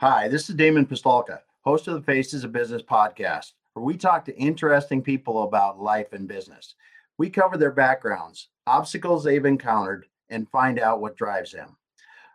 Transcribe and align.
Hi, 0.00 0.28
this 0.28 0.48
is 0.48 0.54
Damon 0.54 0.86
Pistolka, 0.86 1.40
host 1.62 1.88
of 1.88 1.94
the 1.94 2.02
Faces 2.02 2.44
of 2.44 2.52
Business 2.52 2.82
podcast, 2.82 3.54
where 3.72 3.84
we 3.84 3.96
talk 3.96 4.24
to 4.26 4.38
interesting 4.38 5.02
people 5.02 5.42
about 5.42 5.80
life 5.82 6.12
and 6.12 6.28
business. 6.28 6.76
We 7.18 7.28
cover 7.28 7.56
their 7.56 7.72
backgrounds, 7.72 8.50
obstacles 8.68 9.24
they've 9.24 9.44
encountered, 9.44 10.06
and 10.30 10.48
find 10.50 10.78
out 10.78 11.00
what 11.00 11.16
drives 11.16 11.50
them. 11.50 11.76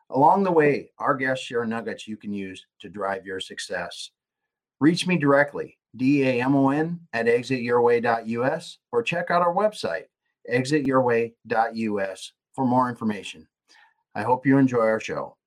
Along 0.09 0.43
the 0.43 0.51
way, 0.51 0.91
our 0.99 1.15
guests 1.15 1.45
share 1.45 1.63
nuggets 1.63 2.05
you 2.05 2.17
can 2.17 2.33
use 2.33 2.65
to 2.81 2.89
drive 2.89 3.25
your 3.25 3.39
success. 3.39 4.09
Reach 4.81 5.07
me 5.07 5.15
directly, 5.15 5.77
D-A-M-O-N 5.95 6.99
at 7.13 7.27
exityourway.us, 7.27 8.77
or 8.91 9.03
check 9.03 9.31
out 9.31 9.41
our 9.41 9.55
website, 9.55 10.07
exityourway.us, 10.51 12.31
for 12.53 12.65
more 12.65 12.89
information. 12.89 13.47
I 14.15 14.23
hope 14.23 14.45
you 14.45 14.57
enjoy 14.57 14.79
our 14.81 14.99
show. 14.99 15.37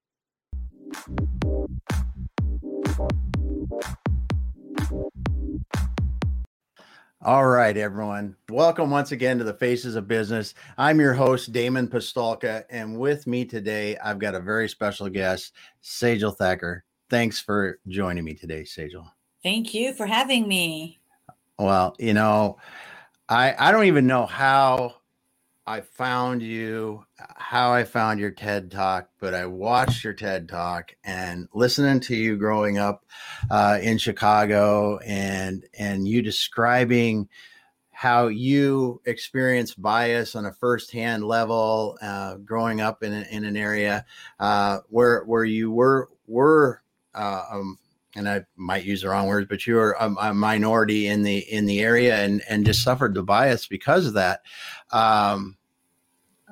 All 7.22 7.46
right, 7.46 7.76
everyone. 7.78 8.36
Welcome 8.50 8.90
once 8.90 9.10
again 9.10 9.38
to 9.38 9.44
the 9.44 9.54
Faces 9.54 9.96
of 9.96 10.06
Business. 10.06 10.52
I'm 10.76 11.00
your 11.00 11.14
host, 11.14 11.50
Damon 11.50 11.88
Pistolka, 11.88 12.64
and 12.68 12.98
with 12.98 13.26
me 13.26 13.46
today, 13.46 13.96
I've 13.96 14.18
got 14.18 14.34
a 14.34 14.40
very 14.40 14.68
special 14.68 15.08
guest, 15.08 15.54
Sejal 15.82 16.36
Thakkar. 16.36 16.82
Thanks 17.08 17.40
for 17.40 17.78
joining 17.88 18.22
me 18.22 18.34
today, 18.34 18.62
Sejal. 18.62 19.10
Thank 19.42 19.72
you 19.72 19.94
for 19.94 20.04
having 20.04 20.46
me. 20.46 20.98
Well, 21.58 21.96
you 21.98 22.12
know, 22.12 22.58
I 23.30 23.54
I 23.58 23.72
don't 23.72 23.86
even 23.86 24.06
know 24.06 24.26
how 24.26 24.96
I 25.68 25.80
found 25.80 26.42
you, 26.42 27.04
how 27.18 27.72
I 27.72 27.82
found 27.82 28.20
your 28.20 28.30
TED 28.30 28.70
Talk, 28.70 29.08
but 29.18 29.34
I 29.34 29.46
watched 29.46 30.04
your 30.04 30.12
TED 30.12 30.48
Talk 30.48 30.94
and 31.02 31.48
listening 31.52 31.98
to 32.00 32.14
you 32.14 32.36
growing 32.36 32.78
up 32.78 33.04
uh, 33.50 33.80
in 33.82 33.98
Chicago 33.98 34.98
and 34.98 35.66
and 35.76 36.06
you 36.06 36.22
describing 36.22 37.28
how 37.90 38.28
you 38.28 39.00
experience 39.06 39.74
bias 39.74 40.36
on 40.36 40.46
a 40.46 40.52
firsthand 40.52 41.24
level, 41.24 41.98
uh, 42.00 42.36
growing 42.36 42.80
up 42.80 43.02
in, 43.02 43.12
a, 43.12 43.26
in 43.30 43.44
an 43.44 43.56
area 43.56 44.04
uh, 44.38 44.78
where 44.88 45.24
where 45.24 45.44
you 45.44 45.72
were 45.72 46.08
were 46.28 46.80
uh, 47.12 47.42
um, 47.50 47.78
and 48.16 48.28
I 48.28 48.44
might 48.56 48.84
use 48.84 49.02
the 49.02 49.10
wrong 49.10 49.26
words, 49.26 49.46
but 49.48 49.66
you 49.66 49.74
were 49.74 49.94
a, 50.00 50.10
a, 50.10 50.34
minority 50.34 51.06
in 51.06 51.22
the 51.22 51.38
in 51.38 51.66
the 51.66 51.80
area 51.80 52.16
and 52.16 52.42
and 52.48 52.64
just 52.64 52.82
suffered 52.82 53.14
the 53.14 53.22
bias 53.22 53.66
because 53.66 54.06
of 54.06 54.14
that. 54.14 54.40
Um, 54.90 55.56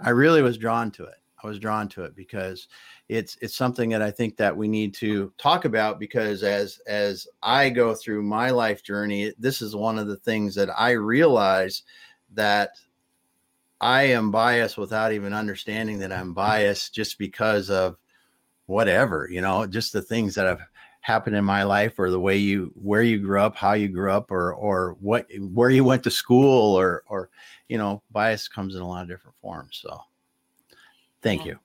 I 0.00 0.10
really 0.10 0.42
was 0.42 0.58
drawn 0.58 0.90
to 0.92 1.04
it. 1.04 1.16
I 1.42 1.46
was 1.46 1.58
drawn 1.58 1.88
to 1.90 2.04
it 2.04 2.14
because 2.14 2.68
it's 3.08 3.36
it's 3.40 3.56
something 3.56 3.90
that 3.90 4.02
I 4.02 4.10
think 4.10 4.36
that 4.36 4.56
we 4.56 4.68
need 4.68 4.94
to 4.94 5.32
talk 5.38 5.64
about 5.64 5.98
because 5.98 6.42
as 6.42 6.78
as 6.86 7.26
I 7.42 7.70
go 7.70 7.94
through 7.94 8.22
my 8.22 8.50
life 8.50 8.82
journey, 8.82 9.32
this 9.38 9.62
is 9.62 9.74
one 9.74 9.98
of 9.98 10.06
the 10.06 10.16
things 10.16 10.54
that 10.56 10.68
I 10.78 10.92
realize 10.92 11.82
that 12.34 12.70
I 13.80 14.04
am 14.04 14.30
biased 14.30 14.76
without 14.76 15.12
even 15.12 15.32
understanding 15.32 15.98
that 16.00 16.12
I'm 16.12 16.34
biased 16.34 16.94
just 16.94 17.18
because 17.18 17.70
of 17.70 17.96
whatever, 18.66 19.28
you 19.30 19.40
know, 19.40 19.66
just 19.66 19.92
the 19.92 20.02
things 20.02 20.34
that 20.34 20.46
have 20.46 20.60
happened 21.04 21.36
in 21.36 21.44
my 21.44 21.64
life 21.64 21.98
or 21.98 22.08
the 22.08 22.18
way 22.18 22.34
you 22.34 22.72
where 22.80 23.02
you 23.02 23.18
grew 23.18 23.38
up 23.38 23.54
how 23.54 23.74
you 23.74 23.88
grew 23.88 24.10
up 24.10 24.30
or 24.30 24.54
or 24.54 24.96
what 25.00 25.26
where 25.52 25.68
you 25.68 25.84
went 25.84 26.02
to 26.02 26.10
school 26.10 26.74
or 26.74 27.02
or 27.08 27.28
you 27.68 27.76
know 27.76 28.02
bias 28.10 28.48
comes 28.48 28.74
in 28.74 28.80
a 28.80 28.88
lot 28.88 29.02
of 29.02 29.08
different 29.08 29.36
forms 29.42 29.80
so. 29.82 30.00
Thank 31.20 31.44
yeah. 31.44 31.52
you. 31.52 31.58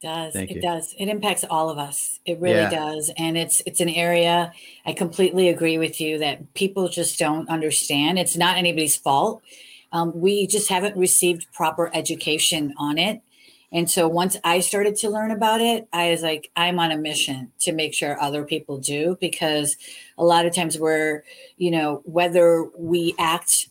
Does. 0.00 0.32
Thank 0.32 0.52
it 0.52 0.56
you. 0.56 0.62
does. 0.62 0.94
It 0.96 1.08
impacts 1.08 1.42
all 1.42 1.70
of 1.70 1.78
us. 1.78 2.20
It 2.24 2.38
really 2.38 2.56
yeah. 2.58 2.70
does 2.70 3.10
and 3.18 3.36
it's 3.36 3.60
it's 3.66 3.80
an 3.80 3.88
area 3.88 4.52
i 4.86 4.92
completely 4.92 5.48
agree 5.48 5.76
with 5.76 6.00
you 6.00 6.18
that 6.18 6.54
people 6.54 6.88
just 6.88 7.18
don't 7.18 7.48
understand. 7.48 8.16
It's 8.16 8.36
not 8.36 8.58
anybody's 8.58 8.96
fault. 8.96 9.42
Um, 9.90 10.12
we 10.14 10.46
just 10.46 10.68
haven't 10.68 10.96
received 10.96 11.52
proper 11.52 11.90
education 11.94 12.74
on 12.78 12.96
it 12.96 13.22
and 13.70 13.90
so 13.90 14.08
once 14.08 14.36
I 14.44 14.60
started 14.60 14.96
to 14.96 15.10
learn 15.10 15.30
about 15.30 15.60
it, 15.60 15.88
I 15.92 16.10
was 16.10 16.22
like, 16.22 16.50
I'm 16.56 16.78
on 16.78 16.90
a 16.90 16.96
mission 16.96 17.52
to 17.60 17.72
make 17.72 17.92
sure 17.92 18.20
other 18.20 18.44
people 18.44 18.78
do 18.78 19.16
because 19.20 19.76
a 20.16 20.24
lot 20.24 20.46
of 20.46 20.54
times 20.54 20.78
we're, 20.78 21.22
you 21.58 21.70
know, 21.70 22.02
whether 22.04 22.64
we 22.76 23.14
act 23.18 23.68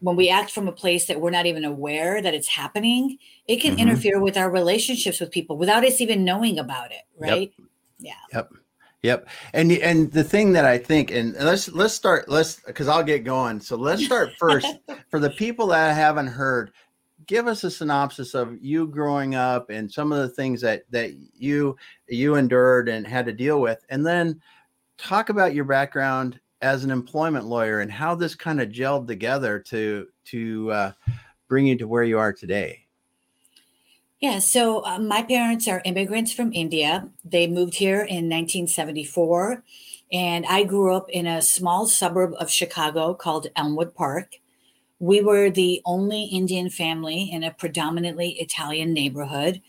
when 0.00 0.14
we 0.14 0.28
act 0.28 0.50
from 0.50 0.68
a 0.68 0.72
place 0.72 1.06
that 1.06 1.20
we're 1.20 1.30
not 1.30 1.46
even 1.46 1.64
aware 1.64 2.20
that 2.20 2.34
it's 2.34 2.46
happening, 2.46 3.18
it 3.48 3.56
can 3.56 3.72
mm-hmm. 3.72 3.80
interfere 3.80 4.20
with 4.20 4.36
our 4.36 4.50
relationships 4.50 5.18
with 5.18 5.30
people 5.30 5.56
without 5.56 5.84
us 5.84 6.00
even 6.00 6.24
knowing 6.24 6.58
about 6.58 6.92
it, 6.92 7.02
right? 7.18 7.52
Yep. 7.58 7.68
Yeah. 7.98 8.12
Yep. 8.34 8.52
Yep. 9.02 9.28
And 9.54 9.72
and 9.72 10.12
the 10.12 10.24
thing 10.24 10.52
that 10.52 10.64
I 10.64 10.78
think 10.78 11.10
and 11.10 11.34
let's 11.34 11.68
let's 11.68 11.94
start 11.94 12.28
let's 12.28 12.60
cuz 12.60 12.86
I'll 12.86 13.02
get 13.02 13.24
going. 13.24 13.60
So 13.60 13.76
let's 13.76 14.04
start 14.04 14.34
first 14.38 14.66
for 15.10 15.18
the 15.18 15.30
people 15.30 15.68
that 15.68 15.94
haven't 15.94 16.28
heard 16.28 16.72
give 17.26 17.46
us 17.46 17.64
a 17.64 17.70
synopsis 17.70 18.34
of 18.34 18.56
you 18.62 18.86
growing 18.86 19.34
up 19.34 19.70
and 19.70 19.90
some 19.90 20.12
of 20.12 20.18
the 20.18 20.28
things 20.28 20.60
that 20.60 20.84
that 20.90 21.12
you 21.34 21.76
you 22.08 22.36
endured 22.36 22.88
and 22.88 23.06
had 23.06 23.26
to 23.26 23.32
deal 23.32 23.60
with 23.60 23.84
and 23.88 24.06
then 24.06 24.40
talk 24.98 25.28
about 25.28 25.54
your 25.54 25.64
background 25.64 26.40
as 26.62 26.84
an 26.84 26.90
employment 26.90 27.44
lawyer 27.44 27.80
and 27.80 27.92
how 27.92 28.14
this 28.14 28.34
kind 28.34 28.60
of 28.60 28.68
gelled 28.68 29.06
together 29.06 29.58
to 29.58 30.06
to 30.24 30.70
uh, 30.72 30.92
bring 31.48 31.66
you 31.66 31.76
to 31.76 31.88
where 31.88 32.04
you 32.04 32.18
are 32.18 32.32
today 32.32 32.86
yeah, 34.20 34.38
so 34.38 34.82
uh, 34.84 34.98
my 34.98 35.22
parents 35.22 35.68
are 35.68 35.82
immigrants 35.84 36.32
from 36.32 36.50
India. 36.54 37.10
They 37.22 37.46
moved 37.46 37.74
here 37.74 38.00
in 38.00 38.30
1974, 38.30 39.62
and 40.10 40.46
I 40.46 40.64
grew 40.64 40.94
up 40.94 41.10
in 41.10 41.26
a 41.26 41.42
small 41.42 41.86
suburb 41.86 42.32
of 42.40 42.50
Chicago 42.50 43.12
called 43.12 43.48
Elmwood 43.54 43.94
Park. 43.94 44.36
We 44.98 45.20
were 45.20 45.50
the 45.50 45.82
only 45.84 46.24
Indian 46.24 46.70
family 46.70 47.30
in 47.30 47.42
a 47.44 47.52
predominantly 47.52 48.30
Italian 48.40 48.92
neighborhood. 48.92 49.60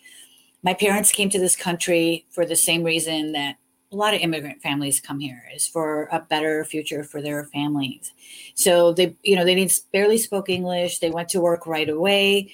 My 0.64 0.74
parents 0.74 1.12
came 1.12 1.30
to 1.30 1.40
this 1.40 1.56
country 1.56 2.26
for 2.30 2.46
the 2.46 2.56
same 2.56 2.84
reason 2.84 3.34
that 3.34 3.58
a 3.92 3.96
lot 3.96 4.14
of 4.14 4.22
immigrant 4.22 4.62
families 4.62 5.00
come 5.00 5.20
here 5.20 5.44
is 5.56 5.68
for 5.68 6.10
a 6.12 6.20
better 6.20 6.66
future 6.66 7.04
for 7.04 7.22
their 7.22 7.46
families. 7.46 8.12
So 8.56 8.92
they, 8.92 9.16
you 9.24 9.36
know, 9.36 9.46
they 9.46 9.70
barely 9.94 10.18
spoke 10.18 10.50
English. 10.50 11.00
They 11.00 11.10
went 11.10 11.30
to 11.30 11.40
work 11.40 11.66
right 11.68 11.88
away. 11.88 12.54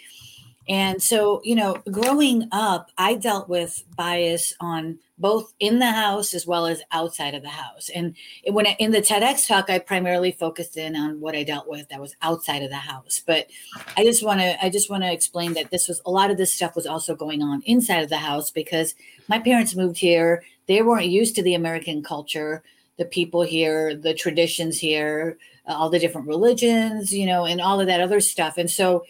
And 0.70 1.02
so, 1.02 1.42
you 1.44 1.56
know, 1.56 1.82
growing 1.92 2.48
up, 2.52 2.90
I 2.98 3.16
dealt 3.16 3.50
with 3.50 3.84
bias 3.98 4.54
on 4.60 5.00
both 5.24 5.54
in 5.62 5.80
the 5.80 5.90
house 5.90 6.34
as 6.34 6.46
well 6.46 6.66
as 6.66 6.82
outside 6.92 7.34
of 7.34 7.44
the 7.44 7.48
house. 7.48 7.90
And 7.96 8.14
when 8.46 8.68
I, 8.68 8.76
in 8.78 8.92
the 8.92 9.00
TEDx 9.00 9.48
talk, 9.48 9.70
I 9.70 9.80
primarily 9.80 10.34
focused 10.34 10.76
in 10.76 10.98
on 10.98 11.22
what 11.22 11.34
I 11.34 11.44
dealt 11.44 11.70
with 11.70 11.88
that 11.88 12.02
was 12.02 12.14
outside 12.22 12.62
of 12.62 12.70
the 12.70 12.76
house. 12.76 13.22
But 13.26 13.48
I 13.96 14.04
just 14.04 14.22
want 14.22 14.42
to 14.42 14.62
I 14.64 14.70
just 14.70 14.90
want 14.90 15.04
to 15.04 15.14
explain 15.14 15.54
that 15.54 15.72
this 15.72 15.88
was 15.88 16.02
a 16.06 16.12
lot 16.12 16.30
of 16.30 16.36
this 16.36 16.54
stuff 16.54 16.76
was 16.76 16.86
also 16.86 17.16
going 17.16 17.42
on 17.42 17.64
inside 17.66 18.04
of 18.04 18.10
the 18.10 18.18
house 18.18 18.52
because 18.52 18.96
my 19.30 19.40
parents 19.40 19.78
moved 19.78 19.98
here. 19.98 20.44
They 20.68 20.82
weren't 20.82 21.08
used 21.08 21.36
to 21.36 21.44
the 21.44 21.56
American 21.56 22.04
culture, 22.04 22.62
the 22.98 23.06
people 23.06 23.44
here, 23.44 23.96
the 23.96 24.14
traditions 24.14 24.78
here, 24.78 25.38
uh, 25.70 25.74
all 25.74 25.90
the 25.90 26.00
different 26.00 26.28
religions, 26.28 27.14
you 27.14 27.26
know, 27.26 27.46
and 27.46 27.62
all 27.62 27.80
of 27.80 27.88
that 27.88 28.02
other 28.02 28.20
stuff. 28.20 28.58
And 28.58 28.70
so 28.70 29.06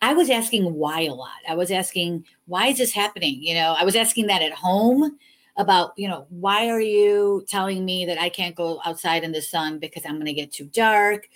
I 0.00 0.14
was 0.14 0.30
asking 0.30 0.72
why 0.72 1.02
a 1.02 1.12
lot. 1.12 1.42
I 1.46 1.54
was 1.56 1.70
asking, 1.70 2.24
why 2.46 2.68
is 2.68 2.78
this 2.78 2.92
happening? 2.92 3.42
You 3.42 3.52
know, 3.52 3.76
I 3.78 3.84
was 3.84 3.96
asking 3.96 4.28
that 4.28 4.40
at 4.40 4.52
home 4.52 5.18
about, 5.56 5.92
you 5.96 6.08
know, 6.08 6.26
why 6.30 6.68
are 6.68 6.80
you 6.80 7.44
telling 7.48 7.84
me 7.84 8.06
that 8.06 8.18
I 8.18 8.28
can't 8.28 8.54
go 8.54 8.80
outside 8.84 9.24
in 9.24 9.32
the 9.32 9.42
sun 9.42 9.78
because 9.78 10.04
I'm 10.06 10.14
going 10.14 10.26
to 10.26 10.32
get 10.32 10.52
too 10.52 10.66
dark? 10.66 11.28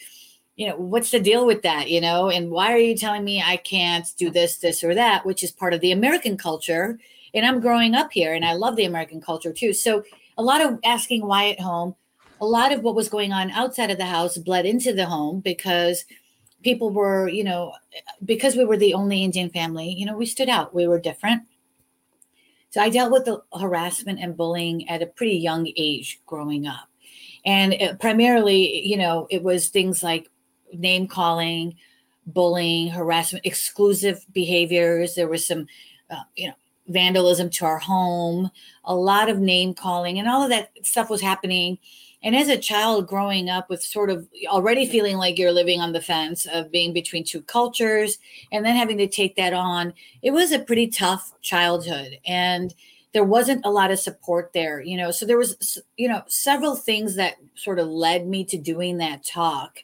You 0.56 0.68
know, 0.68 0.76
what's 0.76 1.10
the 1.10 1.20
deal 1.20 1.46
with 1.46 1.62
that? 1.62 1.90
You 1.90 2.00
know, 2.00 2.30
and 2.30 2.50
why 2.50 2.72
are 2.72 2.78
you 2.78 2.96
telling 2.96 3.24
me 3.24 3.42
I 3.42 3.58
can't 3.58 4.06
do 4.16 4.30
this, 4.30 4.56
this, 4.56 4.82
or 4.82 4.94
that, 4.94 5.26
which 5.26 5.44
is 5.44 5.50
part 5.50 5.74
of 5.74 5.80
the 5.80 5.92
American 5.92 6.38
culture? 6.38 6.98
And 7.34 7.44
I'm 7.44 7.60
growing 7.60 7.94
up 7.94 8.10
here 8.12 8.32
and 8.32 8.44
I 8.44 8.54
love 8.54 8.76
the 8.76 8.86
American 8.86 9.20
culture 9.20 9.52
too. 9.52 9.74
So 9.74 10.02
a 10.38 10.42
lot 10.42 10.62
of 10.62 10.78
asking 10.84 11.26
why 11.26 11.50
at 11.50 11.60
home, 11.60 11.94
a 12.40 12.46
lot 12.46 12.72
of 12.72 12.82
what 12.82 12.94
was 12.94 13.08
going 13.08 13.32
on 13.32 13.50
outside 13.50 13.90
of 13.90 13.98
the 13.98 14.06
house 14.06 14.38
bled 14.38 14.64
into 14.64 14.94
the 14.94 15.06
home 15.06 15.40
because 15.40 16.06
people 16.62 16.90
were, 16.90 17.28
you 17.28 17.44
know, 17.44 17.72
because 18.24 18.56
we 18.56 18.64
were 18.64 18.76
the 18.76 18.94
only 18.94 19.22
Indian 19.22 19.50
family, 19.50 19.90
you 19.90 20.06
know, 20.06 20.16
we 20.16 20.26
stood 20.26 20.48
out. 20.48 20.74
We 20.74 20.86
were 20.86 20.98
different. 20.98 21.42
So 22.70 22.80
I 22.80 22.88
dealt 22.88 23.12
with 23.12 23.24
the 23.24 23.42
harassment 23.58 24.20
and 24.20 24.36
bullying 24.36 24.88
at 24.88 25.02
a 25.02 25.06
pretty 25.06 25.36
young 25.36 25.70
age 25.76 26.20
growing 26.26 26.66
up. 26.66 26.88
And 27.44 27.72
it, 27.74 28.00
primarily, 28.00 28.84
you 28.86 28.96
know, 28.96 29.26
it 29.30 29.42
was 29.42 29.68
things 29.68 30.02
like 30.02 30.28
name 30.72 31.06
calling, 31.06 31.76
bullying, 32.26 32.88
harassment, 32.88 33.46
exclusive 33.46 34.26
behaviors. 34.32 35.14
There 35.14 35.28
was 35.28 35.46
some, 35.46 35.66
uh, 36.10 36.24
you 36.34 36.48
know, 36.48 36.54
vandalism 36.88 37.50
to 37.50 37.64
our 37.64 37.78
home, 37.78 38.50
a 38.84 38.94
lot 38.94 39.28
of 39.28 39.38
name 39.38 39.74
calling, 39.74 40.18
and 40.18 40.28
all 40.28 40.42
of 40.42 40.50
that 40.50 40.70
stuff 40.82 41.10
was 41.10 41.20
happening 41.20 41.78
and 42.26 42.34
as 42.34 42.48
a 42.48 42.58
child 42.58 43.06
growing 43.06 43.48
up 43.48 43.70
with 43.70 43.80
sort 43.80 44.10
of 44.10 44.26
already 44.48 44.84
feeling 44.84 45.16
like 45.16 45.38
you're 45.38 45.52
living 45.52 45.80
on 45.80 45.92
the 45.92 46.00
fence 46.00 46.44
of 46.46 46.72
being 46.72 46.92
between 46.92 47.22
two 47.22 47.40
cultures 47.40 48.18
and 48.50 48.66
then 48.66 48.74
having 48.74 48.98
to 48.98 49.06
take 49.06 49.36
that 49.36 49.52
on, 49.52 49.94
it 50.22 50.32
was 50.32 50.50
a 50.50 50.58
pretty 50.58 50.88
tough 50.88 51.32
childhood. 51.40 52.18
And 52.26 52.74
there 53.12 53.22
wasn't 53.22 53.64
a 53.64 53.70
lot 53.70 53.92
of 53.92 54.00
support 54.00 54.50
there, 54.52 54.80
you 54.80 54.96
know. 54.96 55.12
So 55.12 55.24
there 55.24 55.38
was, 55.38 55.80
you 55.96 56.08
know, 56.08 56.24
several 56.26 56.74
things 56.74 57.14
that 57.14 57.36
sort 57.54 57.78
of 57.78 57.86
led 57.86 58.26
me 58.26 58.44
to 58.46 58.58
doing 58.58 58.98
that 58.98 59.24
talk. 59.24 59.78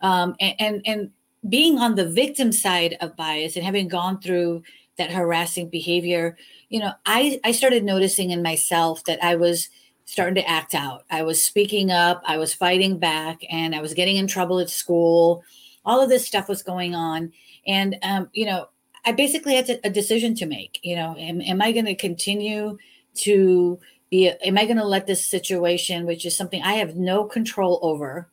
Um, 0.00 0.34
and, 0.40 0.54
and, 0.58 0.82
and 0.86 1.10
being 1.46 1.78
on 1.78 1.94
the 1.94 2.08
victim 2.08 2.52
side 2.52 2.96
of 3.02 3.18
bias 3.18 3.54
and 3.54 3.66
having 3.66 3.88
gone 3.88 4.18
through 4.22 4.62
that 4.96 5.12
harassing 5.12 5.68
behavior, 5.68 6.38
you 6.70 6.80
know, 6.80 6.92
I, 7.04 7.38
I 7.44 7.52
started 7.52 7.84
noticing 7.84 8.30
in 8.30 8.42
myself 8.42 9.04
that 9.04 9.22
I 9.22 9.36
was 9.36 9.68
starting 10.06 10.36
to 10.36 10.48
act 10.48 10.74
out. 10.74 11.04
I 11.10 11.22
was 11.22 11.42
speaking 11.42 11.90
up, 11.90 12.22
I 12.24 12.38
was 12.38 12.54
fighting 12.54 12.98
back, 12.98 13.40
and 13.50 13.74
I 13.74 13.80
was 13.82 13.92
getting 13.92 14.16
in 14.16 14.26
trouble 14.26 14.60
at 14.60 14.70
school. 14.70 15.44
All 15.84 16.00
of 16.00 16.08
this 16.08 16.26
stuff 16.26 16.48
was 16.48 16.62
going 16.62 16.94
on. 16.94 17.32
And, 17.66 17.96
um, 18.02 18.30
you 18.32 18.46
know, 18.46 18.68
I 19.04 19.12
basically 19.12 19.56
had 19.56 19.66
to, 19.66 19.80
a 19.84 19.90
decision 19.90 20.34
to 20.36 20.46
make. 20.46 20.78
You 20.82 20.96
know, 20.96 21.16
am, 21.18 21.40
am 21.40 21.60
I 21.60 21.72
going 21.72 21.84
to 21.86 21.94
continue 21.94 22.78
to 23.16 23.78
be, 24.10 24.28
am 24.28 24.56
I 24.56 24.64
going 24.64 24.76
to 24.76 24.86
let 24.86 25.06
this 25.06 25.26
situation, 25.26 26.06
which 26.06 26.24
is 26.24 26.36
something 26.36 26.62
I 26.62 26.74
have 26.74 26.96
no 26.96 27.24
control 27.24 27.80
over, 27.82 28.28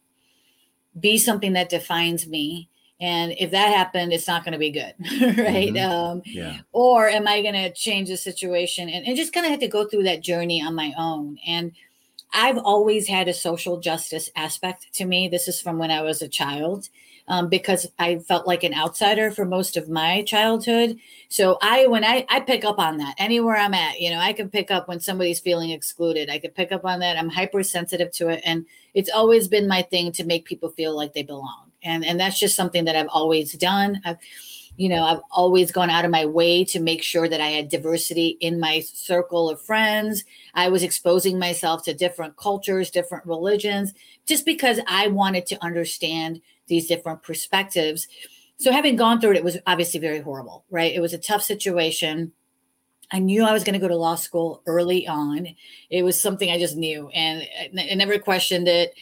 be 1.00 1.18
something 1.18 1.54
that 1.54 1.70
defines 1.70 2.28
me? 2.28 2.70
And 3.04 3.34
if 3.38 3.52
that 3.52 3.68
happened 3.68 4.14
it's 4.14 4.28
not 4.28 4.46
going 4.46 4.54
to 4.54 4.58
be 4.58 4.72
good 4.72 4.94
right? 5.38 5.74
Mm-hmm. 5.74 5.92
um, 5.92 6.22
yeah. 6.26 6.60
or 6.72 7.10
am 7.10 7.28
i 7.28 7.42
going 7.42 7.54
to 7.54 7.72
change 7.74 8.08
the 8.08 8.18
situation? 8.18 8.90
And, 8.90 9.06
and 9.06 9.18
just 9.18 9.34
kind 9.34 9.46
of 9.46 9.52
had 9.52 9.60
to 9.60 9.68
go 9.68 9.86
through 9.86 10.04
that 10.04 10.22
journey 10.22 10.64
on 10.64 10.74
my 10.74 10.94
own. 10.98 11.38
And 11.46 11.74
i've 12.34 12.58
always 12.58 13.08
had 13.08 13.28
a 13.28 13.34
social 13.34 13.80
justice 13.80 14.32
aspect 14.36 14.92
to 14.94 15.06
me. 15.06 15.28
This 15.28 15.48
is 15.48 15.62
from 15.62 15.78
when 15.78 15.92
i 15.92 16.02
was 16.02 16.22
a 16.22 16.28
child 16.30 16.90
um, 17.28 17.50
because 17.50 17.86
i 18.00 18.20
felt 18.20 18.48
like 18.48 18.64
an 18.64 18.74
outsider 18.74 19.32
for 19.32 19.44
most 19.46 19.76
of 19.76 19.90
my 19.90 20.24
childhood. 20.24 20.98
So 21.28 21.58
i 21.62 21.88
when 21.88 22.06
i 22.06 22.26
i 22.30 22.40
pick 22.40 22.64
up 22.64 22.80
on 22.80 22.98
that 22.98 23.16
anywhere 23.18 23.58
i'm 23.58 23.74
at 23.74 24.00
you 24.00 24.12
know 24.12 24.20
i 24.20 24.32
can 24.32 24.50
pick 24.50 24.72
up 24.72 24.88
when 24.88 25.02
somebody's 25.02 25.42
feeling 25.42 25.72
excluded. 25.72 26.30
I 26.30 26.40
can 26.40 26.52
pick 26.52 26.72
up 26.72 26.86
on 26.86 27.00
that. 27.02 27.18
I'm 27.18 27.30
hypersensitive 27.30 28.12
to 28.14 28.30
it. 28.30 28.42
And 28.46 28.66
it's 28.94 29.10
always 29.10 29.50
been 29.50 29.68
my 29.68 29.82
thing 29.82 30.14
to 30.14 30.24
make 30.24 30.46
people 30.46 30.70
feel 30.70 30.96
like 30.96 31.14
they 31.14 31.24
belong 31.24 31.63
and 31.84 32.06
and 32.06 32.20
that's 32.20 32.40
just 32.40 32.56
something 32.56 32.86
that 32.86 32.96
I've 32.96 33.10
always 33.10 33.54
done. 33.54 34.02
I've 34.06 34.18
you 34.76 34.90
know 34.90 35.04
I've 35.04 35.22
always 35.32 35.72
gone 35.72 35.90
out 35.90 36.06
of 36.06 36.12
my 36.12 36.26
way 36.26 36.64
to 36.66 36.80
make 36.80 37.04
sure 37.04 37.28
that 37.28 37.42
I 37.42 37.50
had 37.50 37.70
diversity 37.70 38.38
in 38.40 38.60
my 38.60 38.80
circle 38.80 39.50
of 39.50 39.62
friends. 39.62 40.24
I 40.54 40.70
was 40.70 40.84
exposing 40.84 41.38
myself 41.38 41.84
to 41.86 41.94
different 41.94 42.38
cultures, 42.38 42.90
different 42.90 43.26
religions, 43.26 43.94
just 44.26 44.46
because 44.46 44.80
I 44.88 45.08
wanted 45.08 45.46
to 45.48 45.64
understand 45.64 46.42
these 46.68 46.88
different 46.88 47.24
perspectives. 47.24 48.08
So 48.58 48.72
having 48.72 48.96
gone 48.96 49.20
through 49.20 49.32
it, 49.32 49.38
it 49.38 49.44
was 49.44 49.58
obviously 49.68 50.00
very 50.00 50.22
horrible, 50.22 50.64
right? 50.70 50.94
It 50.94 51.02
was 51.02 51.14
a 51.14 51.18
tough 51.18 51.44
situation. 51.44 52.32
I 53.12 53.20
knew 53.20 53.44
I 53.44 53.52
was 53.52 53.64
going 53.64 53.74
to 53.74 53.80
go 53.80 53.88
to 53.88 53.96
law 53.96 54.16
school 54.16 54.64
early 54.66 55.08
on. 55.08 55.48
It 55.90 56.04
was 56.04 56.20
something 56.20 56.50
I 56.50 56.58
just 56.58 56.76
knew, 56.76 57.10
and 57.10 57.44
I 57.78 57.94
never 57.96 58.18
questioned 58.18 58.68
it. 58.68 58.94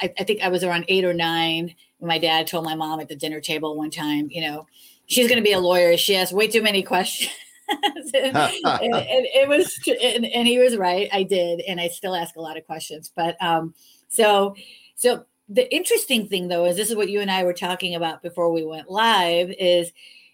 I, 0.00 0.12
I 0.18 0.24
think 0.24 0.40
I 0.40 0.48
was 0.48 0.64
around 0.64 0.86
eight 0.88 1.04
or 1.04 1.12
nine 1.12 1.74
my 2.00 2.18
dad 2.18 2.46
told 2.46 2.64
my 2.64 2.74
mom 2.74 3.00
at 3.00 3.08
the 3.08 3.16
dinner 3.16 3.40
table 3.40 3.76
one 3.76 3.90
time, 3.90 4.28
you 4.30 4.40
know, 4.40 4.66
she's 5.06 5.28
going 5.28 5.38
to 5.38 5.44
be 5.44 5.52
a 5.52 5.60
lawyer. 5.60 5.96
She 5.96 6.16
asks 6.16 6.32
way 6.32 6.48
too 6.48 6.62
many 6.62 6.82
questions. 6.82 7.32
and, 8.14 8.14
and, 8.14 8.36
it 8.36 9.48
was, 9.48 9.78
and, 9.86 10.26
and, 10.26 10.46
he 10.46 10.58
was 10.58 10.76
right. 10.76 11.08
I 11.12 11.22
did, 11.22 11.60
and 11.60 11.80
I 11.80 11.88
still 11.88 12.14
ask 12.14 12.36
a 12.36 12.40
lot 12.40 12.56
of 12.56 12.66
questions. 12.66 13.10
But 13.14 13.36
um, 13.42 13.74
so, 14.08 14.54
so 14.96 15.24
the 15.48 15.72
interesting 15.74 16.28
thing 16.28 16.48
though 16.48 16.64
is 16.64 16.76
this 16.76 16.90
is 16.90 16.96
what 16.96 17.10
you 17.10 17.20
and 17.20 17.30
I 17.30 17.44
were 17.44 17.52
talking 17.52 17.94
about 17.94 18.22
before 18.22 18.52
we 18.52 18.64
went 18.64 18.90
live. 18.90 19.52
Is 19.58 19.92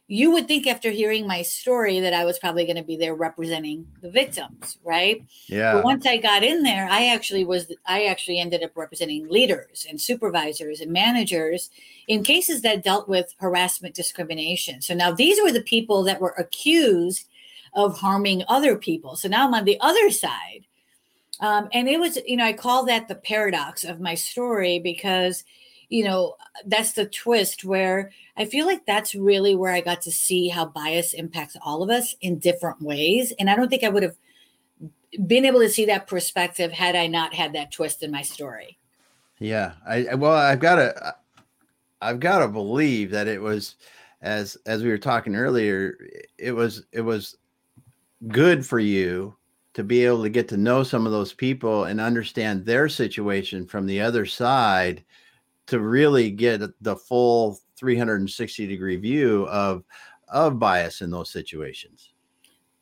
you 0.09 0.31
would 0.31 0.47
think 0.47 0.69
after 0.69 0.91
hearing 0.91 1.27
my 1.27 1.43
story 1.43 1.99
that 1.99 2.15
I 2.15 2.25
was 2.25 2.39
probably 2.39 2.65
going 2.65 2.77
to 2.77 2.85
be 2.85 2.97
there 2.97 3.15
representing 3.15 3.89
the 4.03 4.11
victims, 4.11 4.79
right? 4.85 5.25
Yeah. 5.49 5.75
But 5.75 5.85
once 5.85 6.07
I 6.07 6.17
got 6.19 6.45
in 6.45 6.63
there, 6.63 6.87
I 6.89 7.07
actually 7.07 7.45
was 7.45 7.73
I 7.87 8.05
actually 8.05 8.39
ended 8.39 8.63
up 8.63 8.77
representing 8.77 9.29
leaders 9.29 9.85
and 9.89 10.01
supervisors 10.01 10.81
and 10.81 10.93
managers 10.93 11.71
in 12.07 12.23
cases 12.23 12.63
that 12.63 12.85
dealt 12.85 13.09
with 13.09 13.35
harassment 13.41 13.97
discrimination. 13.97 14.81
So 14.81 14.95
now 14.95 15.11
these 15.11 15.43
were 15.43 15.53
the 15.53 15.63
people 15.63 16.05
that 16.05 16.21
were 16.21 16.35
accused 16.39 17.27
of 17.75 17.99
harming 17.99 18.45
other 18.49 18.77
people. 18.77 19.17
So 19.17 19.29
now 19.29 19.47
I'm 19.47 19.55
on 19.55 19.65
the 19.65 19.79
other 19.81 20.11
side. 20.11 20.67
Um, 21.41 21.69
and 21.73 21.89
it 21.89 22.01
was, 22.01 22.17
you 22.27 22.37
know, 22.37 22.45
I 22.45 22.53
call 22.53 22.87
that 22.87 23.09
the 23.09 23.15
paradox 23.17 23.85
of 23.85 24.01
my 24.01 24.15
story 24.15 24.79
because 24.79 25.45
you 25.89 26.05
know, 26.05 26.35
that's 26.67 26.93
the 26.93 27.07
twist 27.07 27.65
where 27.65 28.11
I 28.37 28.45
feel 28.45 28.67
like 28.67 28.85
that's 28.87 29.15
really 29.15 29.55
where 29.55 29.73
I 29.73 29.81
got 29.81 30.03
to 30.03 30.11
see 30.11 30.49
how 30.49 30.67
bias 30.67 31.13
impacts 31.13 31.57
all 31.63 31.83
of 31.83 31.91
us 31.91 32.15
in 32.21 32.39
different 32.39 32.83
ways. 32.83 33.33
And 33.39 33.49
I 33.49 33.57
don't 33.57 33.69
think 33.69 33.85
I 33.85 33.89
would 33.89 34.03
have 34.03 34.17
been 35.27 35.45
able 35.45 35.61
to 35.61 35.69
see 35.69 35.87
that 35.87 36.07
perspective 36.07 36.73
had 36.73 36.97
I 36.97 37.07
not 37.07 37.35
had 37.35 37.53
that 37.53 37.73
twist 37.73 38.03
in 38.03 38.11
my 38.11 38.23
story. 38.23 38.79
Yeah. 39.39 39.73
I, 39.87 40.15
well, 40.15 40.33
I've 40.33 40.61
got 40.61 40.77
to, 40.77 41.15
I've 42.01 42.21
got 42.21 42.41
to 42.41 42.49
believe 42.49 43.11
that 43.13 43.29
it 43.29 43.41
was, 43.41 43.77
as, 44.23 44.57
as 44.67 44.83
we 44.83 44.89
were 44.89 44.99
talking 44.99 45.37
earlier, 45.37 45.97
it 46.37 46.53
was, 46.53 46.85
it 46.93 47.03
was 47.03 47.37
good 48.29 48.67
for 48.67 48.81
you 48.81 49.37
to 49.75 49.85
be 49.85 50.05
able 50.05 50.23
to 50.23 50.31
get 50.31 50.49
to 50.49 50.57
know 50.57 50.83
some 50.83 51.07
of 51.07 51.13
those 51.13 51.35
people 51.35 51.85
and 51.85 52.01
understand 52.01 52.65
their 52.65 52.89
situation 52.89 53.67
from 53.67 53.87
the 53.87 54.01
other 54.01 54.25
side 54.25 55.05
to 55.67 55.81
really 55.81 56.31
get 56.31 56.63
the 56.81 56.97
full 56.97 57.59
360 57.77 58.67
degree 58.67 58.97
view 58.97 59.47
of 59.49 59.85
of 60.29 60.59
bias 60.59 61.03
in 61.03 61.11
those 61.11 61.31
situations. 61.31 62.13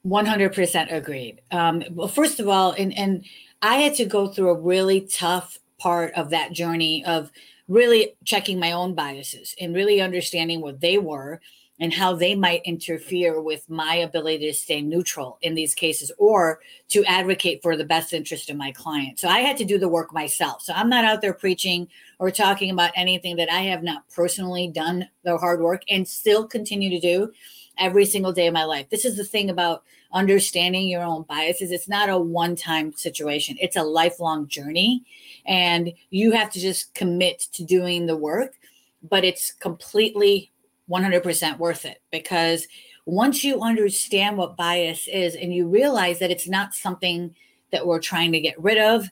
100% 0.06 0.92
agreed. 0.92 1.40
Um, 1.50 1.82
well 1.90 2.08
first 2.08 2.40
of 2.40 2.48
all 2.48 2.72
and 2.72 2.96
and 2.96 3.24
i 3.62 3.76
had 3.76 3.94
to 3.94 4.04
go 4.04 4.28
through 4.28 4.50
a 4.50 4.60
really 4.60 5.02
tough 5.02 5.58
part 5.78 6.12
of 6.14 6.30
that 6.30 6.52
journey 6.52 7.04
of 7.04 7.30
really 7.68 8.14
checking 8.24 8.58
my 8.58 8.72
own 8.72 8.94
biases 8.94 9.54
and 9.60 9.74
really 9.74 10.00
understanding 10.00 10.60
what 10.60 10.80
they 10.80 10.98
were 10.98 11.40
and 11.80 11.92
how 11.92 12.14
they 12.14 12.34
might 12.34 12.62
interfere 12.64 13.40
with 13.40 13.68
my 13.68 13.96
ability 13.96 14.46
to 14.46 14.54
stay 14.54 14.80
neutral 14.80 15.38
in 15.42 15.54
these 15.54 15.74
cases 15.74 16.12
or 16.18 16.60
to 16.88 17.04
advocate 17.04 17.60
for 17.62 17.76
the 17.76 17.84
best 17.84 18.12
interest 18.12 18.48
of 18.48 18.56
my 18.56 18.70
client. 18.72 19.18
So 19.18 19.28
I 19.28 19.40
had 19.40 19.56
to 19.56 19.64
do 19.64 19.78
the 19.78 19.88
work 19.88 20.12
myself. 20.12 20.62
So 20.62 20.72
I'm 20.72 20.88
not 20.88 21.04
out 21.04 21.20
there 21.20 21.34
preaching 21.34 21.88
or 22.18 22.30
talking 22.30 22.70
about 22.70 22.92
anything 22.94 23.36
that 23.36 23.52
I 23.52 23.62
have 23.62 23.82
not 23.82 24.08
personally 24.08 24.68
done 24.68 25.08
the 25.24 25.36
hard 25.36 25.60
work 25.60 25.82
and 25.88 26.06
still 26.06 26.46
continue 26.46 26.90
to 26.90 27.00
do 27.00 27.32
every 27.78 28.04
single 28.04 28.32
day 28.32 28.46
of 28.46 28.54
my 28.54 28.64
life. 28.64 28.88
This 28.88 29.04
is 29.04 29.16
the 29.16 29.24
thing 29.24 29.50
about 29.50 29.82
understanding 30.12 30.86
your 30.86 31.02
own 31.02 31.24
biases. 31.24 31.72
It's 31.72 31.88
not 31.88 32.08
a 32.08 32.16
one 32.16 32.54
time 32.54 32.92
situation, 32.92 33.56
it's 33.60 33.76
a 33.76 33.82
lifelong 33.82 34.46
journey. 34.46 35.04
And 35.44 35.92
you 36.10 36.30
have 36.32 36.50
to 36.52 36.60
just 36.60 36.94
commit 36.94 37.40
to 37.52 37.64
doing 37.64 38.06
the 38.06 38.16
work, 38.16 38.54
but 39.02 39.24
it's 39.24 39.50
completely 39.52 40.52
100% 40.90 41.58
worth 41.58 41.84
it 41.84 42.02
because 42.10 42.66
once 43.06 43.44
you 43.44 43.60
understand 43.60 44.36
what 44.36 44.56
bias 44.56 45.06
is 45.08 45.34
and 45.34 45.54
you 45.54 45.68
realize 45.68 46.18
that 46.18 46.30
it's 46.30 46.48
not 46.48 46.74
something 46.74 47.34
that 47.70 47.86
we're 47.86 48.00
trying 48.00 48.32
to 48.32 48.40
get 48.40 48.60
rid 48.60 48.78
of, 48.78 49.10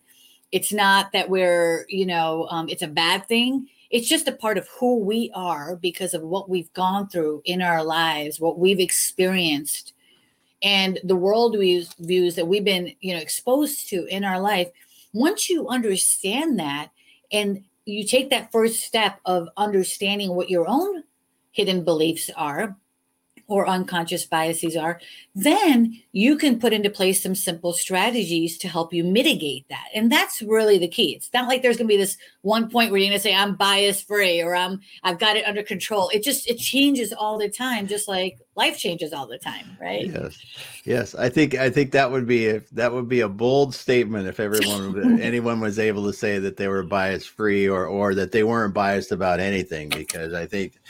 it's 0.50 0.73
not 0.73 1.12
that 1.12 1.29
we're, 1.29 1.87
you 1.88 2.07
know, 2.07 2.47
um, 2.50 2.69
it's 2.69 2.83
a 2.83 2.88
bad 2.88 3.26
thing. 3.26 3.69
It's 3.91 4.09
just 4.09 4.29
a 4.29 4.33
part 4.33 4.57
of 4.57 4.69
who 4.69 4.99
we 5.00 5.31
are 5.35 5.76
because 5.76 6.14
of 6.14 6.23
what 6.23 6.49
we've 6.49 6.73
gone 6.73 7.09
through 7.09 7.43
in 7.45 7.61
our 7.61 7.85
lives, 7.85 8.41
what 8.41 8.59
we've 8.59 8.81
experienced, 8.81 9.93
and 10.62 10.99
the 11.05 11.17
world 11.17 11.57
views, 11.59 11.93
views 11.99 12.35
that 12.37 12.47
we've 12.47 12.64
been, 12.64 12.95
you 13.00 13.14
know, 13.14 13.21
exposed 13.21 13.88
to 13.88 14.07
in 14.07 14.25
our 14.25 14.41
life. 14.41 14.69
Once 15.12 15.50
you 15.50 15.69
understand 15.69 16.59
that 16.59 16.91
and 17.31 17.64
you 17.85 18.07
take 18.07 18.31
that 18.31 18.52
first 18.52 18.81
step 18.81 19.21
of 19.25 19.49
understanding 19.57 20.35
what 20.35 20.49
your 20.49 20.67
own 20.69 21.02
hidden 21.53 21.85
beliefs 21.85 22.31
are 22.37 22.77
or 23.53 23.69
unconscious 23.69 24.25
biases 24.25 24.77
are, 24.77 25.01
then 25.35 26.01
you 26.13 26.37
can 26.37 26.59
put 26.59 26.73
into 26.73 26.89
place 26.89 27.23
some 27.23 27.35
simple 27.35 27.73
strategies 27.73 28.57
to 28.57 28.69
help 28.69 28.95
you 28.95 29.05
mitigate 29.05 29.69
that. 29.69 29.89
And 29.95 30.11
that's 30.11 30.41
really 30.43 30.79
the 30.79 30.89
key. 30.89 31.15
It's 31.15 31.31
not 31.35 31.49
like 31.49 31.61
there's 31.61 31.77
going 31.77 31.87
to 31.87 31.93
be 31.93 31.99
this 31.99 32.17
one 32.41 32.71
point 32.71 32.91
where 32.91 32.99
you're 32.99 33.11
going 33.11 33.19
to 33.19 33.23
say 33.23 33.35
I'm 33.35 33.57
bias 33.57 34.01
free 34.01 34.41
or 34.41 34.55
I'm 34.55 34.81
I've 35.03 35.19
got 35.19 35.37
it 35.37 35.47
under 35.47 35.63
control. 35.63 36.09
It 36.15 36.23
just 36.23 36.49
it 36.49 36.59
changes 36.59 37.13
all 37.13 37.39
the 37.39 37.49
time 37.49 37.87
just 37.87 38.09
like 38.09 38.39
life 38.55 38.79
changes 38.79 39.13
all 39.13 39.27
the 39.27 39.39
time, 39.39 39.77
right? 39.81 40.07
Yes. 40.07 40.39
Yes, 40.85 41.15
I 41.15 41.29
think 41.29 41.55
I 41.55 41.69
think 41.69 41.93
that 41.93 42.11
would 42.11 42.27
be 42.27 42.49
a, 42.49 42.61
that 42.73 42.93
would 42.93 43.09
be 43.09 43.21
a 43.21 43.29
bold 43.29 43.75
statement 43.75 44.29
if 44.29 44.41
everyone 44.41 45.21
anyone 45.21 45.61
was 45.61 45.79
able 45.79 46.05
to 46.07 46.13
say 46.13 46.39
that 46.39 46.57
they 46.57 46.69
were 46.69 46.83
bias 46.83 47.27
free 47.27 47.69
or 47.69 47.87
or 47.87 48.15
that 48.15 48.33
they 48.33 48.45
weren't 48.45 48.75
biased 48.75 49.13
about 49.13 49.41
anything 49.41 49.91
because 49.91 50.33
I 50.33 50.47
think 50.47 50.81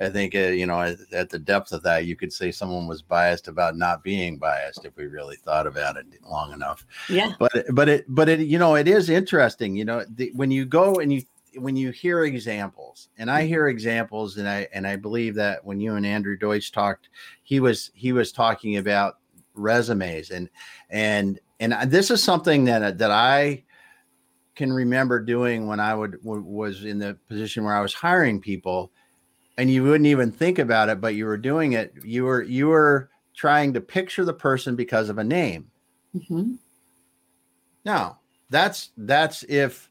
I 0.00 0.08
think 0.08 0.34
uh, 0.34 0.38
you 0.38 0.66
know 0.66 0.80
at, 0.80 0.98
at, 1.12 1.30
the 1.30 1.38
depth 1.38 1.72
of 1.72 1.82
that, 1.82 2.06
you 2.06 2.14
could 2.14 2.32
say 2.32 2.52
someone 2.52 2.86
was 2.86 3.02
biased 3.02 3.48
about 3.48 3.76
not 3.76 4.04
being 4.04 4.38
biased 4.38 4.84
if 4.84 4.96
we 4.96 5.06
really 5.06 5.36
thought 5.36 5.66
about 5.66 5.96
it 5.96 6.06
long 6.24 6.52
enough. 6.52 6.86
Yeah. 7.08 7.32
But 7.38 7.64
but 7.72 7.88
it 7.88 8.04
but 8.08 8.28
it 8.28 8.40
you 8.40 8.58
know 8.58 8.76
it 8.76 8.86
is 8.86 9.10
interesting. 9.10 9.74
You 9.76 9.84
know 9.84 10.04
the, 10.08 10.30
when 10.34 10.50
you 10.50 10.66
go 10.66 10.96
and 10.96 11.12
you 11.12 11.22
when 11.56 11.74
you 11.74 11.90
hear 11.90 12.24
examples, 12.24 13.08
and 13.18 13.30
I 13.30 13.44
hear 13.44 13.68
examples, 13.68 14.36
and 14.36 14.48
I 14.48 14.68
and 14.72 14.86
I 14.86 14.96
believe 14.96 15.34
that 15.34 15.64
when 15.64 15.80
you 15.80 15.96
and 15.96 16.06
Andrew 16.06 16.36
Deutsch 16.36 16.70
talked, 16.70 17.08
he 17.42 17.58
was 17.58 17.90
he 17.94 18.12
was 18.12 18.30
talking 18.30 18.76
about 18.76 19.18
resumes 19.58 20.30
and 20.30 20.48
and 20.90 21.40
and 21.60 21.72
this 21.90 22.10
is 22.10 22.22
something 22.22 22.64
that 22.64 22.98
that 22.98 23.10
I 23.10 23.64
can 24.54 24.72
remember 24.72 25.20
doing 25.20 25.66
when 25.66 25.80
I 25.80 25.94
would 25.94 26.18
was 26.22 26.84
in 26.84 26.98
the 26.98 27.16
position 27.28 27.64
where 27.64 27.74
I 27.74 27.80
was 27.80 27.94
hiring 27.94 28.40
people 28.40 28.92
and 29.58 29.68
you 29.70 29.82
wouldn't 29.82 30.06
even 30.06 30.32
think 30.32 30.58
about 30.58 30.88
it 30.88 31.00
but 31.00 31.14
you 31.14 31.26
were 31.26 31.36
doing 31.36 31.72
it 31.72 31.92
you 32.02 32.24
were 32.24 32.42
you 32.42 32.68
were 32.68 33.10
trying 33.34 33.74
to 33.74 33.80
picture 33.80 34.24
the 34.24 34.32
person 34.32 34.74
because 34.74 35.10
of 35.10 35.18
a 35.18 35.24
name 35.24 35.70
mm-hmm. 36.16 36.54
now 37.84 38.18
that's 38.48 38.90
that's 38.96 39.42
if 39.42 39.90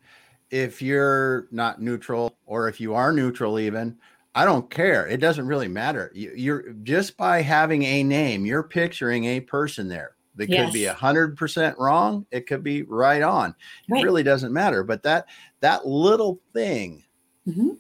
if 0.50 0.82
you're 0.82 1.48
not 1.52 1.82
neutral 1.82 2.36
or 2.46 2.68
if 2.68 2.80
you 2.80 2.96
are 2.96 3.12
neutral 3.12 3.60
even 3.60 3.96
i 4.34 4.46
don't 4.46 4.72
care 4.72 5.06
it 5.08 5.18
doesn't 5.18 5.46
really 5.46 5.68
matter 5.68 6.12
you, 6.16 6.32
you're 6.36 6.72
just 6.84 7.18
by 7.18 7.42
having 7.42 7.84
a 7.84 8.04
name 8.04 8.46
you're 8.46 8.64
picturing 8.64 9.26
a 9.26 9.40
person 9.42 9.88
there 9.88 10.16
that 10.36 10.50
yes. 10.50 10.66
could 10.66 10.74
be 10.74 10.86
a 10.86 10.94
hundred 10.94 11.36
percent 11.36 11.78
wrong 11.78 12.26
it 12.32 12.48
could 12.48 12.64
be 12.64 12.84
right 12.84 13.22
on 13.22 13.54
right. 13.90 14.02
it 14.02 14.06
really 14.06 14.24
doesn't 14.24 14.54
matter 14.54 14.84
but 14.84 15.04
that 15.04 15.26
that 15.60 15.86
little 15.86 16.40
thing 16.54 17.04
mm-hmm. 17.48 17.72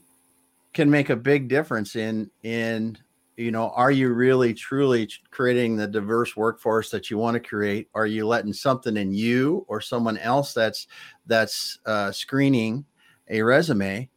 Can 0.77 0.91
make 0.91 1.10
a 1.10 1.15
big 1.15 1.48
difference 1.48 1.96
in 1.96 2.29
in 2.43 2.96
you 3.36 3.51
know, 3.51 3.72
are 3.72 3.89
you 3.89 4.13
really 4.13 4.53
truly 4.53 5.10
creating 5.31 5.75
the 5.75 5.88
diverse 5.88 6.36
workforce 6.36 6.91
that 6.91 7.10
you 7.10 7.17
want 7.17 7.34
to 7.34 7.39
create? 7.39 7.88
Are 7.96 8.05
you 8.05 8.27
letting 8.27 8.53
something 8.53 8.96
in 8.98 9.12
you 9.12 9.65
or 9.67 9.81
someone 9.81 10.19
else 10.19 10.53
that's 10.53 10.86
that's 11.25 11.79
uh, 11.88 12.12
screening 12.12 12.86
a 13.27 13.41
resume 13.41 14.07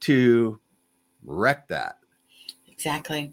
to 0.00 0.60
wreck 1.24 1.66
that? 1.68 1.98
Exactly. 2.68 3.32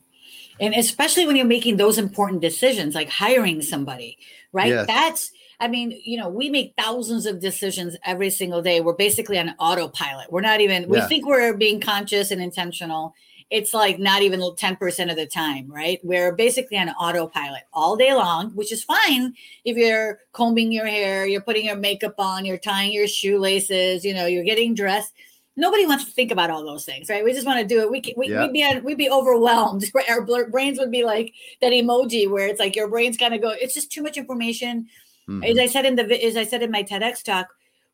And 0.59 0.73
especially 0.73 1.27
when 1.27 1.35
you're 1.35 1.45
making 1.45 1.77
those 1.77 1.99
important 1.99 2.41
decisions 2.41 2.95
like 2.95 3.09
hiring 3.09 3.61
somebody, 3.61 4.17
right? 4.51 4.69
Yes. 4.69 4.87
That's 4.87 5.31
I 5.59 5.67
mean, 5.67 5.99
you 6.03 6.17
know, 6.17 6.29
we 6.29 6.49
make 6.49 6.73
thousands 6.77 7.25
of 7.25 7.39
decisions 7.39 7.95
every 8.05 8.29
single 8.29 8.61
day. 8.61 8.79
We're 8.79 8.93
basically 8.93 9.39
on 9.39 9.49
autopilot. 9.59 10.31
We're 10.31 10.41
not 10.41 10.61
even, 10.61 10.87
we 10.87 11.01
think 11.01 11.25
we're 11.25 11.55
being 11.55 11.81
conscious 11.81 12.29
and 12.29 12.41
intentional 12.41 13.15
it's 13.49 13.73
like 13.73 13.97
not 13.97 14.21
even 14.21 14.41
10% 14.41 15.09
of 15.09 15.15
the 15.15 15.25
time, 15.25 15.71
right? 15.71 15.99
We're 16.03 16.33
basically 16.33 16.77
on 16.77 16.89
autopilot 16.89 17.63
all 17.71 17.95
day 17.95 18.13
long, 18.13 18.51
which 18.51 18.71
is 18.73 18.83
fine 18.83 19.33
if 19.63 19.77
you're 19.77 20.19
combing 20.33 20.71
your 20.71 20.85
hair, 20.85 21.25
you're 21.25 21.41
putting 21.41 21.65
your 21.65 21.77
makeup 21.77 22.15
on, 22.17 22.43
you're 22.45 22.57
tying 22.57 22.91
your 22.91 23.07
shoelaces, 23.07 24.03
you 24.03 24.13
know, 24.13 24.25
you're 24.25 24.43
getting 24.43 24.75
dressed. 24.75 25.13
Nobody 25.55 25.85
wants 25.85 26.05
to 26.05 26.11
think 26.11 26.31
about 26.31 26.51
all 26.51 26.63
those 26.63 26.85
things, 26.85 27.09
right? 27.09 27.23
We 27.23 27.33
just 27.33 27.47
want 27.47 27.59
to 27.59 27.65
do 27.65 27.81
it. 27.81 27.89
We, 27.89 28.13
we 28.15 28.29
yeah. 28.29 28.43
we'd 28.43 28.53
be 28.53 28.79
we'd 28.83 28.97
be 28.97 29.09
overwhelmed. 29.09 29.85
Our 30.09 30.21
brains 30.49 30.77
would 30.77 30.91
be 30.91 31.03
like 31.03 31.33
that 31.61 31.71
emoji 31.71 32.29
where 32.29 32.47
it's 32.47 32.59
like 32.59 32.75
your 32.75 32.89
brains 32.89 33.17
kind 33.17 33.33
of 33.33 33.41
go. 33.41 33.51
It's 33.51 33.73
just 33.73 33.91
too 33.91 34.03
much 34.03 34.17
information. 34.17 34.87
Mm-hmm. 35.29 35.43
As 35.43 35.57
I 35.57 35.65
said 35.67 35.85
in 35.85 35.95
the 35.95 36.25
as 36.25 36.37
I 36.37 36.43
said 36.43 36.63
in 36.63 36.71
my 36.71 36.83
TEDx 36.83 37.23
talk, 37.23 37.47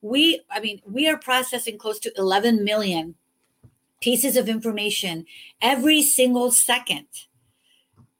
we 0.04 0.42
I 0.52 0.60
mean 0.60 0.82
we 0.86 1.08
are 1.08 1.18
processing 1.18 1.78
close 1.78 1.98
to 2.00 2.13
11 2.18 2.63
million 2.63 3.16
pieces 4.02 4.36
of 4.36 4.50
information 4.50 5.25
every 5.62 6.04
single 6.04 6.52
second 6.52 7.08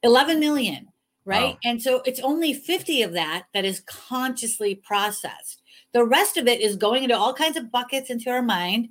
11 0.02 0.40
million 0.40 0.88
right 1.26 1.54
wow. 1.54 1.58
and 1.62 1.82
so 1.82 2.02
it's 2.06 2.20
only 2.20 2.54
50 2.54 3.02
of 3.02 3.12
that 3.12 3.44
that 3.52 3.66
is 3.66 3.80
consciously 3.80 4.74
processed 4.74 5.60
the 5.92 6.04
rest 6.04 6.38
of 6.38 6.48
it 6.48 6.62
is 6.62 6.76
going 6.76 7.04
into 7.04 7.16
all 7.16 7.34
kinds 7.34 7.58
of 7.58 7.70
buckets 7.70 8.08
into 8.08 8.30
our 8.30 8.42
mind 8.42 8.88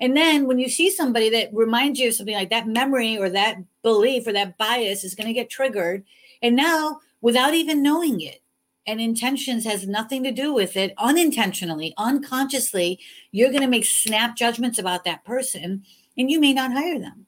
and 0.00 0.16
then 0.16 0.46
when 0.46 0.58
you 0.58 0.70
see 0.70 0.90
somebody 0.90 1.28
that 1.28 1.50
reminds 1.52 2.00
you 2.00 2.08
of 2.08 2.14
something 2.14 2.34
like 2.34 2.48
that 2.48 2.66
memory 2.66 3.18
or 3.18 3.28
that 3.28 3.58
belief 3.82 4.26
or 4.26 4.32
that 4.32 4.56
bias 4.56 5.04
is 5.04 5.14
going 5.14 5.26
to 5.26 5.34
get 5.34 5.50
triggered 5.50 6.04
and 6.40 6.56
now 6.56 7.00
without 7.20 7.52
even 7.52 7.82
knowing 7.82 8.22
it 8.22 8.40
and 8.86 9.00
intentions 9.00 9.64
has 9.64 9.86
nothing 9.86 10.22
to 10.24 10.32
do 10.32 10.52
with 10.54 10.76
it 10.76 10.94
unintentionally 10.98 11.92
unconsciously 11.98 12.98
you're 13.30 13.50
going 13.50 13.62
to 13.62 13.68
make 13.68 13.84
snap 13.84 14.36
judgments 14.36 14.78
about 14.78 15.04
that 15.04 15.24
person 15.24 15.82
and 16.16 16.30
you 16.30 16.40
may 16.40 16.52
not 16.52 16.72
hire 16.72 16.98
them 16.98 17.26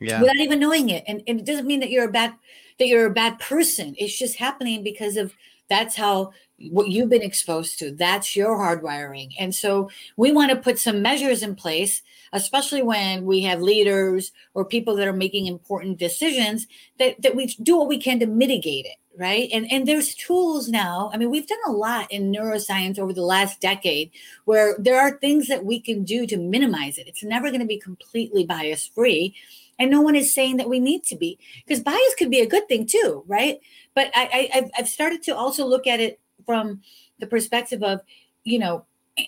yeah. 0.00 0.20
without 0.20 0.36
even 0.36 0.58
knowing 0.58 0.88
it. 0.88 1.04
And, 1.06 1.22
and 1.26 1.40
it 1.40 1.46
doesn't 1.46 1.66
mean 1.66 1.80
that 1.80 1.90
you're 1.90 2.08
a 2.08 2.12
bad 2.12 2.34
that 2.78 2.88
you're 2.88 3.06
a 3.06 3.10
bad 3.10 3.38
person. 3.38 3.94
It's 3.98 4.18
just 4.18 4.36
happening 4.36 4.82
because 4.82 5.16
of 5.16 5.34
that's 5.68 5.94
how 5.94 6.32
what 6.68 6.88
you've 6.88 7.08
been 7.08 7.22
exposed 7.22 7.78
to. 7.78 7.90
That's 7.90 8.36
your 8.36 8.56
hardwiring. 8.56 9.32
And 9.38 9.54
so 9.54 9.90
we 10.16 10.32
want 10.32 10.50
to 10.50 10.56
put 10.56 10.78
some 10.78 11.02
measures 11.02 11.42
in 11.42 11.54
place, 11.54 12.02
especially 12.32 12.82
when 12.82 13.24
we 13.24 13.42
have 13.42 13.62
leaders 13.62 14.32
or 14.54 14.64
people 14.64 14.96
that 14.96 15.08
are 15.08 15.12
making 15.12 15.46
important 15.46 15.98
decisions, 15.98 16.66
that, 16.98 17.22
that 17.22 17.34
we 17.34 17.46
do 17.46 17.78
what 17.78 17.88
we 17.88 17.98
can 17.98 18.20
to 18.20 18.26
mitigate 18.26 18.86
it 18.86 18.96
right 19.18 19.48
and 19.52 19.70
and 19.72 19.88
there's 19.88 20.14
tools 20.14 20.68
now 20.68 21.10
i 21.12 21.16
mean 21.16 21.30
we've 21.30 21.48
done 21.48 21.58
a 21.66 21.72
lot 21.72 22.10
in 22.12 22.32
neuroscience 22.32 22.96
over 22.96 23.12
the 23.12 23.22
last 23.22 23.60
decade 23.60 24.10
where 24.44 24.76
there 24.78 25.00
are 25.00 25.18
things 25.18 25.48
that 25.48 25.64
we 25.64 25.80
can 25.80 26.04
do 26.04 26.26
to 26.26 26.36
minimize 26.36 26.96
it 26.96 27.08
it's 27.08 27.24
never 27.24 27.48
going 27.48 27.60
to 27.60 27.66
be 27.66 27.78
completely 27.78 28.44
bias 28.44 28.86
free 28.86 29.34
and 29.80 29.90
no 29.90 30.00
one 30.00 30.14
is 30.14 30.32
saying 30.32 30.58
that 30.58 30.68
we 30.68 30.78
need 30.78 31.02
to 31.02 31.16
be 31.16 31.38
because 31.66 31.82
bias 31.82 32.14
could 32.18 32.30
be 32.30 32.40
a 32.40 32.46
good 32.46 32.68
thing 32.68 32.86
too 32.86 33.24
right 33.26 33.58
but 33.94 34.12
I, 34.14 34.48
I 34.54 34.70
i've 34.78 34.88
started 34.88 35.24
to 35.24 35.36
also 35.36 35.66
look 35.66 35.88
at 35.88 35.98
it 35.98 36.20
from 36.50 36.80
the 37.20 37.26
perspective 37.26 37.82
of 37.82 38.00
you 38.44 38.58
know 38.58 38.84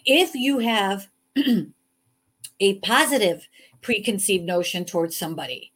if 0.06 0.34
you 0.34 0.58
have 0.58 1.08
a 2.60 2.78
positive 2.80 3.48
preconceived 3.80 4.44
notion 4.44 4.84
towards 4.84 5.16
somebody 5.16 5.72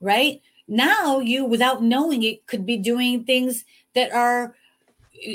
right? 0.00 0.40
Now 0.68 1.20
you 1.20 1.44
without 1.44 1.82
knowing 1.82 2.22
it 2.22 2.46
could 2.46 2.66
be 2.66 2.76
doing 2.76 3.24
things 3.24 3.64
that 3.94 4.12
are 4.12 4.56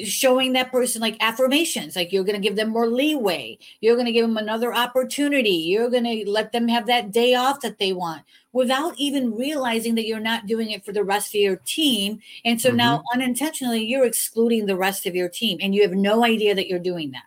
showing 0.05 0.53
that 0.53 0.71
person 0.71 1.01
like 1.01 1.17
affirmations 1.21 1.95
like 1.95 2.11
you're 2.11 2.23
going 2.23 2.39
to 2.39 2.47
give 2.47 2.55
them 2.55 2.69
more 2.69 2.87
leeway. 2.87 3.57
You're 3.79 3.95
going 3.95 4.05
to 4.05 4.11
give 4.11 4.25
them 4.25 4.37
another 4.37 4.73
opportunity. 4.73 5.49
You're 5.49 5.89
going 5.89 6.03
to 6.03 6.29
let 6.29 6.51
them 6.51 6.67
have 6.67 6.87
that 6.87 7.11
day 7.11 7.35
off 7.35 7.61
that 7.61 7.79
they 7.79 7.93
want 7.93 8.23
without 8.53 8.93
even 8.97 9.35
realizing 9.35 9.95
that 9.95 10.05
you're 10.05 10.19
not 10.19 10.45
doing 10.45 10.71
it 10.71 10.85
for 10.85 10.91
the 10.91 11.03
rest 11.03 11.29
of 11.29 11.41
your 11.41 11.57
team. 11.57 12.19
And 12.43 12.59
so 12.59 12.69
mm-hmm. 12.69 12.77
now 12.77 13.03
unintentionally 13.13 13.85
you're 13.85 14.05
excluding 14.05 14.65
the 14.65 14.75
rest 14.75 15.05
of 15.05 15.15
your 15.15 15.29
team 15.29 15.57
and 15.61 15.73
you 15.73 15.81
have 15.83 15.93
no 15.93 16.23
idea 16.23 16.55
that 16.55 16.67
you're 16.67 16.79
doing 16.79 17.11
that. 17.11 17.23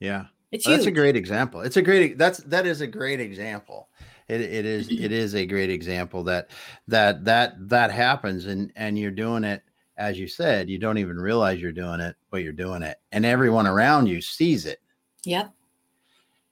Yeah. 0.00 0.26
It's 0.50 0.66
well, 0.66 0.76
that's 0.76 0.86
a 0.86 0.92
great 0.92 1.16
example. 1.16 1.60
It's 1.60 1.76
a 1.76 1.82
great 1.82 2.16
that's 2.16 2.38
that 2.38 2.66
is 2.66 2.80
a 2.80 2.86
great 2.86 3.20
example. 3.20 3.88
It, 4.28 4.40
it 4.40 4.64
is 4.64 4.88
it 4.88 5.12
is 5.12 5.34
a 5.34 5.44
great 5.44 5.70
example 5.70 6.24
that 6.24 6.50
that 6.86 7.24
that 7.26 7.68
that 7.68 7.90
happens 7.90 8.46
and 8.46 8.72
and 8.76 8.98
you're 8.98 9.10
doing 9.10 9.44
it 9.44 9.62
as 9.98 10.18
you 10.18 10.26
said 10.26 10.70
you 10.70 10.78
don't 10.78 10.98
even 10.98 11.16
realize 11.16 11.60
you're 11.60 11.72
doing 11.72 12.00
it 12.00 12.16
but 12.30 12.42
you're 12.42 12.52
doing 12.52 12.82
it 12.82 12.98
and 13.12 13.26
everyone 13.26 13.66
around 13.66 14.06
you 14.06 14.20
sees 14.20 14.66
it. 14.66 14.80
Yep. 15.24 15.52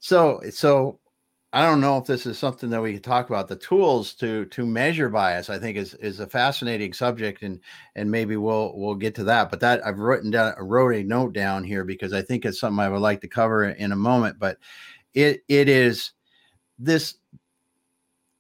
So 0.00 0.40
so 0.50 0.98
i 1.52 1.64
don't 1.64 1.80
know 1.80 1.96
if 1.96 2.04
this 2.04 2.26
is 2.26 2.38
something 2.38 2.68
that 2.70 2.82
we 2.82 2.92
can 2.92 3.02
talk 3.02 3.30
about. 3.30 3.48
The 3.48 3.56
tools 3.56 4.14
to 4.14 4.44
to 4.46 4.66
measure 4.66 5.08
bias 5.08 5.48
i 5.48 5.58
think 5.58 5.76
is 5.76 5.94
is 5.94 6.20
a 6.20 6.26
fascinating 6.26 6.92
subject 6.92 7.42
and 7.42 7.60
and 7.94 8.10
maybe 8.10 8.36
we'll 8.36 8.72
we'll 8.76 8.94
get 8.94 9.14
to 9.14 9.24
that 9.24 9.50
but 9.50 9.60
that 9.60 9.86
i've 9.86 10.00
written 10.00 10.30
down 10.30 10.54
wrote 10.58 10.94
a 10.94 11.02
note 11.02 11.32
down 11.32 11.64
here 11.64 11.84
because 11.84 12.12
i 12.12 12.20
think 12.20 12.44
it's 12.44 12.60
something 12.60 12.80
i 12.80 12.88
would 12.88 13.00
like 13.00 13.20
to 13.20 13.28
cover 13.28 13.64
in 13.64 13.92
a 13.92 13.96
moment 13.96 14.38
but 14.38 14.58
it 15.14 15.44
it 15.48 15.68
is 15.68 16.12
this 16.78 17.14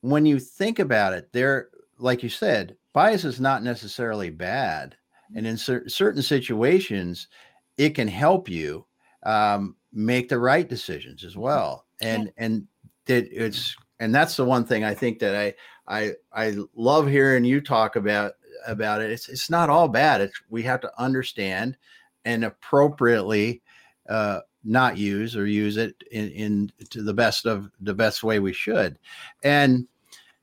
when 0.06 0.24
you 0.24 0.38
think 0.38 0.78
about 0.78 1.12
it, 1.12 1.32
there, 1.32 1.68
like 1.98 2.22
you 2.22 2.28
said, 2.28 2.76
bias 2.92 3.24
is 3.24 3.40
not 3.40 3.62
necessarily 3.62 4.30
bad, 4.30 4.96
and 5.34 5.46
in 5.46 5.56
cer- 5.56 5.88
certain 5.88 6.22
situations, 6.22 7.28
it 7.76 7.94
can 7.94 8.08
help 8.08 8.48
you 8.48 8.86
um, 9.24 9.76
make 9.92 10.28
the 10.28 10.38
right 10.38 10.68
decisions 10.68 11.24
as 11.24 11.36
well. 11.36 11.86
And 12.00 12.32
and 12.36 12.66
that 13.06 13.28
it's 13.32 13.76
and 14.00 14.14
that's 14.14 14.36
the 14.36 14.44
one 14.44 14.64
thing 14.64 14.84
I 14.84 14.94
think 14.94 15.18
that 15.20 15.34
I 15.34 15.54
I 15.88 16.12
I 16.32 16.56
love 16.74 17.06
hearing 17.08 17.44
you 17.44 17.60
talk 17.60 17.96
about 17.96 18.32
about 18.66 19.00
it. 19.00 19.10
It's 19.10 19.28
it's 19.28 19.50
not 19.50 19.70
all 19.70 19.88
bad. 19.88 20.20
It's 20.20 20.40
we 20.50 20.62
have 20.64 20.80
to 20.80 21.00
understand 21.00 21.76
and 22.24 22.44
appropriately 22.44 23.62
uh, 24.08 24.40
not 24.64 24.98
use 24.98 25.36
or 25.36 25.46
use 25.46 25.76
it 25.76 25.94
in, 26.10 26.30
in 26.30 26.72
to 26.90 27.02
the 27.02 27.14
best 27.14 27.46
of 27.46 27.70
the 27.80 27.94
best 27.94 28.22
way 28.22 28.40
we 28.40 28.52
should. 28.52 28.98
And 29.42 29.86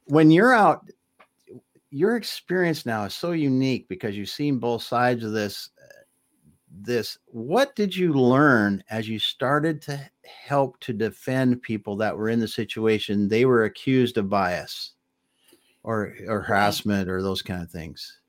when 0.06 0.32
you're 0.32 0.54
out 0.54 0.90
your 1.94 2.16
experience 2.16 2.88
now 2.88 3.04
is 3.04 3.14
so 3.14 3.34
unique 3.34 3.88
because 3.88 4.18
you've 4.18 4.30
seen 4.30 4.58
both 4.58 4.82
sides 4.82 5.24
of 5.24 5.32
this 5.32 5.70
uh, 5.80 6.02
this. 6.82 7.20
What 7.28 7.76
did 7.76 7.96
you 7.96 8.14
learn 8.14 8.84
as 8.90 9.08
you 9.08 9.20
started 9.20 9.80
to 9.84 10.00
help 10.26 10.80
to 10.80 10.92
defend 10.92 11.62
people 11.62 11.96
that 11.98 12.18
were 12.18 12.30
in 12.30 12.40
the 12.40 12.48
situation 12.48 13.28
they 13.28 13.46
were 13.46 13.66
accused 13.66 14.18
of 14.18 14.28
bias 14.28 14.94
or 15.84 16.16
or 16.28 16.42
harassment 16.42 17.10
or 17.10 17.22
those 17.22 17.44
kind 17.44 17.62
of 17.62 17.70
things? 17.70 18.20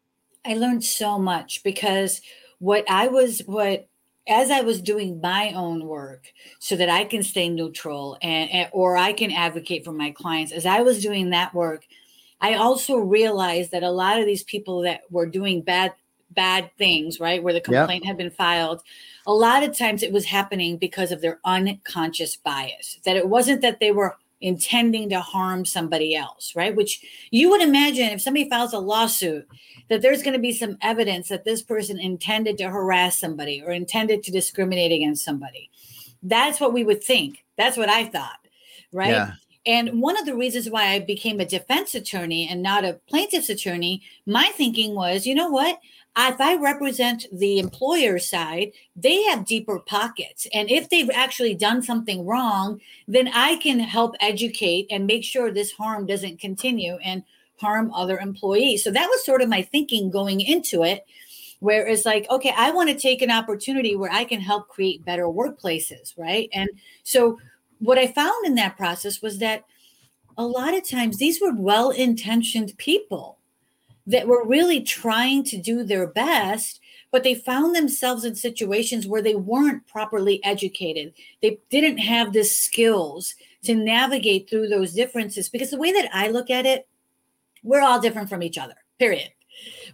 I 0.45 0.57
learned 0.57 0.85
so 0.85 1.19
much 1.19 1.63
because 1.65 2.21
what 2.59 2.85
i 2.91 3.09
was 3.09 3.41
what 3.47 3.89
as 4.27 4.51
I 4.51 4.63
was 4.63 4.81
doing 4.81 5.21
my 5.21 5.53
own 5.53 5.85
work 5.85 6.33
so 6.59 6.77
that 6.77 6.89
I 6.89 7.05
can 7.05 7.23
stay 7.23 7.51
neutral 7.51 8.17
and, 8.23 8.51
and, 8.51 8.71
or 8.73 8.97
I 8.97 9.13
can 9.13 9.31
advocate 9.31 9.85
for 9.85 9.93
my 9.93 10.13
clients, 10.13 10.51
as 10.51 10.65
I 10.65 10.81
was 10.81 11.03
doing 11.03 11.29
that 11.31 11.53
work, 11.53 11.85
I 12.45 12.57
also 12.57 12.97
realized 12.99 13.71
that 13.71 13.83
a 13.83 13.91
lot 13.91 14.21
of 14.21 14.27
these 14.27 14.43
people 14.43 14.83
that 14.83 15.01
were 15.11 15.25
doing 15.25 15.63
bad 15.63 15.95
bad 16.31 16.71
things, 16.77 17.19
right? 17.19 17.43
Where 17.43 17.55
the 17.55 17.61
complaint 17.61 18.05
yep. 18.05 18.09
had 18.09 18.17
been 18.19 18.31
filed, 18.31 18.83
a 19.27 19.33
lot 19.33 19.63
of 19.63 19.79
times 19.79 20.03
it 20.03 20.13
was 20.13 20.27
happening 20.27 20.77
because 20.77 21.11
of 21.11 21.23
their 21.23 21.41
unconscious 21.47 22.37
bias. 22.37 22.99
That 23.07 23.17
it 23.17 23.31
wasn't 23.31 23.63
that 23.63 23.81
they 23.81 23.93
were 23.93 24.17
intending 24.43 25.09
to 25.09 25.21
harm 25.21 25.65
somebody 25.65 26.15
else, 26.15 26.55
right? 26.55 26.77
Which 26.77 27.01
you 27.31 27.49
would 27.49 27.63
imagine 27.63 28.09
if 28.09 28.21
somebody 28.21 28.51
files 28.51 28.75
a 28.75 28.79
lawsuit, 28.79 29.49
that 29.89 30.03
there's 30.03 30.23
going 30.23 30.35
to 30.35 30.41
be 30.41 30.53
some 30.53 30.77
evidence 30.83 31.29
that 31.29 31.45
this 31.45 31.63
person 31.63 31.99
intended 31.99 32.59
to 32.59 32.69
harass 32.69 33.19
somebody 33.19 33.63
or 33.65 33.73
intended 33.73 34.23
to 34.25 34.33
discriminate 34.33 34.93
against 34.93 35.25
somebody. 35.25 35.71
That's 36.23 36.61
what 36.61 36.75
we 36.75 36.85
would 36.85 37.03
think. 37.03 37.43
That's 37.57 37.79
what 37.79 37.89
I 37.89 38.05
thought, 38.05 38.41
right? 38.93 39.13
Yeah. 39.13 39.33
And 39.67 40.03
one 40.03 40.19
of 40.19 40.27
the 40.27 40.37
reasons 40.37 40.69
why 40.69 40.89
I 40.89 41.01
became 41.01 41.41
a 41.41 41.47
defense 41.47 41.95
attorney 41.95 42.47
and 42.51 42.63
not 42.63 42.85
a 42.85 43.01
plaintiff's 43.09 43.49
attorney, 43.49 44.03
my 44.27 44.53
thinking 44.55 44.95
was, 44.95 45.27
you 45.27 45.35
know 45.35 45.49
what? 45.49 45.81
If 46.17 46.41
I 46.41 46.57
represent 46.57 47.27
the 47.33 47.59
employer 47.59 48.19
side, 48.19 48.73
they 48.95 49.23
have 49.25 49.47
deeper 49.47 49.81
pockets. 49.81 50.47
And 50.53 50.71
if 50.71 50.89
they've 50.89 51.11
actually 51.13 51.55
done 51.55 51.83
something 51.83 52.25
wrong, 52.25 52.81
then 53.09 53.29
I 53.29 53.57
can 53.57 53.81
help 53.81 54.15
educate 54.21 54.87
and 54.91 55.07
make 55.07 55.25
sure 55.25 55.51
this 55.51 55.73
harm 55.73 56.07
doesn't 56.07 56.41
continue 56.41 56.99
and 57.03 57.25
harm 57.57 57.91
other 57.93 58.19
employees. 58.19 58.85
So 58.85 58.91
that 58.93 59.09
was 59.09 59.25
sort 59.25 59.43
of 59.43 59.49
my 59.49 59.63
thinking 59.63 60.11
going 60.11 60.41
into 60.41 60.85
it, 60.85 61.05
where 61.59 61.87
it's 61.87 62.05
like, 62.05 62.29
okay, 62.31 62.53
I 62.57 62.71
want 62.71 62.91
to 62.91 62.97
take 62.97 63.23
an 63.23 63.31
opportunity 63.31 63.97
where 63.97 64.13
I 64.13 64.25
can 64.25 64.41
help 64.41 64.69
create 64.69 65.05
better 65.05 65.25
workplaces, 65.25 66.17
right? 66.17 66.49
And 66.53 66.69
so 67.03 67.39
what 67.85 67.99
I 67.99 68.07
found 68.07 68.47
in 68.47 68.55
that 68.57 68.77
process 68.77 69.21
was 69.21 69.39
that 69.39 69.65
a 70.37 70.47
lot 70.47 70.75
of 70.75 70.89
times 70.89 71.19
these 71.19 71.41
were 71.41 71.55
well 71.55 71.91
intentioned 71.91 72.77
people 72.79 73.39
that 74.07 74.27
were 74.27 74.47
really 74.47 74.83
trying 74.83 75.45
to 75.45 75.57
do 75.57 75.83
their 75.83 76.07
best, 76.07 76.81
but 77.11 77.23
they 77.23 77.35
found 77.35 77.75
themselves 77.75 78.25
in 78.25 78.35
situations 78.35 79.07
where 79.07 79.23
they 79.23 79.35
weren't 79.35 79.87
properly 79.87 80.43
educated. 80.45 81.15
They 81.41 81.59
didn't 81.71 81.99
have 81.99 82.33
the 82.33 82.45
skills 82.45 83.35
to 83.65 83.75
navigate 83.75 84.49
through 84.49 84.69
those 84.69 84.93
differences. 84.93 85.49
Because 85.49 85.71
the 85.71 85.79
way 85.79 85.93
that 85.93 86.11
I 86.13 86.29
look 86.29 86.51
at 86.51 86.67
it, 86.67 86.87
we're 87.63 87.81
all 87.81 88.01
different 88.01 88.29
from 88.29 88.43
each 88.43 88.59
other, 88.59 88.75
period. 88.99 89.31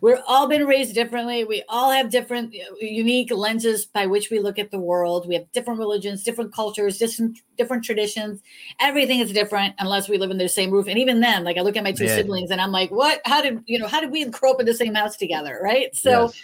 We're 0.01 0.23
all 0.27 0.49
been 0.49 0.67
raised 0.67 0.95
differently. 0.95 1.45
We 1.45 1.63
all 1.69 1.91
have 1.91 2.11
different, 2.11 2.55
unique 2.81 3.31
lenses 3.31 3.85
by 3.85 4.07
which 4.07 4.31
we 4.31 4.39
look 4.39 4.59
at 4.59 4.71
the 4.71 4.79
world. 4.79 5.29
We 5.29 5.35
have 5.35 5.51
different 5.53 5.79
religions, 5.79 6.23
different 6.23 6.55
cultures, 6.55 6.99
different 6.99 7.39
different 7.59 7.85
traditions. 7.85 8.41
Everything 8.81 9.21
is 9.21 9.33
different 9.33 9.75
unless 9.79 10.09
we 10.09 10.17
live 10.17 10.31
in 10.31 10.39
the 10.39 10.49
same 10.49 10.71
roof. 10.71 10.87
And 10.89 10.99
even 10.99 11.21
then, 11.21 11.45
like 11.45 11.59
I 11.59 11.61
look 11.61 11.77
at 11.77 11.85
my 11.85 11.93
two 11.93 12.07
yeah. 12.07 12.17
siblings 12.17 12.51
and 12.51 12.61
I'm 12.61 12.73
like, 12.73 12.91
what? 12.91 13.21
How 13.25 13.43
did 13.43 13.63
you 13.67 13.79
know? 13.79 13.89
How 13.89 14.01
did 14.01 14.11
we 14.11 14.25
grow 14.27 14.53
up 14.53 14.61
in 14.61 14.67
the 14.67 14.75
same 14.75 14.95
house 14.95 15.17
together? 15.17 15.59
Right? 15.63 15.95
So. 15.95 16.25
Yes 16.25 16.43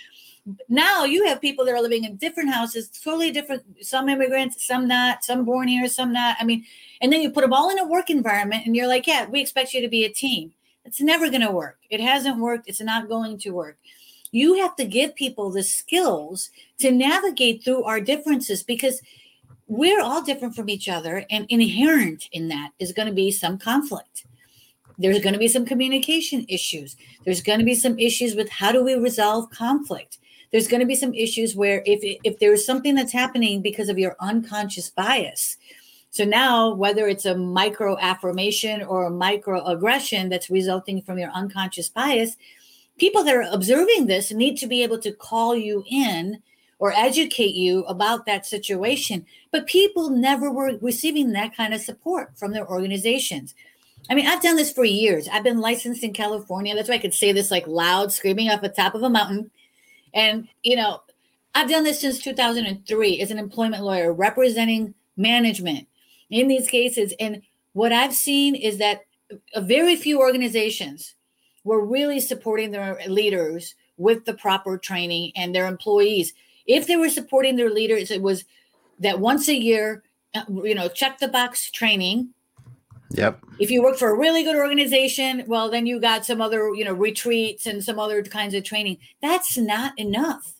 now 0.69 1.05
you 1.05 1.27
have 1.27 1.41
people 1.41 1.65
that 1.65 1.75
are 1.75 1.83
living 1.83 2.05
in 2.05 2.17
different 2.17 2.53
houses, 2.53 2.89
totally 2.89 3.31
different. 3.31 3.65
Some 3.81 4.09
immigrants, 4.09 4.65
some 4.67 4.87
not, 4.87 5.25
some 5.25 5.45
born 5.45 5.69
here, 5.69 5.89
some 5.89 6.13
not. 6.13 6.37
I 6.39 6.45
mean, 6.45 6.65
and 7.01 7.13
then 7.13 7.21
you 7.21 7.31
put 7.31 7.41
them 7.41 7.53
all 7.53 7.71
in 7.71 7.79
a 7.79 7.87
work 7.87 8.11
environment, 8.11 8.65
and 8.67 8.77
you're 8.77 8.87
like, 8.87 9.07
yeah, 9.07 9.27
we 9.27 9.41
expect 9.41 9.75
you 9.75 9.81
to 9.83 9.89
be 9.89 10.05
a 10.05 10.09
team. 10.09 10.53
It's 10.87 11.01
never 11.01 11.29
going 11.29 11.43
to 11.43 11.51
work. 11.51 11.79
It 11.91 12.01
hasn't 12.01 12.39
worked. 12.39 12.69
It's 12.69 12.81
not 12.81 13.09
going 13.09 13.39
to 13.39 13.51
work. 13.51 13.79
You 14.31 14.55
have 14.55 14.77
to 14.77 14.85
give 14.85 15.15
people 15.15 15.51
the 15.51 15.63
skills 15.63 16.51
to 16.79 16.91
navigate 16.91 17.65
through 17.65 17.85
our 17.85 18.01
differences 18.01 18.63
because 18.63 19.01
we're 19.67 20.01
all 20.01 20.23
different 20.23 20.55
from 20.55 20.69
each 20.69 20.89
other. 20.89 21.25
And 21.31 21.47
inherent 21.49 22.29
in 22.33 22.49
that 22.49 22.71
is 22.79 22.93
going 22.93 23.09
to 23.09 23.15
be 23.15 23.31
some 23.31 23.59
conflict. 23.59 24.27
There's 24.99 25.21
going 25.21 25.35
to 25.35 25.39
be 25.39 25.49
some 25.49 25.67
communication 25.67 26.47
issues. 26.49 26.97
There's 27.25 27.43
going 27.43 27.59
to 27.59 27.65
be 27.65 27.75
some 27.75 27.99
issues 27.99 28.35
with 28.35 28.49
how 28.49 28.73
do 28.73 28.83
we 28.83 28.95
resolve 28.95 29.51
conflict. 29.51 30.19
There's 30.53 30.69
going 30.69 30.81
to 30.81 30.87
be 30.87 30.95
some 30.95 31.13
issues 31.13 31.55
where 31.55 31.83
if 31.85 32.01
if 32.25 32.39
there's 32.39 32.65
something 32.65 32.95
that's 32.95 33.13
happening 33.13 33.61
because 33.61 33.89
of 33.89 33.99
your 33.99 34.17
unconscious 34.21 34.89
bias, 34.89 35.59
so 36.17 36.25
now, 36.25 36.73
whether 36.73 37.07
it's 37.09 37.27
a 37.27 37.37
micro 37.37 37.99
affirmation 37.99 38.83
or 38.83 39.05
a 39.05 39.11
micro 39.11 39.63
aggression 39.67 40.31
that's 40.31 40.49
resulting 40.49 41.03
from 41.03 41.19
your 41.19 41.29
unconscious 41.29 41.91
bias, 41.91 42.39
people 42.99 43.23
that 43.25 43.35
are 43.35 43.47
observing 43.53 44.07
this 44.07 44.33
need 44.33 44.57
to 44.57 44.67
be 44.67 44.83
able 44.83 44.99
to 45.01 45.13
call 45.13 45.55
you 45.55 45.85
in 45.91 46.43
or 46.79 46.95
educate 46.95 47.55
you 47.55 47.85
about 47.85 48.25
that 48.25 48.47
situation. 48.47 49.27
But 49.53 49.67
people 49.67 50.09
never 50.09 50.51
were 50.51 50.79
receiving 50.81 51.33
that 51.33 51.55
kind 51.55 51.75
of 51.75 51.83
support 51.83 52.39
from 52.39 52.53
their 52.53 52.67
organizations. 52.67 53.55
I 54.09 54.15
mean, 54.15 54.27
I've 54.27 54.43
done 54.43 54.57
this 54.57 54.73
for 54.73 54.87
years. 54.87 55.29
I've 55.29 55.45
been 55.45 55.61
licensed 55.61 56.03
in 56.03 56.15
California. 56.15 56.75
That's 56.75 56.89
why 56.89 56.95
I 56.95 56.99
could 56.99 57.13
say 57.13 57.33
this 57.33 57.51
like 57.51 57.67
loud, 57.67 58.11
screaming 58.11 58.49
off 58.49 58.63
the 58.63 58.71
top 58.71 58.95
of 58.95 59.03
a 59.03 59.11
mountain. 59.11 59.51
And, 60.15 60.49
you 60.63 60.77
know, 60.77 61.03
I've 61.55 61.69
done 61.69 61.85
this 61.85 62.01
since 62.01 62.21
2003 62.21 63.21
as 63.21 63.31
an 63.31 63.39
employment 63.39 63.83
lawyer 63.83 64.15
representing 64.15 64.95
management 65.19 65.89
in 66.31 66.49
these 66.49 66.69
cases. 66.69 67.13
And 67.21 67.43
what 67.73 67.93
I've 67.93 68.15
seen 68.15 68.55
is 68.55 68.79
that 68.79 69.03
a 69.55 69.61
very 69.61 69.97
few 69.97 70.21
organizations 70.21 71.15
were 71.65 71.85
really 71.85 72.21
supporting 72.21 72.71
their 72.71 72.99
leaders 73.09 73.75
with 73.97 74.25
the 74.25 74.35
proper 74.35 74.79
training 74.79 75.33
and 75.37 75.55
their 75.55 75.67
employees. 75.67 76.33
If 76.67 76.87
they 76.87 76.97
were 76.97 77.09
supporting 77.09 77.57
their 77.57 77.71
leaders, 77.71 78.11
it 78.11 78.23
was 78.23 78.45
that 79.01 79.21
once 79.21 79.49
a 79.49 79.55
year, 79.55 80.03
uh, 80.35 80.45
you 80.49 80.75
know, 80.75 80.89
check 80.89 81.19
the 81.19 81.29
box 81.29 81.71
training. 81.71 82.31
Yep. 83.11 83.41
If 83.59 83.71
you 83.71 83.83
work 83.83 83.97
for 83.97 84.11
a 84.11 84.19
really 84.19 84.43
good 84.43 84.57
organization, 84.57 85.45
well, 85.47 85.71
then 85.71 85.87
you 85.87 86.01
got 86.01 86.25
some 86.25 86.41
other, 86.41 86.75
you 86.75 86.85
know, 86.85 86.93
retreats 86.93 87.67
and 87.67 87.83
some 87.83 87.99
other 87.99 88.23
kinds 88.23 88.55
of 88.55 88.65
training. 88.65 88.99
That's 89.23 89.57
not 89.57 89.99
enough. 89.99 90.55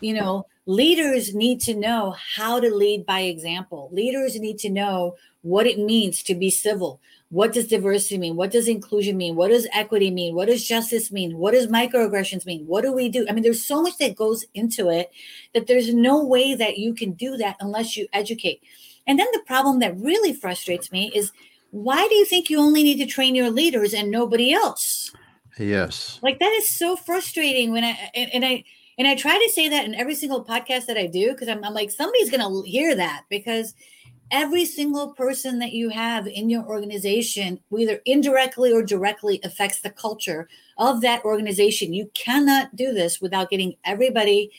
You 0.00 0.14
know, 0.14 0.46
leaders 0.70 1.34
need 1.34 1.60
to 1.60 1.74
know 1.74 2.14
how 2.36 2.60
to 2.60 2.72
lead 2.72 3.04
by 3.04 3.20
example. 3.20 3.90
Leaders 3.92 4.38
need 4.38 4.56
to 4.58 4.70
know 4.70 5.16
what 5.42 5.66
it 5.66 5.80
means 5.80 6.22
to 6.22 6.34
be 6.34 6.48
civil. 6.48 7.00
What 7.30 7.52
does 7.52 7.66
diversity 7.66 8.18
mean? 8.18 8.36
What 8.36 8.52
does 8.52 8.68
inclusion 8.68 9.16
mean? 9.16 9.34
What 9.34 9.50
does 9.50 9.66
equity 9.72 10.12
mean? 10.12 10.36
What 10.36 10.46
does 10.46 10.66
justice 10.66 11.10
mean? 11.10 11.38
What 11.38 11.54
does 11.54 11.66
microaggressions 11.66 12.46
mean? 12.46 12.66
What 12.66 12.82
do 12.82 12.92
we 12.92 13.08
do? 13.08 13.26
I 13.28 13.32
mean, 13.32 13.42
there's 13.42 13.64
so 13.64 13.82
much 13.82 13.98
that 13.98 14.14
goes 14.14 14.44
into 14.54 14.90
it 14.90 15.10
that 15.54 15.66
there's 15.66 15.92
no 15.92 16.24
way 16.24 16.54
that 16.54 16.78
you 16.78 16.94
can 16.94 17.12
do 17.12 17.36
that 17.36 17.56
unless 17.58 17.96
you 17.96 18.06
educate. 18.12 18.62
And 19.08 19.18
then 19.18 19.28
the 19.32 19.42
problem 19.46 19.80
that 19.80 19.98
really 19.98 20.32
frustrates 20.32 20.92
me 20.92 21.10
is 21.14 21.32
why 21.72 22.06
do 22.08 22.14
you 22.14 22.24
think 22.24 22.48
you 22.48 22.60
only 22.60 22.84
need 22.84 22.98
to 22.98 23.06
train 23.06 23.34
your 23.34 23.50
leaders 23.50 23.92
and 23.92 24.08
nobody 24.08 24.52
else? 24.52 25.12
Yes. 25.58 26.20
Like 26.22 26.38
that 26.38 26.52
is 26.52 26.68
so 26.68 26.94
frustrating 26.96 27.72
when 27.72 27.82
I 27.82 28.10
and, 28.14 28.30
and 28.34 28.44
I 28.44 28.64
and 29.00 29.08
I 29.08 29.14
try 29.14 29.32
to 29.32 29.50
say 29.50 29.66
that 29.66 29.86
in 29.86 29.94
every 29.94 30.14
single 30.14 30.44
podcast 30.44 30.84
that 30.84 30.98
I 30.98 31.06
do 31.06 31.32
because 31.32 31.48
I'm, 31.48 31.64
I'm 31.64 31.72
like, 31.72 31.90
somebody's 31.90 32.30
going 32.30 32.42
to 32.42 32.68
hear 32.68 32.94
that 32.96 33.24
because 33.30 33.72
every 34.30 34.66
single 34.66 35.14
person 35.14 35.58
that 35.60 35.72
you 35.72 35.88
have 35.88 36.26
in 36.26 36.50
your 36.50 36.66
organization, 36.66 37.60
whether 37.70 38.02
indirectly 38.04 38.74
or 38.74 38.82
directly, 38.82 39.40
affects 39.42 39.80
the 39.80 39.88
culture 39.88 40.50
of 40.76 41.00
that 41.00 41.24
organization. 41.24 41.94
You 41.94 42.10
cannot 42.12 42.76
do 42.76 42.92
this 42.92 43.22
without 43.22 43.48
getting 43.48 43.74
everybody 43.86 44.52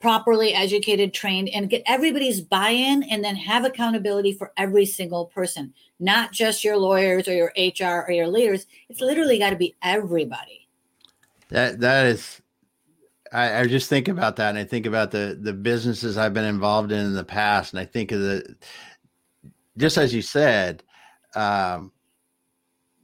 properly 0.00 0.54
educated, 0.54 1.12
trained, 1.12 1.50
and 1.50 1.68
get 1.68 1.82
everybody's 1.84 2.40
buy 2.40 2.70
in 2.70 3.02
and 3.02 3.22
then 3.22 3.36
have 3.36 3.66
accountability 3.66 4.32
for 4.32 4.54
every 4.56 4.86
single 4.86 5.26
person, 5.26 5.74
not 6.00 6.32
just 6.32 6.64
your 6.64 6.78
lawyers 6.78 7.28
or 7.28 7.34
your 7.34 7.52
HR 7.58 8.06
or 8.08 8.12
your 8.12 8.26
leaders. 8.26 8.66
It's 8.88 9.02
literally 9.02 9.38
got 9.38 9.50
to 9.50 9.56
be 9.56 9.76
everybody. 9.82 10.66
That 11.50 11.80
that 11.80 12.06
is 12.06 12.41
I, 13.32 13.60
I, 13.60 13.66
just 13.66 13.88
think 13.88 14.08
about 14.08 14.36
that 14.36 14.50
and 14.50 14.58
I 14.58 14.64
think 14.64 14.86
about 14.86 15.10
the 15.10 15.38
the 15.40 15.52
businesses 15.52 16.18
I've 16.18 16.34
been 16.34 16.44
involved 16.44 16.92
in 16.92 17.06
in 17.06 17.14
the 17.14 17.24
past 17.24 17.72
and 17.72 17.80
I 17.80 17.84
think 17.86 18.12
of 18.12 18.20
the 18.20 18.56
just 19.76 19.96
as 19.96 20.14
you 20.14 20.22
said 20.22 20.82
um, 21.34 21.92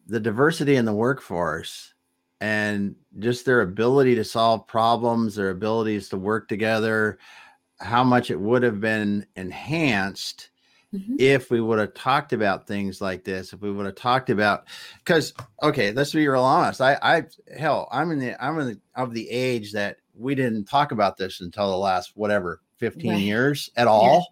the 0.06 0.20
diversity 0.20 0.76
in 0.76 0.84
the 0.84 0.92
workforce 0.92 1.94
and 2.40 2.94
just 3.18 3.44
their 3.44 3.62
ability 3.62 4.14
to 4.16 4.24
solve 4.24 4.66
problems 4.66 5.36
their 5.36 5.50
abilities 5.50 6.08
to 6.10 6.16
work 6.16 6.48
together 6.48 7.18
how 7.80 8.04
much 8.04 8.30
it 8.30 8.38
would 8.38 8.62
have 8.62 8.80
been 8.80 9.26
enhanced 9.36 10.50
mm-hmm. 10.94 11.16
if 11.18 11.50
we 11.50 11.60
would 11.60 11.78
have 11.78 11.94
talked 11.94 12.32
about 12.32 12.66
things 12.66 13.00
like 13.00 13.24
this 13.24 13.52
if 13.52 13.60
we 13.60 13.70
would 13.70 13.86
have 13.86 13.94
talked 13.94 14.30
about 14.30 14.66
because 14.98 15.32
okay 15.62 15.92
let's 15.92 16.12
be 16.12 16.26
real 16.28 16.44
honest 16.44 16.80
i 16.80 16.98
i 17.02 17.22
hell 17.56 17.88
i'm 17.90 18.10
in 18.10 18.18
the 18.18 18.44
i'm 18.44 18.58
in 18.58 18.66
the, 18.68 18.80
of 18.94 19.12
the 19.14 19.28
age 19.30 19.72
that 19.72 19.96
we 20.18 20.34
didn't 20.34 20.64
talk 20.64 20.92
about 20.92 21.16
this 21.16 21.40
until 21.40 21.70
the 21.70 21.76
last 21.76 22.12
whatever 22.14 22.60
15 22.78 23.10
right. 23.10 23.20
years 23.20 23.70
at 23.76 23.86
all 23.86 24.26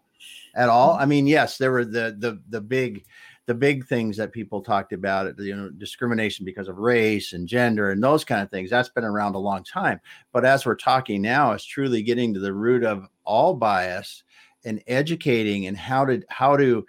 yeah. 0.55 0.62
at 0.64 0.68
all 0.68 0.94
mm-hmm. 0.94 1.03
i 1.03 1.07
mean 1.07 1.27
yes 1.27 1.59
there 1.59 1.72
were 1.72 1.85
the 1.85 2.16
the 2.18 2.40
the 2.49 2.61
big 2.61 3.05
the 3.46 3.55
big 3.55 3.87
things 3.87 4.16
that 4.16 4.33
people 4.33 4.61
talked 4.61 4.92
about 4.92 5.38
you 5.38 5.55
know 5.55 5.70
discrimination 5.70 6.44
because 6.44 6.68
of 6.68 6.79
race 6.79 7.33
and 7.33 7.46
gender 7.46 7.90
and 7.90 8.03
those 8.03 8.25
kind 8.25 8.42
of 8.42 8.51
things 8.51 8.68
that's 8.68 8.88
been 8.88 9.05
around 9.05 9.35
a 9.35 9.38
long 9.38 9.62
time 9.62 10.01
but 10.33 10.44
as 10.44 10.66
we're 10.66 10.75
talking 10.75 11.22
now 11.22 11.53
it's 11.53 11.64
truly 11.64 12.03
getting 12.03 12.35
to 12.35 12.40
the 12.40 12.53
root 12.53 12.85
of 12.85 13.07
all 13.25 13.55
bias 13.55 14.25
and 14.64 14.83
educating 14.87 15.66
and 15.66 15.77
how 15.77 16.05
to 16.05 16.20
how 16.29 16.57
to 16.57 16.85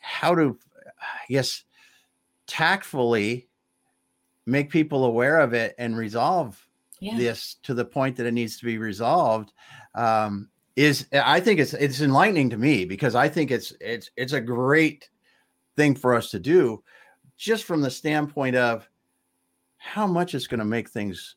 how 0.00 0.34
to 0.34 0.58
yes 1.28 1.62
tactfully 2.46 3.48
make 4.44 4.70
people 4.70 5.04
aware 5.04 5.40
of 5.40 5.52
it 5.54 5.74
and 5.78 5.96
resolve 5.96 6.65
yeah. 7.00 7.16
this 7.16 7.56
to 7.62 7.74
the 7.74 7.84
point 7.84 8.16
that 8.16 8.26
it 8.26 8.32
needs 8.32 8.58
to 8.58 8.64
be 8.64 8.78
resolved 8.78 9.52
um, 9.94 10.48
is 10.76 11.06
I 11.12 11.40
think 11.40 11.60
it's 11.60 11.74
it's 11.74 12.00
enlightening 12.00 12.50
to 12.50 12.56
me 12.56 12.84
because 12.84 13.14
I 13.14 13.28
think 13.28 13.50
it's 13.50 13.72
it's 13.80 14.10
it's 14.16 14.32
a 14.32 14.40
great 14.40 15.08
thing 15.76 15.94
for 15.94 16.14
us 16.14 16.30
to 16.30 16.38
do 16.38 16.82
just 17.36 17.64
from 17.64 17.82
the 17.82 17.90
standpoint 17.90 18.56
of 18.56 18.88
how 19.76 20.06
much 20.06 20.34
it's 20.34 20.46
going 20.46 20.58
to 20.58 20.64
make 20.64 20.88
things 20.88 21.36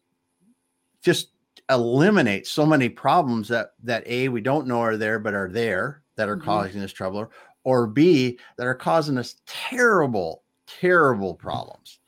just 1.02 1.32
eliminate 1.69 2.48
so 2.48 2.65
many 2.65 2.89
problems 2.89 3.48
that 3.48 3.74
that 3.84 4.06
a 4.08 4.28
we 4.28 4.41
don't 4.41 4.67
know 4.67 4.82
are 4.82 4.98
there 4.98 5.19
but 5.19 5.34
are 5.34 5.50
there 5.50 6.02
that 6.15 6.28
are 6.28 6.36
mm-hmm. 6.36 6.45
causing 6.45 6.82
us 6.82 6.91
trouble 6.91 7.32
or 7.63 7.86
b 7.86 8.39
that 8.58 8.65
are 8.65 8.76
causing 8.76 9.17
us 9.17 9.36
terrible 9.45 10.43
terrible 10.65 11.36
problems 11.36 12.00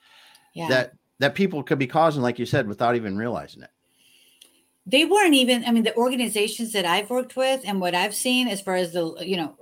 yeah. 0.54 0.68
that 0.68 0.94
that 1.22 1.36
people 1.36 1.64
could 1.64 1.80
be 1.80 1.88
causing 1.88 2.22
like 2.22 2.38
you 2.38 2.46
said 2.46 2.68
without 2.68 2.96
even 2.96 3.18
realizing 3.18 3.64
it. 3.64 3.70
They 4.86 5.06
weren't 5.06 5.36
even 5.36 5.64
i 5.66 5.72
mean 5.72 5.84
the 5.84 5.96
organizations 5.96 6.74
that 6.74 6.86
i've 6.86 7.12
worked 7.12 7.36
with 7.36 7.62
and 7.66 7.80
what 7.80 7.94
i've 7.94 8.16
seen 8.16 8.48
as 8.48 8.62
far 8.62 8.76
as 8.76 8.94
the 8.94 9.16
you 9.22 9.38
know 9.38 9.56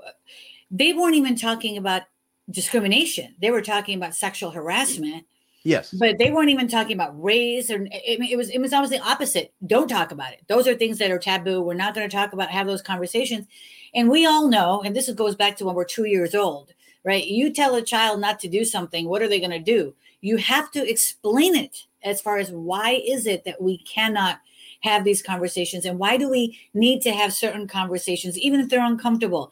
they 0.72 0.94
weren't 0.94 1.16
even 1.16 1.36
talking 1.36 1.78
about 1.78 2.04
discrimination. 2.50 3.36
They 3.42 3.52
were 3.52 3.62
talking 3.62 3.98
about 3.98 4.16
sexual 4.16 4.52
harassment. 4.52 5.26
Yes. 5.64 5.92
But 5.92 6.18
they 6.18 6.32
weren't 6.32 6.50
even 6.50 6.68
talking 6.68 6.94
about 6.94 7.22
race 7.22 7.70
or 7.70 7.84
it, 7.84 8.32
it 8.32 8.38
was 8.38 8.50
it 8.50 8.60
was 8.60 8.72
almost 8.72 8.92
the 8.92 9.02
opposite. 9.02 9.54
Don't 9.66 9.90
talk 9.90 10.12
about 10.12 10.34
it. 10.34 10.42
Those 10.48 10.68
are 10.68 10.74
things 10.74 10.98
that 11.00 11.12
are 11.12 11.20
taboo. 11.20 11.62
We're 11.62 11.74
not 11.74 11.94
going 11.94 12.10
to 12.10 12.16
talk 12.16 12.34
about 12.34 12.50
have 12.50 12.68
those 12.68 12.82
conversations. 12.82 13.46
And 13.94 14.10
we 14.10 14.26
all 14.26 14.48
know 14.48 14.82
and 14.82 14.96
this 14.96 15.12
goes 15.12 15.36
back 15.36 15.58
to 15.58 15.66
when 15.66 15.76
we're 15.76 15.86
two 15.86 16.06
years 16.06 16.34
old 16.34 16.74
right? 17.06 17.26
You 17.26 17.54
tell 17.54 17.76
a 17.76 17.82
child 17.82 18.20
not 18.20 18.40
to 18.42 18.50
do 18.50 18.66
something 18.66 19.08
what 19.08 19.22
are 19.22 19.30
they 19.30 19.40
going 19.40 19.52
to 19.52 19.60
do 19.60 19.94
you 20.22 20.38
have 20.38 20.72
to 20.72 20.90
explain 20.90 21.56
it 21.56 21.86
as 22.04 22.22
far 22.22 22.38
as 22.38 22.52
why 22.52 23.02
is 23.06 23.26
it 23.26 23.44
that 23.46 23.62
we 23.62 23.78
cannot 23.80 24.40
have 24.82 25.04
these 25.04 25.22
conversations 25.22 25.86
and 25.86 26.00
why 26.00 26.18
do 26.18 26.30
we 26.30 26.58
need 26.74 27.02
to 27.02 27.12
have 27.12 27.34
certain 27.34 27.68
conversations 27.68 28.38
even 28.38 28.60
if 28.60 28.70
they're 28.70 28.86
uncomfortable? 28.86 29.52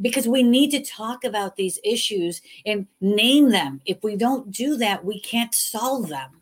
Because 0.00 0.28
we 0.28 0.44
need 0.44 0.70
to 0.70 0.84
talk 0.84 1.24
about 1.24 1.56
these 1.56 1.80
issues 1.82 2.40
and 2.64 2.86
name 3.00 3.50
them. 3.50 3.80
If 3.84 4.02
we 4.04 4.14
don't 4.14 4.52
do 4.52 4.76
that 4.76 5.04
we 5.04 5.20
can't 5.20 5.54
solve 5.54 6.08
them 6.08 6.37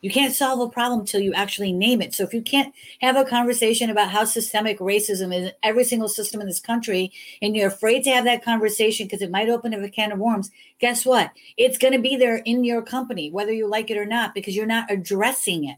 you 0.00 0.10
can't 0.10 0.34
solve 0.34 0.60
a 0.60 0.68
problem 0.68 1.00
until 1.00 1.20
you 1.20 1.32
actually 1.34 1.72
name 1.72 2.00
it 2.00 2.14
so 2.14 2.24
if 2.24 2.32
you 2.32 2.42
can't 2.42 2.74
have 3.00 3.16
a 3.16 3.24
conversation 3.24 3.90
about 3.90 4.10
how 4.10 4.24
systemic 4.24 4.78
racism 4.78 5.34
is 5.34 5.46
in 5.46 5.52
every 5.62 5.84
single 5.84 6.08
system 6.08 6.40
in 6.40 6.46
this 6.46 6.60
country 6.60 7.12
and 7.42 7.56
you're 7.56 7.68
afraid 7.68 8.02
to 8.02 8.10
have 8.10 8.24
that 8.24 8.44
conversation 8.44 9.06
because 9.06 9.22
it 9.22 9.30
might 9.30 9.48
open 9.48 9.74
up 9.74 9.82
a 9.82 9.88
can 9.88 10.12
of 10.12 10.18
worms 10.18 10.50
guess 10.80 11.04
what 11.04 11.30
it's 11.56 11.78
going 11.78 11.92
to 11.92 12.00
be 12.00 12.16
there 12.16 12.36
in 12.38 12.64
your 12.64 12.82
company 12.82 13.30
whether 13.30 13.52
you 13.52 13.66
like 13.66 13.90
it 13.90 13.96
or 13.96 14.06
not 14.06 14.34
because 14.34 14.56
you're 14.56 14.66
not 14.66 14.90
addressing 14.90 15.64
it 15.64 15.76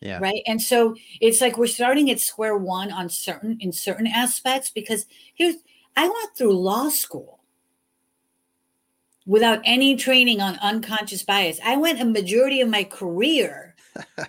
yeah. 0.00 0.18
Right. 0.20 0.42
And 0.46 0.62
so 0.62 0.94
it's 1.20 1.40
like 1.40 1.58
we're 1.58 1.66
starting 1.66 2.10
at 2.10 2.20
square 2.20 2.56
one 2.56 2.92
on 2.92 3.08
certain 3.08 3.58
in 3.60 3.72
certain 3.72 4.06
aspects 4.06 4.70
because 4.70 5.06
here's 5.34 5.56
I 5.96 6.04
went 6.04 6.36
through 6.36 6.56
law 6.56 6.88
school 6.88 7.37
without 9.28 9.60
any 9.64 9.94
training 9.94 10.40
on 10.40 10.58
unconscious 10.60 11.22
bias. 11.22 11.60
I 11.62 11.76
went 11.76 12.00
a 12.00 12.04
majority 12.06 12.62
of 12.62 12.68
my 12.70 12.82
career 12.82 13.76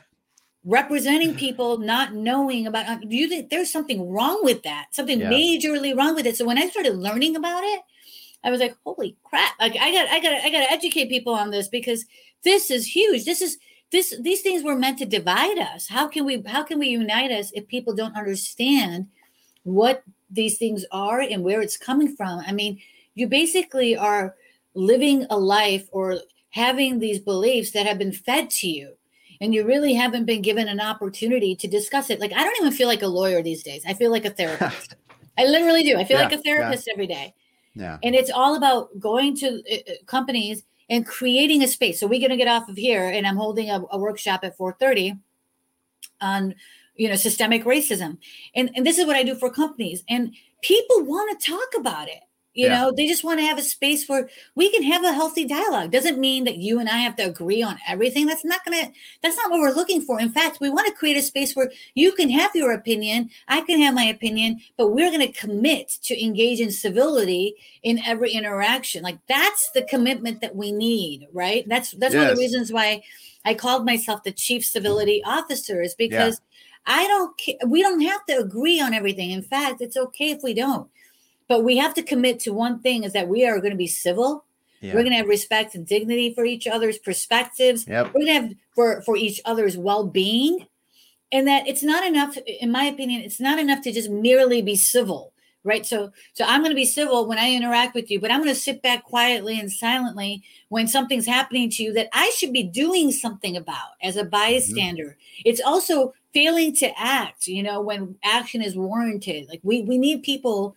representing 0.65 1.35
people 1.35 1.77
not 1.77 2.13
knowing 2.13 2.67
about 2.67 2.85
uh, 2.85 2.97
do 2.97 3.15
you 3.15 3.29
think 3.29 3.49
there's 3.49 3.71
something 3.71 4.11
wrong 4.11 4.41
with 4.43 4.61
that? 4.63 4.87
Something 4.91 5.21
yeah. 5.21 5.31
majorly 5.31 5.97
wrong 5.97 6.15
with 6.15 6.25
it. 6.25 6.35
So 6.35 6.45
when 6.45 6.57
I 6.57 6.67
started 6.67 6.97
learning 6.97 7.37
about 7.37 7.63
it, 7.63 7.79
I 8.43 8.51
was 8.51 8.59
like, 8.59 8.75
holy 8.85 9.15
crap. 9.23 9.53
Like 9.57 9.77
I 9.79 9.91
got 9.91 10.07
I 10.09 10.19
got 10.19 10.33
I 10.33 10.51
got 10.51 10.67
to 10.67 10.71
educate 10.71 11.07
people 11.07 11.33
on 11.33 11.49
this 11.49 11.69
because 11.69 12.05
this 12.43 12.69
is 12.69 12.85
huge. 12.85 13.23
This 13.23 13.41
is 13.41 13.57
this 13.91 14.13
these 14.19 14.41
things 14.41 14.63
were 14.63 14.75
meant 14.75 14.99
to 14.99 15.05
divide 15.05 15.57
us 15.57 15.87
how 15.87 16.07
can 16.07 16.25
we 16.25 16.43
how 16.45 16.63
can 16.63 16.77
we 16.77 16.89
unite 16.89 17.31
us 17.31 17.51
if 17.53 17.67
people 17.67 17.95
don't 17.95 18.15
understand 18.15 19.07
what 19.63 20.03
these 20.29 20.57
things 20.57 20.85
are 20.91 21.21
and 21.21 21.43
where 21.43 21.61
it's 21.61 21.77
coming 21.77 22.15
from 22.15 22.39
i 22.45 22.51
mean 22.51 22.79
you 23.15 23.27
basically 23.27 23.97
are 23.97 24.35
living 24.73 25.25
a 25.29 25.37
life 25.37 25.87
or 25.91 26.19
having 26.51 26.99
these 26.99 27.19
beliefs 27.19 27.71
that 27.71 27.85
have 27.85 27.97
been 27.97 28.11
fed 28.11 28.49
to 28.49 28.67
you 28.67 28.93
and 29.41 29.53
you 29.53 29.65
really 29.65 29.93
haven't 29.93 30.25
been 30.25 30.41
given 30.41 30.67
an 30.67 30.79
opportunity 30.79 31.55
to 31.55 31.67
discuss 31.67 32.09
it. 32.09 32.19
Like 32.19 32.33
i 32.33 32.43
don't 32.43 32.57
even 32.57 32.71
feel 32.71 32.87
like 32.87 33.01
a 33.01 33.07
lawyer 33.07 33.41
these 33.41 33.63
days. 33.63 33.83
I 33.87 33.93
feel 33.93 34.11
like 34.11 34.25
a 34.25 34.29
therapist. 34.29 34.95
I 35.37 35.45
literally 35.45 35.83
do. 35.83 35.97
I 35.97 36.03
feel 36.03 36.17
yeah, 36.17 36.23
like 36.23 36.33
a 36.33 36.41
therapist 36.41 36.87
yeah. 36.87 36.93
every 36.93 37.07
day. 37.07 37.33
Yeah. 37.73 37.97
And 38.03 38.13
it's 38.13 38.29
all 38.29 38.55
about 38.55 38.99
going 38.99 39.35
to 39.37 39.61
uh, 39.71 39.75
uh 39.75 39.93
companies 40.05 40.63
and 40.89 41.05
creating 41.05 41.63
a 41.63 41.67
space. 41.67 41.99
So 41.99 42.07
we're 42.07 42.19
going 42.19 42.31
to 42.31 42.37
get 42.37 42.47
off 42.47 42.67
of 42.67 42.75
here, 42.75 43.07
and 43.07 43.25
I'm 43.25 43.37
holding 43.37 43.69
a, 43.69 43.81
a 43.91 43.97
workshop 43.97 44.41
at 44.43 44.57
4:30 44.57 45.17
on 46.19 46.55
you 46.95 47.07
know 47.07 47.15
systemic 47.15 47.63
racism, 47.63 48.17
and 48.55 48.69
and 48.75 48.85
this 48.85 48.97
is 48.97 49.05
what 49.05 49.15
I 49.15 49.23
do 49.23 49.35
for 49.35 49.49
companies, 49.49 50.03
and 50.09 50.33
people 50.61 51.05
want 51.05 51.39
to 51.39 51.51
talk 51.51 51.69
about 51.77 52.09
it. 52.09 52.21
You 52.53 52.65
yeah. 52.65 52.81
know, 52.81 52.91
they 52.95 53.07
just 53.07 53.23
want 53.23 53.39
to 53.39 53.45
have 53.45 53.59
a 53.59 53.63
space 53.63 54.09
where 54.09 54.27
we 54.55 54.71
can 54.71 54.81
have 54.83 55.03
a 55.03 55.13
healthy 55.13 55.45
dialogue. 55.45 55.91
Doesn't 55.91 56.19
mean 56.19 56.45
that 56.45 56.57
you 56.57 56.79
and 56.79 56.89
I 56.89 56.97
have 56.97 57.15
to 57.17 57.23
agree 57.23 57.61
on 57.61 57.77
everything. 57.87 58.25
That's 58.25 58.43
not 58.43 58.65
going 58.65 58.85
to, 58.85 58.91
that's 59.21 59.37
not 59.37 59.51
what 59.51 59.59
we're 59.59 59.71
looking 59.71 60.01
for. 60.01 60.19
In 60.19 60.31
fact, 60.31 60.59
we 60.59 60.69
want 60.69 60.87
to 60.87 60.93
create 60.93 61.15
a 61.15 61.21
space 61.21 61.55
where 61.55 61.71
you 61.93 62.11
can 62.11 62.29
have 62.31 62.49
your 62.55 62.71
opinion, 62.71 63.29
I 63.47 63.61
can 63.61 63.79
have 63.81 63.93
my 63.93 64.05
opinion, 64.05 64.61
but 64.77 64.89
we're 64.89 65.11
going 65.11 65.31
to 65.31 65.39
commit 65.39 65.89
to 66.03 66.21
engage 66.21 66.59
in 66.59 66.71
civility 66.71 67.53
in 67.83 67.99
every 68.03 68.31
interaction. 68.31 69.03
Like 69.03 69.19
that's 69.27 69.69
the 69.75 69.83
commitment 69.83 70.41
that 70.41 70.55
we 70.55 70.71
need, 70.71 71.27
right? 71.31 71.69
That's, 71.69 71.91
that's 71.91 72.15
yes. 72.15 72.21
one 72.21 72.31
of 72.31 72.35
the 72.35 72.41
reasons 72.41 72.73
why 72.73 73.03
I 73.45 73.53
called 73.53 73.85
myself 73.85 74.23
the 74.23 74.31
chief 74.31 74.65
civility 74.65 75.21
officer 75.23 75.81
is 75.83 75.93
because 75.93 76.41
yeah. 76.87 76.95
I 76.95 77.07
don't, 77.07 77.69
we 77.69 77.83
don't 77.83 78.01
have 78.01 78.25
to 78.25 78.39
agree 78.39 78.81
on 78.81 78.95
everything. 78.95 79.29
In 79.29 79.43
fact, 79.43 79.81
it's 79.81 79.95
okay 79.97 80.31
if 80.31 80.41
we 80.41 80.55
don't 80.55 80.89
but 81.49 81.63
we 81.63 81.75
have 81.77 81.93
to 81.95 82.03
commit 82.03 82.39
to 82.41 82.53
one 82.53 82.79
thing 82.79 83.03
is 83.03 83.11
that 83.13 83.27
we 83.27 83.45
are 83.45 83.59
going 83.59 83.71
to 83.71 83.77
be 83.77 83.87
civil. 83.87 84.45
Yeah. 84.79 84.93
We're 84.93 85.01
going 85.01 85.11
to 85.11 85.17
have 85.17 85.27
respect 85.27 85.75
and 85.75 85.85
dignity 85.85 86.33
for 86.33 86.45
each 86.45 86.67
other's 86.67 86.97
perspectives. 86.97 87.85
Yep. 87.85 88.07
We're 88.07 88.21
going 88.21 88.27
to 88.27 88.33
have 88.33 88.53
for 88.73 89.01
for 89.01 89.17
each 89.17 89.41
other's 89.43 89.75
well-being. 89.75 90.67
And 91.31 91.47
that 91.47 91.67
it's 91.67 91.83
not 91.83 92.05
enough 92.05 92.37
in 92.37 92.71
my 92.71 92.85
opinion 92.85 93.21
it's 93.21 93.39
not 93.39 93.59
enough 93.59 93.81
to 93.83 93.91
just 93.91 94.09
merely 94.09 94.63
be 94.63 94.75
civil 94.75 95.31
right 95.63 95.85
so 95.85 96.11
so 96.33 96.43
i'm 96.45 96.61
going 96.61 96.71
to 96.71 96.75
be 96.75 96.85
civil 96.85 97.27
when 97.27 97.37
i 97.37 97.53
interact 97.53 97.93
with 97.93 98.09
you 98.09 98.19
but 98.19 98.31
i'm 98.31 98.41
going 98.41 98.53
to 98.53 98.59
sit 98.59 98.81
back 98.81 99.03
quietly 99.03 99.59
and 99.59 99.71
silently 99.71 100.41
when 100.69 100.87
something's 100.87 101.25
happening 101.25 101.69
to 101.69 101.83
you 101.83 101.93
that 101.93 102.09
i 102.13 102.29
should 102.35 102.53
be 102.53 102.63
doing 102.63 103.11
something 103.11 103.57
about 103.57 103.89
as 104.01 104.15
a 104.15 104.23
bystander 104.23 105.03
mm-hmm. 105.03 105.41
it's 105.45 105.61
also 105.61 106.13
failing 106.33 106.73
to 106.73 106.89
act 106.97 107.47
you 107.47 107.61
know 107.61 107.81
when 107.81 108.15
action 108.23 108.61
is 108.61 108.75
warranted 108.75 109.47
like 109.49 109.59
we 109.63 109.81
we 109.81 109.97
need 109.97 110.23
people 110.23 110.75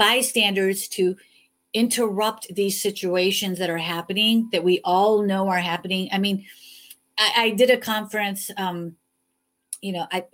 bystanders 0.00 0.88
to 0.88 1.14
interrupt 1.74 2.52
these 2.54 2.80
situations 2.80 3.58
that 3.58 3.70
are 3.70 3.78
happening 3.78 4.48
that 4.50 4.64
we 4.64 4.80
all 4.82 5.22
know 5.22 5.48
are 5.48 5.60
happening. 5.60 6.08
I 6.10 6.18
mean, 6.18 6.46
I, 7.18 7.32
I 7.36 7.50
did 7.50 7.70
a 7.70 7.76
conference. 7.76 8.50
Um, 8.56 8.96
you 9.82 9.92
know, 9.92 10.06
I 10.10 10.24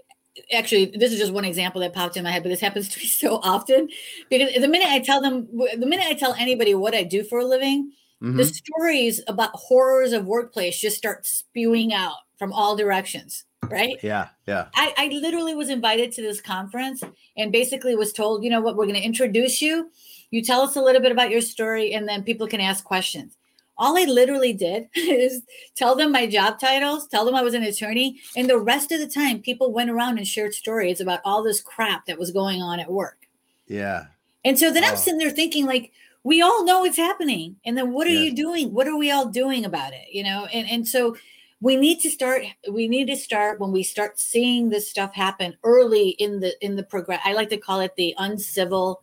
actually 0.52 0.86
this 0.86 1.12
is 1.12 1.18
just 1.18 1.32
one 1.32 1.44
example 1.44 1.80
that 1.80 1.92
popped 1.92 2.16
in 2.16 2.22
my 2.24 2.30
head, 2.30 2.44
but 2.44 2.48
this 2.48 2.60
happens 2.60 2.88
to 2.90 3.00
me 3.00 3.06
so 3.06 3.40
often 3.42 3.88
because 4.30 4.54
the 4.54 4.68
minute 4.68 4.88
I 4.88 5.00
tell 5.00 5.20
them, 5.20 5.48
the 5.52 5.86
minute 5.86 6.06
I 6.06 6.14
tell 6.14 6.34
anybody 6.34 6.74
what 6.74 6.94
I 6.94 7.02
do 7.02 7.24
for 7.24 7.40
a 7.40 7.44
living, 7.44 7.92
mm-hmm. 8.22 8.36
the 8.36 8.44
stories 8.44 9.20
about 9.26 9.50
horrors 9.54 10.12
of 10.12 10.26
workplace 10.26 10.80
just 10.80 10.96
start 10.96 11.26
spewing 11.26 11.92
out 11.92 12.16
from 12.38 12.52
all 12.52 12.76
directions 12.76 13.44
right? 13.70 13.98
Yeah, 14.02 14.28
yeah. 14.46 14.66
I, 14.74 14.94
I 14.96 15.08
literally 15.08 15.54
was 15.54 15.70
invited 15.70 16.12
to 16.12 16.22
this 16.22 16.40
conference 16.40 17.02
and 17.36 17.52
basically 17.52 17.96
was 17.96 18.12
told, 18.12 18.44
you 18.44 18.50
know 18.50 18.60
what, 18.60 18.76
we're 18.76 18.86
going 18.86 18.96
to 18.96 19.04
introduce 19.04 19.60
you. 19.60 19.90
You 20.30 20.42
tell 20.42 20.62
us 20.62 20.76
a 20.76 20.82
little 20.82 21.00
bit 21.00 21.12
about 21.12 21.30
your 21.30 21.40
story, 21.40 21.92
and 21.92 22.08
then 22.08 22.22
people 22.22 22.46
can 22.46 22.60
ask 22.60 22.84
questions. 22.84 23.36
All 23.78 23.98
I 23.98 24.04
literally 24.04 24.52
did 24.52 24.88
is 24.94 25.42
tell 25.76 25.94
them 25.94 26.12
my 26.12 26.26
job 26.26 26.58
titles, 26.58 27.06
tell 27.06 27.24
them 27.24 27.34
I 27.34 27.42
was 27.42 27.54
an 27.54 27.62
attorney, 27.62 28.20
and 28.36 28.48
the 28.48 28.58
rest 28.58 28.92
of 28.92 29.00
the 29.00 29.06
time, 29.06 29.40
people 29.40 29.72
went 29.72 29.90
around 29.90 30.18
and 30.18 30.26
shared 30.26 30.54
stories 30.54 31.00
about 31.00 31.20
all 31.24 31.42
this 31.42 31.60
crap 31.60 32.06
that 32.06 32.18
was 32.18 32.30
going 32.30 32.62
on 32.62 32.80
at 32.80 32.90
work. 32.90 33.26
Yeah. 33.66 34.06
And 34.44 34.58
so 34.58 34.72
then 34.72 34.84
oh. 34.84 34.88
I'm 34.88 34.96
sitting 34.96 35.18
there 35.18 35.30
thinking, 35.30 35.66
like, 35.66 35.92
we 36.26 36.42
all 36.42 36.64
know 36.64 36.84
it's 36.84 36.96
happening, 36.96 37.56
and 37.64 37.78
then 37.78 37.92
what 37.92 38.08
are 38.08 38.10
yes. 38.10 38.24
you 38.24 38.34
doing? 38.34 38.74
What 38.74 38.88
are 38.88 38.96
we 38.96 39.12
all 39.12 39.26
doing 39.26 39.64
about 39.64 39.92
it? 39.92 40.06
You 40.10 40.24
know, 40.24 40.46
and 40.46 40.68
and 40.68 40.86
so 40.86 41.16
we 41.60 41.76
need 41.76 42.00
to 42.00 42.10
start 42.10 42.44
we 42.70 42.86
need 42.86 43.06
to 43.06 43.16
start 43.16 43.60
when 43.60 43.72
we 43.72 43.82
start 43.82 44.18
seeing 44.18 44.68
this 44.68 44.90
stuff 44.90 45.14
happen 45.14 45.56
early 45.64 46.10
in 46.10 46.40
the 46.40 46.52
in 46.64 46.76
the 46.76 46.82
program 46.82 47.18
i 47.24 47.32
like 47.32 47.48
to 47.48 47.56
call 47.56 47.80
it 47.80 47.94
the 47.96 48.14
uncivil 48.18 49.02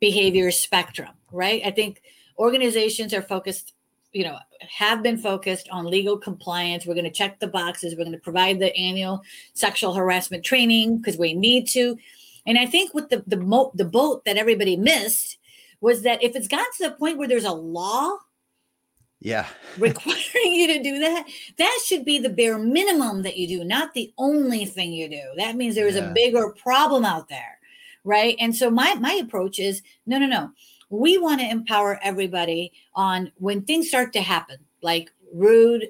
behavior 0.00 0.50
spectrum 0.50 1.14
right? 1.34 1.60
I 1.64 1.70
think 1.70 2.00
organizations 2.38 3.12
are 3.12 3.22
focused 3.22 3.74
you 4.12 4.24
know 4.24 4.38
have 4.60 5.02
been 5.02 5.18
focused 5.18 5.68
on 5.70 5.84
legal 5.86 6.16
compliance. 6.16 6.86
We're 6.86 6.94
going 6.94 7.04
to 7.04 7.10
check 7.10 7.40
the 7.40 7.48
boxes. 7.48 7.94
We're 7.94 8.04
going 8.04 8.12
to 8.12 8.18
provide 8.18 8.60
the 8.60 8.74
annual 8.76 9.22
sexual 9.52 9.92
harassment 9.92 10.44
training 10.44 10.98
because 10.98 11.18
we 11.18 11.34
need 11.34 11.66
to. 11.68 11.98
And 12.46 12.58
i 12.58 12.66
think 12.66 12.94
with 12.94 13.10
the 13.10 13.24
the, 13.26 13.36
mo- 13.36 13.72
the 13.74 13.84
boat 13.84 14.24
that 14.24 14.36
everybody 14.36 14.76
missed 14.76 15.38
was 15.80 16.02
that 16.02 16.22
if 16.22 16.36
it's 16.36 16.48
gotten 16.48 16.72
to 16.78 16.88
the 16.88 16.96
point 16.96 17.18
where 17.18 17.28
there's 17.28 17.44
a 17.44 17.52
law 17.52 18.16
Yeah. 19.24 19.48
requiring 19.78 20.54
you 20.54 20.68
to 20.68 20.82
do 20.82 21.00
that, 21.00 21.26
that 21.58 21.80
should 21.84 22.04
be 22.04 22.20
the 22.20 22.28
bare 22.30 22.58
minimum 22.58 23.22
that 23.22 23.36
you 23.36 23.48
do, 23.48 23.64
not 23.64 23.92
the 23.94 24.12
only 24.18 24.66
thing 24.66 24.92
you 24.92 25.08
do. 25.08 25.22
That 25.36 25.56
means 25.56 25.74
there 25.74 25.88
is 25.88 25.96
Yeah. 25.96 26.10
a 26.10 26.14
bigger 26.14 26.50
problem 26.50 27.04
out 27.04 27.28
there. 27.28 27.58
Right. 28.04 28.36
And 28.38 28.54
so 28.54 28.70
my 28.70 28.94
my 28.94 29.14
approach 29.14 29.58
is 29.58 29.82
no, 30.06 30.18
no, 30.18 30.26
no. 30.26 30.50
We 30.90 31.18
want 31.18 31.40
to 31.40 31.50
empower 31.50 31.98
everybody 32.02 32.70
on 32.94 33.32
when 33.38 33.62
things 33.62 33.88
start 33.88 34.12
to 34.12 34.20
happen, 34.20 34.58
like 34.82 35.10
rude, 35.32 35.88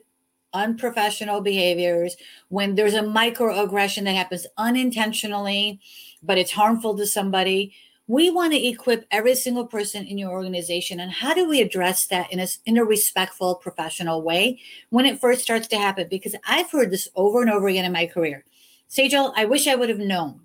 unprofessional 0.55 1.41
behaviors, 1.41 2.17
when 2.49 2.77
there's 2.77 2.95
a 2.95 3.01
microaggression 3.03 4.05
that 4.05 4.15
happens 4.15 4.47
unintentionally, 4.57 5.81
but 6.23 6.39
it's 6.39 6.53
harmful 6.53 6.97
to 6.97 7.07
somebody. 7.07 7.75
We 8.07 8.31
want 8.31 8.53
to 8.53 8.67
equip 8.67 9.07
every 9.11 9.35
single 9.35 9.67
person 9.67 10.07
in 10.07 10.19
your 10.19 10.31
organization. 10.31 11.01
And 11.01 11.11
how 11.11 11.33
do 11.33 11.49
we 11.49 11.63
address 11.63 12.07
that 12.09 12.31
in 12.31 12.39
a, 12.39 12.47
in 12.67 12.77
a 12.77 12.85
respectful, 12.85 13.55
professional 13.55 14.21
way 14.21 14.61
when 14.91 15.07
it 15.07 15.21
first 15.21 15.41
starts 15.41 15.67
to 15.69 15.79
happen? 15.79 16.09
Because 16.11 16.35
I've 16.47 16.71
heard 16.71 16.91
this 16.91 17.09
over 17.15 17.41
and 17.41 17.51
over 17.51 17.67
again 17.67 17.87
in 17.87 17.93
my 17.93 18.07
career. 18.07 18.45
Sejal, 18.91 19.33
I 19.37 19.47
wish 19.47 19.67
I 19.67 19.75
would 19.75 19.89
have 19.89 19.99
known. 19.99 20.41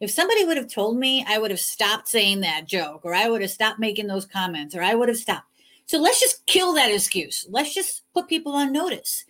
If 0.00 0.10
somebody 0.10 0.44
would 0.44 0.56
have 0.56 0.72
told 0.72 0.96
me, 0.96 1.24
I 1.28 1.38
would 1.38 1.50
have 1.50 1.60
stopped 1.60 2.08
saying 2.08 2.40
that 2.40 2.66
joke, 2.66 3.02
or 3.04 3.14
I 3.14 3.28
would 3.28 3.42
have 3.42 3.50
stopped 3.50 3.78
making 3.78 4.06
those 4.06 4.26
comments, 4.26 4.74
or 4.74 4.82
I 4.82 4.94
would 4.94 5.08
have 5.08 5.18
stopped. 5.18 5.46
So 5.86 5.98
let's 5.98 6.20
just 6.20 6.46
kill 6.46 6.72
that 6.72 6.90
excuse. 6.90 7.46
Let's 7.50 7.74
just 7.74 8.02
put 8.14 8.28
people 8.28 8.52
on 8.52 8.72
notice 8.72 9.24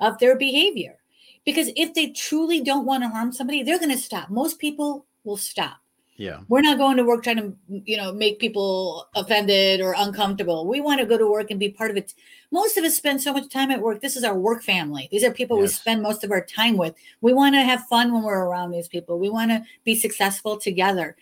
of 0.00 0.18
their 0.18 0.36
behavior. 0.36 0.96
Because 1.44 1.70
if 1.76 1.94
they 1.94 2.08
truly 2.08 2.60
don't 2.62 2.86
want 2.86 3.02
to 3.02 3.08
harm 3.08 3.32
somebody, 3.32 3.62
they're 3.62 3.78
going 3.78 3.90
to 3.90 3.98
stop. 3.98 4.30
Most 4.30 4.58
people 4.58 5.06
will 5.24 5.36
stop. 5.36 5.78
Yeah. 6.18 6.40
We're 6.48 6.62
not 6.62 6.78
going 6.78 6.96
to 6.96 7.04
work 7.04 7.22
trying 7.22 7.36
to, 7.36 7.56
you 7.68 7.96
know, 7.96 8.12
make 8.12 8.40
people 8.40 9.06
offended 9.14 9.80
or 9.80 9.94
uncomfortable. 9.96 10.66
We 10.66 10.80
want 10.80 10.98
to 10.98 11.06
go 11.06 11.16
to 11.16 11.30
work 11.30 11.52
and 11.52 11.60
be 11.60 11.68
part 11.70 11.92
of 11.92 11.96
it. 11.96 12.12
Most 12.50 12.76
of 12.76 12.82
us 12.82 12.96
spend 12.96 13.22
so 13.22 13.32
much 13.32 13.48
time 13.48 13.70
at 13.70 13.80
work. 13.80 14.00
This 14.00 14.16
is 14.16 14.24
our 14.24 14.36
work 14.36 14.64
family. 14.64 15.08
These 15.12 15.22
are 15.22 15.30
people 15.30 15.58
we 15.58 15.68
spend 15.68 16.02
most 16.02 16.24
of 16.24 16.32
our 16.32 16.44
time 16.44 16.76
with. 16.76 16.96
We 17.20 17.32
want 17.32 17.54
to 17.54 17.62
have 17.62 17.86
fun 17.86 18.12
when 18.12 18.24
we're 18.24 18.44
around 18.44 18.72
these 18.72 18.88
people. 18.88 19.20
We 19.20 19.30
want 19.30 19.52
to 19.52 19.62
be 19.84 19.94
successful 19.94 20.58
together. 20.58 21.16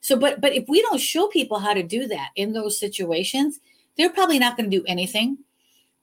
So, 0.00 0.16
but 0.16 0.40
but 0.40 0.52
if 0.54 0.68
we 0.68 0.80
don't 0.80 1.00
show 1.00 1.26
people 1.26 1.58
how 1.58 1.74
to 1.74 1.82
do 1.82 2.06
that 2.06 2.30
in 2.36 2.52
those 2.52 2.78
situations, 2.78 3.58
they're 3.98 4.10
probably 4.10 4.38
not 4.38 4.56
going 4.56 4.70
to 4.70 4.78
do 4.78 4.84
anything. 4.86 5.38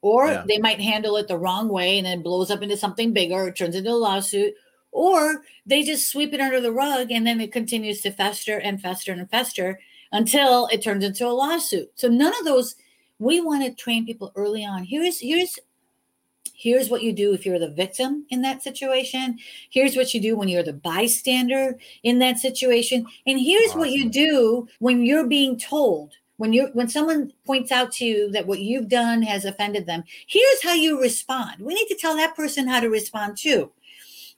Or 0.02 0.28
Yeah. 0.28 0.44
they 0.46 0.58
might 0.58 0.82
handle 0.82 1.16
it 1.16 1.30
the 1.30 1.38
wrong 1.38 1.70
way 1.70 1.98
and 1.98 2.06
then 2.06 2.22
blows 2.22 2.52
up 2.52 2.62
into 2.62 2.76
something 2.76 3.14
bigger, 3.14 3.48
it 3.48 3.56
turns 3.56 3.78
into 3.78 3.92
a 3.92 3.94
lawsuit, 3.94 4.54
or 4.94 5.42
they 5.66 5.84
just 5.84 6.10
sweep 6.10 6.34
it 6.34 6.40
under 6.40 6.62
the 6.62 6.72
rug 6.72 7.12
and 7.12 7.28
then 7.28 7.42
it 7.42 7.52
continues 7.52 8.00
to 8.02 8.12
fester 8.12 8.58
and 8.58 8.82
fester 8.82 9.12
and 9.12 9.30
fester 9.30 9.80
until 10.12 10.68
it 10.68 10.82
turns 10.82 11.04
into 11.04 11.28
a 11.28 11.30
lawsuit. 11.30 11.92
So 11.96 12.08
none 12.08 12.34
of 12.40 12.46
those 12.46 12.76
we 13.20 13.42
want 13.42 13.64
to 13.64 13.74
train 13.74 14.06
people 14.06 14.32
early 14.36 14.64
on. 14.64 14.84
Here's 14.84 15.20
here's 15.20 15.58
here's 16.54 16.90
what 16.90 17.02
you 17.02 17.12
do 17.12 17.34
if 17.34 17.46
you're 17.46 17.60
the 17.60 17.70
victim 17.70 18.26
in 18.30 18.42
that 18.44 18.62
situation. 18.62 19.40
Here's 19.70 19.96
what 19.96 20.14
you 20.14 20.22
do 20.22 20.38
when 20.38 20.48
you're 20.48 20.64
the 20.64 20.74
bystander 20.74 21.78
in 22.04 22.20
that 22.20 22.38
situation. 22.38 23.06
And 23.26 23.40
here's 23.40 23.74
what 23.74 23.92
you 23.92 24.10
do 24.10 24.68
when 24.80 25.04
you're 25.06 25.28
being 25.28 25.58
told 25.58 26.14
when 26.38 26.54
you 26.54 26.70
when 26.74 26.90
someone 26.90 27.32
points 27.46 27.72
out 27.72 27.92
to 27.94 28.06
you 28.06 28.32
that 28.32 28.48
what 28.48 28.60
you've 28.60 28.90
done 28.90 29.22
has 29.22 29.46
offended 29.46 29.86
them 29.86 30.04
here's 30.28 30.64
how 30.64 30.74
you 30.74 31.00
respond 31.00 31.62
we 31.62 31.76
need 31.76 31.88
to 31.88 31.96
tell 31.96 32.16
that 32.16 32.36
person 32.36 32.68
how 32.68 32.80
to 32.80 32.90
respond 32.90 33.38
too 33.38 33.72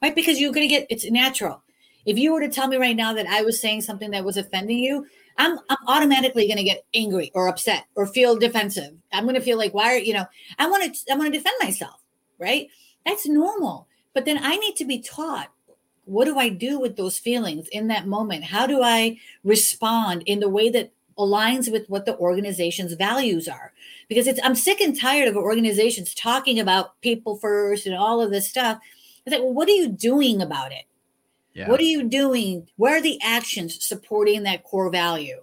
right? 0.02 0.14
Because 0.14 0.40
you're 0.40 0.52
going 0.52 0.68
to 0.68 0.74
get 0.74 0.86
it's 0.90 1.10
natural. 1.10 1.62
If 2.04 2.18
you 2.18 2.32
were 2.32 2.40
to 2.40 2.48
tell 2.48 2.68
me 2.68 2.76
right 2.76 2.94
now 2.94 3.14
that 3.14 3.26
i 3.26 3.42
was 3.42 3.60
saying 3.60 3.82
something 3.82 4.12
that 4.12 4.24
was 4.24 4.36
offending 4.36 4.78
you 4.78 5.04
i'm, 5.38 5.58
I'm 5.68 5.76
automatically 5.88 6.46
going 6.46 6.58
to 6.58 6.62
get 6.62 6.84
angry 6.94 7.32
or 7.34 7.48
upset 7.48 7.86
or 7.96 8.06
feel 8.06 8.36
defensive. 8.36 8.94
I'm 9.12 9.24
going 9.24 9.34
to 9.34 9.40
feel 9.40 9.58
like 9.58 9.74
why 9.74 9.92
are 9.94 9.98
you 9.98 10.14
know 10.14 10.26
i 10.58 10.68
want 10.68 10.94
to 10.94 11.12
i 11.12 11.16
want 11.16 11.32
to 11.32 11.38
defend 11.38 11.56
myself 11.60 12.00
right? 12.38 12.68
That's 13.04 13.26
normal. 13.26 13.88
But 14.14 14.24
then 14.24 14.38
i 14.42 14.56
need 14.56 14.76
to 14.76 14.84
be 14.84 15.00
taught 15.00 15.50
what 16.04 16.26
do 16.26 16.38
i 16.38 16.48
do 16.48 16.78
with 16.78 16.96
those 16.96 17.18
feelings 17.18 17.66
in 17.68 17.88
that 17.88 18.06
moment? 18.06 18.44
How 18.44 18.66
do 18.66 18.82
i 18.82 19.18
respond 19.44 20.22
in 20.26 20.40
the 20.40 20.48
way 20.48 20.70
that 20.70 20.92
aligns 21.18 21.72
with 21.72 21.88
what 21.88 22.04
the 22.04 22.16
organization's 22.18 22.92
values 22.92 23.48
are? 23.48 23.72
Because 24.08 24.26
it's 24.26 24.40
i'm 24.42 24.54
sick 24.54 24.80
and 24.80 24.98
tired 24.98 25.28
of 25.28 25.36
organizations 25.36 26.14
talking 26.14 26.58
about 26.58 27.00
people 27.02 27.36
first 27.36 27.86
and 27.86 27.94
all 27.94 28.22
of 28.22 28.30
this 28.30 28.48
stuff 28.48 28.78
it's 29.26 29.34
like 29.34 29.42
well 29.42 29.52
what 29.52 29.68
are 29.68 29.72
you 29.72 29.88
doing 29.88 30.40
about 30.40 30.72
it? 30.72 30.84
Yeah. 31.52 31.68
what 31.68 31.80
are 31.80 31.84
you 31.84 32.04
doing? 32.08 32.68
Where 32.76 32.98
are 32.98 33.02
the 33.02 33.18
actions 33.22 33.84
supporting 33.84 34.42
that 34.42 34.62
core 34.62 34.90
value? 34.90 35.42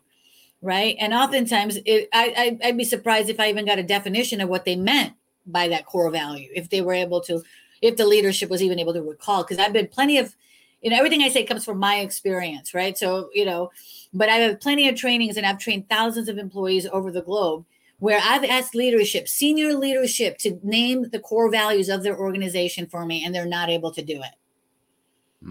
Right? 0.61 0.95
And 0.99 1.13
oftentimes 1.13 1.77
it, 1.85 2.07
I, 2.13 2.57
I 2.63 2.67
i'd 2.67 2.77
be 2.77 2.85
surprised 2.85 3.29
if 3.29 3.39
i 3.39 3.49
even 3.49 3.65
got 3.65 3.79
a 3.79 3.83
definition 3.83 4.39
of 4.39 4.47
what 4.49 4.63
they 4.65 4.77
meant 4.77 5.13
by 5.45 5.67
that 5.67 5.85
core 5.85 6.09
value 6.09 6.49
if 6.55 6.69
they 6.69 6.81
were 6.81 6.93
able 6.93 7.19
to 7.21 7.43
if 7.81 7.97
the 7.97 8.05
leadership 8.05 8.49
was 8.49 8.61
even 8.61 8.79
able 8.79 8.93
to 8.93 9.01
recall 9.01 9.43
because 9.43 9.59
i've 9.59 9.73
been 9.73 9.87
plenty 9.87 10.17
of 10.17 10.35
you 10.81 10.89
know 10.89 10.97
everything 10.97 11.21
i 11.21 11.27
say 11.27 11.43
comes 11.43 11.65
from 11.65 11.77
my 11.77 11.97
experience 11.97 12.73
right? 12.73 12.97
So 12.97 13.29
you 13.33 13.43
know 13.43 13.71
but 14.13 14.29
i 14.29 14.37
have 14.37 14.61
plenty 14.61 14.87
of 14.87 14.95
trainings 14.95 15.35
and 15.35 15.45
i've 15.45 15.59
trained 15.59 15.89
thousands 15.89 16.29
of 16.29 16.37
employees 16.37 16.87
over 16.87 17.11
the 17.11 17.21
globe 17.21 17.65
where 18.03 18.19
i've 18.31 18.43
asked 18.43 18.75
leadership 18.75 19.27
senior 19.27 19.73
leadership 19.73 20.37
to 20.37 20.59
name 20.63 20.99
the 21.11 21.19
core 21.29 21.49
values 21.51 21.89
of 21.89 22.03
their 22.03 22.17
organization 22.17 22.87
for 22.87 23.05
me 23.05 23.23
and 23.25 23.33
they're 23.33 23.45
not 23.59 23.69
able 23.69 23.91
to 23.91 24.03
do 24.03 24.17
it 24.29 24.35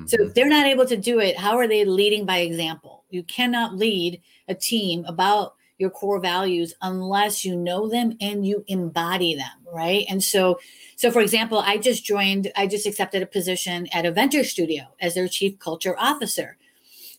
so 0.07 0.17
Mhm. 0.17 0.29
if 0.29 0.35
they're 0.35 0.49
not 0.49 0.67
able 0.67 0.87
to 0.87 0.97
do 0.97 1.21
it, 1.21 1.37
how 1.39 1.57
are 1.59 1.69
they 1.69 1.85
leading 1.85 2.25
by 2.25 2.39
example? 2.39 3.05
You 3.11 3.23
cannot 3.25 3.77
lead 3.77 4.21
a 4.49 4.55
team 4.55 5.05
about 5.07 5.55
your 5.79 5.91
core 5.91 6.21
values 6.21 6.75
unless 6.83 7.45
you 7.45 7.57
know 7.57 7.89
them 7.89 8.17
and 8.21 8.47
you 8.47 8.65
embody 8.69 9.35
them, 9.35 9.67
right? 9.73 10.05
And 10.09 10.23
so 10.23 10.59
so 10.97 11.11
for 11.11 11.21
example, 11.21 11.59
I 11.59 11.77
just 11.79 12.05
joined 12.05 12.51
I 12.57 12.67
just 12.67 12.87
accepted 12.87 13.23
a 13.23 13.27
position 13.27 13.89
at 13.93 14.07
a 14.07 14.13
venture 14.13 14.45
studio 14.45 14.85
as 15.01 15.15
their 15.15 15.29
chief 15.29 15.59
culture 15.59 15.97
officer. 15.99 16.57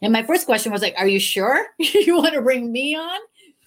And 0.02 0.14
my 0.14 0.24
first 0.24 0.46
question 0.46 0.72
was 0.72 0.82
like, 0.82 0.96
"Are 0.98 1.08
you 1.08 1.20
sure 1.20 1.68
you 1.80 2.18
want 2.18 2.34
to 2.34 2.42
bring 2.42 2.72
me 2.72 2.96
on?" 2.96 3.20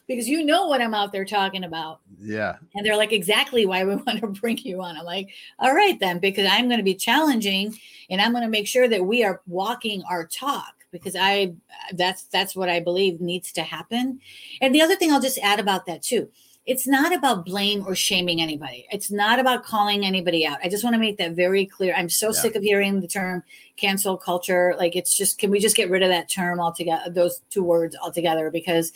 Because 0.09 0.29
you 0.29 0.45
know 0.45 0.66
what 0.66 0.81
I'm 0.81 0.95
out 0.95 1.11
there 1.12 1.25
talking 1.25 1.64
about. 1.64 2.01
yeah. 2.21 2.57
And 2.75 2.87
they're 2.87 2.97
like, 2.97 3.12
exactly 3.12 3.66
why 3.66 3.85
we 3.85 3.97
want 4.07 4.21
to 4.21 4.29
bring 4.29 4.59
you 4.59 4.81
on. 4.83 4.97
I'm 4.97 5.05
like, 5.05 5.31
all 5.59 5.75
right, 5.75 5.99
then, 5.99 6.19
because 6.21 6.47
I'm 6.49 6.66
going 6.69 6.79
to 6.79 6.85
be 6.85 6.95
challenging 6.95 7.77
and 8.09 8.21
I'm 8.21 8.31
going 8.33 8.45
to 8.45 8.49
make 8.51 8.69
sure 8.69 8.88
that 8.88 9.05
we 9.05 9.25
are 9.25 9.40
walking 9.47 10.03
our 10.09 10.27
talk 10.27 10.75
because 10.92 11.16
I 11.19 11.55
that's 11.95 12.23
that's 12.25 12.55
what 12.55 12.69
I 12.69 12.81
believe 12.81 13.21
needs 13.21 13.51
to 13.53 13.62
happen. 13.62 14.21
And 14.61 14.75
the 14.75 14.81
other 14.81 14.95
thing 14.97 15.12
I'll 15.12 15.21
just 15.21 15.38
add 15.38 15.59
about 15.61 15.87
that 15.87 16.03
too. 16.03 16.29
It's 16.64 16.87
not 16.87 17.14
about 17.14 17.45
blame 17.45 17.85
or 17.87 17.95
shaming 17.95 18.40
anybody. 18.42 18.87
It's 18.90 19.11
not 19.11 19.38
about 19.38 19.62
calling 19.64 20.05
anybody 20.05 20.45
out. 20.45 20.59
I 20.64 20.69
just 20.69 20.83
want 20.83 20.95
to 20.95 20.99
make 21.01 21.16
that 21.19 21.33
very 21.33 21.64
clear. 21.66 21.95
I'm 21.97 22.09
so 22.09 22.29
Yeah. 22.29 22.33
sick 22.40 22.55
of 22.57 22.62
hearing 22.64 23.01
the 23.01 23.07
term 23.09 23.42
cancel 23.77 24.16
culture. 24.16 24.75
Like 24.79 24.97
it's 24.97 25.16
just 25.16 25.38
can 25.38 25.51
we 25.51 25.61
just 25.61 25.77
get 25.77 25.90
rid 25.90 26.03
of 26.03 26.09
that 26.09 26.29
term 26.31 26.59
altogether, 26.61 27.11
those 27.11 27.40
two 27.51 27.62
words 27.62 27.95
altogether 28.03 28.51
because 28.51 28.92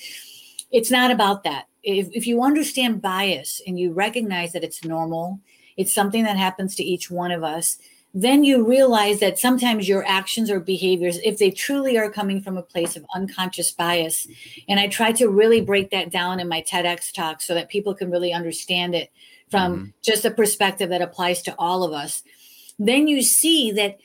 it's 0.71 0.91
not 0.91 1.11
about 1.11 1.45
that. 1.45 1.67
If, 1.83 2.09
if 2.13 2.27
you 2.27 2.43
understand 2.43 3.03
bias 3.03 3.63
and 3.67 3.79
you 3.79 3.93
recognize 3.93 4.53
that 4.53 4.65
it's 4.65 4.85
normal, 4.85 5.41
it's 5.77 5.93
something 5.93 6.25
that 6.25 6.37
happens 6.37 6.75
to 6.77 6.85
each 6.85 7.11
one 7.11 7.31
of 7.31 7.43
us, 7.43 7.79
then 8.13 8.43
you 8.43 8.67
realize 8.67 9.21
that 9.21 9.39
sometimes 9.39 9.89
your 9.89 10.05
actions 10.05 10.51
or 10.51 10.59
behaviors, 10.59 11.19
if 11.19 11.39
they 11.39 11.51
truly 11.51 11.97
are 11.97 12.11
coming 12.11 12.41
from 12.41 12.57
a 12.57 12.63
place 12.63 12.97
of 12.97 13.07
unconscious 13.15 13.71
bias, 13.71 14.27
and 14.69 14.81
I 14.81 14.89
try 14.89 15.13
to 15.13 15.29
really 15.29 15.61
break 15.61 15.91
that 15.91 16.11
down 16.11 16.41
in 16.41 16.49
my 16.49 16.61
TEDx 16.63 17.13
talk 17.13 17.41
so 17.41 17.55
that 17.55 17.69
people 17.69 17.95
can 17.95 18.11
really 18.11 18.33
understand 18.33 18.95
it 18.95 19.11
from 19.49 19.77
Mhm. 19.77 19.93
just 20.03 20.25
a 20.25 20.31
perspective 20.31 20.91
that 20.91 21.03
applies 21.03 21.41
to 21.43 21.55
all 21.57 21.83
of 21.85 21.93
us, 21.93 22.23
then 22.79 23.07
you 23.07 23.23
see 23.23 23.71
that 23.73 23.99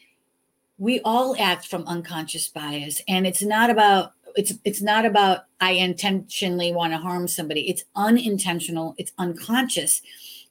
we 0.78 1.00
all 1.02 1.36
act 1.40 1.66
from 1.66 1.88
unconscious 1.88 2.48
bias 2.48 3.02
and 3.08 3.26
it's 3.26 3.42
not 3.42 3.70
about 3.70 4.12
it's 4.36 4.54
it's 4.64 4.82
not 4.82 5.06
about 5.06 5.46
i 5.62 5.72
intentionally 5.72 6.74
want 6.74 6.94
to 6.94 6.98
harm 6.98 7.28
somebody. 7.28 7.70
It's 7.70 7.84
unintentional 7.96 8.96
it's 8.98 9.12
unconscious. 9.18 10.02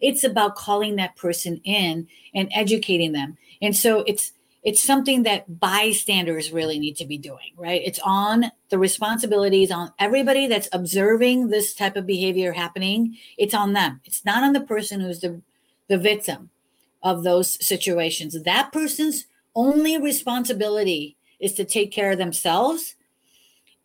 It's 0.00 0.24
about 0.24 0.56
calling 0.56 0.96
that 0.96 1.16
person 1.16 1.60
in 1.64 2.08
and 2.34 2.50
educating 2.54 3.12
them. 3.12 3.36
And 3.62 3.76
so 3.76 4.00
it's 4.06 4.32
it's 4.62 4.82
something 4.82 5.24
that 5.24 5.60
bystanders 5.60 6.50
really 6.50 6.78
need 6.78 6.96
to 6.96 7.04
be 7.04 7.18
doing 7.18 7.52
right? 7.56 7.82
It's 7.84 8.00
on 8.02 8.50
the 8.70 8.78
responsibilities 8.78 9.70
on 9.70 9.92
everybody 9.98 10.46
that's 10.46 10.68
observing 10.72 11.48
this 11.48 11.74
type 11.74 11.96
of 11.96 12.06
behavior 12.06 12.52
happening. 12.52 13.16
It's 13.38 13.54
on 13.54 13.72
them. 13.72 14.00
It's 14.04 14.24
not 14.24 14.42
on 14.42 14.52
the 14.52 14.60
person 14.60 15.00
who's 15.00 15.20
the 15.20 15.40
the 15.88 15.98
victim 15.98 16.50
of 17.02 17.22
those 17.22 17.64
situations. 17.64 18.42
That 18.42 18.72
person's 18.72 19.26
only 19.54 19.98
responsibility 19.98 21.16
is 21.38 21.52
to 21.54 21.64
take 21.64 21.92
care 21.92 22.12
of 22.12 22.18
themselves 22.18 22.96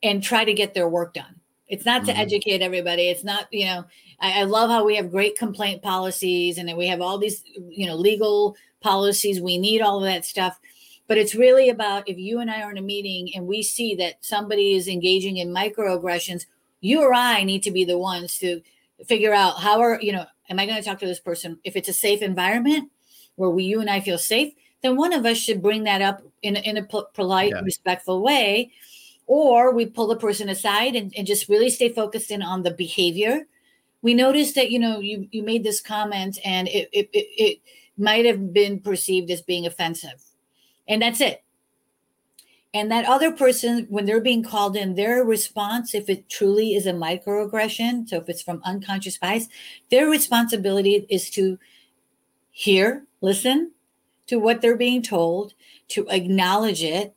and 0.04 0.24
try 0.24 0.46
to 0.46 0.54
get 0.54 0.74
their 0.74 0.90
work 0.90 1.14
done. 1.14 1.40
It's 1.68 1.86
not 1.86 2.06
to 2.06 2.14
Mhm. 2.14 2.20
educate 2.20 2.62
everybody. 2.62 3.10
It's 3.10 3.24
not, 3.24 3.48
you 3.52 3.66
know, 3.66 3.86
I, 4.20 4.42
I 4.42 4.44
love 4.44 4.70
how 4.70 4.84
we 4.84 4.96
have 4.96 5.12
great 5.12 5.38
complaint 5.38 5.82
policies 5.82 6.58
and 6.58 6.68
that 6.68 6.78
we 6.78 6.88
have 6.88 7.02
all 7.02 7.18
these, 7.18 7.44
you 7.70 7.86
know, 7.86 7.96
legal 7.96 8.56
policies. 8.82 9.40
We 9.40 9.58
need 9.58 9.82
all 9.82 9.98
of 9.98 10.04
that 10.06 10.26
stuff. 10.26 10.60
But 11.08 11.18
it's 11.18 11.36
really 11.36 11.70
about 11.70 12.08
if 12.08 12.18
you 12.18 12.40
and 12.40 12.50
I 12.50 12.62
are 12.62 12.72
in 12.72 12.78
a 12.78 12.82
meeting 12.82 13.36
and 13.36 13.48
we 13.48 13.62
see 13.64 13.96
that 13.96 14.16
somebody 14.22 14.74
is 14.74 14.88
engaging 14.88 15.38
in 15.38 15.50
microaggressions, 15.54 16.46
you 16.82 17.02
or 17.02 17.14
I 17.14 17.44
need 17.44 17.64
to 17.64 17.72
be 17.72 17.84
the 17.84 17.98
ones 17.98 18.38
to 18.40 18.62
figure 19.06 19.34
out 19.34 19.60
how 19.60 19.80
are, 19.82 20.00
you 20.02 20.12
know, 20.12 20.26
am 20.50 20.60
I 20.60 20.66
going 20.66 20.78
to 20.78 20.88
talk 20.88 21.00
to 21.00 21.08
this 21.08 21.20
person? 21.20 21.60
If 21.64 21.76
it's 21.76 21.90
a 21.90 21.94
safe 21.94 22.22
environment 22.22 22.92
where 23.36 23.50
we, 23.50 23.64
you 23.64 23.80
and 23.80 23.90
I 23.90 24.00
feel 24.02 24.18
safe, 24.18 24.54
then 24.82 24.96
one 24.96 25.14
of 25.14 25.26
us 25.26 25.38
should 25.38 25.62
bring 25.62 25.84
that 25.84 26.02
up 26.02 26.22
in, 26.42 26.56
in 26.56 26.78
a 26.78 26.84
polite, 26.84 27.52
yeah. 27.52 27.62
respectful 27.62 28.22
way. 28.22 28.72
Or 29.32 29.72
we 29.72 29.86
pull 29.86 30.08
the 30.08 30.16
person 30.16 30.50
aside 30.50 30.96
and, 30.96 31.14
and 31.16 31.28
just 31.28 31.50
really 31.50 31.70
stay 31.70 31.90
focused 31.90 32.32
in 32.32 32.42
on 32.42 32.64
the 32.64 32.72
behavior. 32.72 33.46
We 34.02 34.16
noticed 34.16 34.56
that, 34.56 34.72
you 34.72 34.80
know, 34.80 35.00
you, 35.00 35.28
you 35.30 35.44
made 35.44 35.64
this 35.64 35.82
comment 35.82 36.40
and 36.44 36.68
it, 36.68 36.90
it, 36.92 37.10
it, 37.14 37.28
it 37.38 37.60
might 37.96 38.26
have 38.26 38.52
been 38.52 38.80
perceived 38.80 39.30
as 39.30 39.44
being 39.44 39.68
offensive. 39.68 40.24
And 40.88 41.00
that's 41.00 41.22
it. 41.22 41.44
And 42.74 42.92
that 42.92 43.06
other 43.06 43.32
person, 43.32 43.86
when 43.90 44.08
they're 44.08 44.20
being 44.20 44.44
called 44.44 44.76
in, 44.76 44.96
their 44.96 45.24
response, 45.24 45.94
if 45.94 46.10
it 46.10 46.28
truly 46.28 46.74
is 46.74 46.88
a 46.88 46.94
microaggression, 46.94 48.10
so 48.10 48.18
if 48.18 48.30
it's 48.30 48.42
from 48.42 48.64
unconscious 48.66 49.20
bias, 49.20 49.48
their 49.92 50.08
responsibility 50.08 51.06
is 51.08 51.30
to 51.32 51.60
hear, 52.50 53.06
listen 53.22 53.74
to 54.26 54.38
what 54.38 54.62
they're 54.62 54.76
being 54.76 55.04
told, 55.04 55.54
to 55.90 56.08
acknowledge 56.10 56.84
it, 56.84 57.16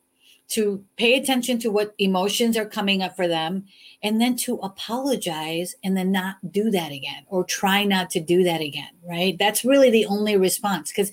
to 0.49 0.83
pay 0.97 1.15
attention 1.15 1.57
to 1.59 1.71
what 1.71 1.95
emotions 1.97 2.57
are 2.57 2.65
coming 2.65 3.01
up 3.01 3.15
for 3.15 3.27
them, 3.27 3.65
and 4.03 4.21
then 4.21 4.35
to 4.35 4.55
apologize 4.57 5.75
and 5.83 5.97
then 5.97 6.11
not 6.11 6.35
do 6.51 6.69
that 6.71 6.91
again 6.91 7.23
or 7.27 7.43
try 7.43 7.83
not 7.83 8.09
to 8.11 8.19
do 8.19 8.43
that 8.43 8.61
again, 8.61 8.91
right? 9.07 9.37
That's 9.39 9.65
really 9.65 9.89
the 9.89 10.05
only 10.05 10.37
response 10.37 10.91
because 10.91 11.11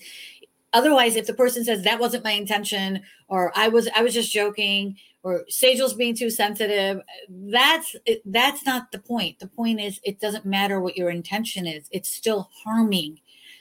otherwise 0.72 1.16
if 1.16 1.26
the 1.26 1.34
person 1.34 1.64
says 1.64 1.82
that 1.82 2.00
wasn't 2.00 2.24
my 2.24 2.30
intention 2.30 3.02
or 3.28 3.52
i 3.56 3.68
was 3.68 3.88
i 3.96 4.02
was 4.02 4.14
just 4.14 4.32
joking 4.32 4.96
or 5.22 5.44
Sejal's 5.50 5.94
being 5.94 6.14
too 6.14 6.30
sensitive 6.30 7.00
that's 7.28 7.96
that's 8.24 8.64
not 8.64 8.90
the 8.92 8.98
point 8.98 9.38
the 9.38 9.46
point 9.46 9.80
is 9.80 10.00
it 10.04 10.20
doesn't 10.20 10.44
matter 10.44 10.80
what 10.80 10.96
your 10.96 11.10
intention 11.10 11.66
is 11.66 11.88
it's 11.90 12.08
still 12.08 12.50
harming 12.64 13.20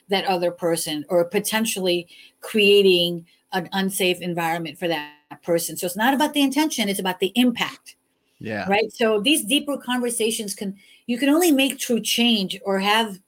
that 0.09 0.25
other 0.25 0.51
person 0.51 1.05
or 1.09 1.25
potentially 1.25 2.07
creating 2.41 3.25
an 3.51 3.69
unsafe 3.73 4.21
environment 4.21 4.77
for 4.77 4.87
that 4.87 5.13
person 5.37 5.77
so 5.77 5.85
it's 5.85 5.95
not 5.95 6.13
about 6.13 6.33
the 6.33 6.41
intention 6.41 6.89
it's 6.89 6.99
about 6.99 7.19
the 7.19 7.31
impact 7.35 7.95
yeah 8.39 8.67
right 8.69 8.91
so 8.91 9.19
these 9.19 9.43
deeper 9.43 9.77
conversations 9.77 10.55
can 10.55 10.75
you 11.05 11.17
can 11.17 11.29
only 11.29 11.51
make 11.51 11.77
true 11.77 11.99
change 11.99 12.59
or 12.65 12.79
have 12.79 13.19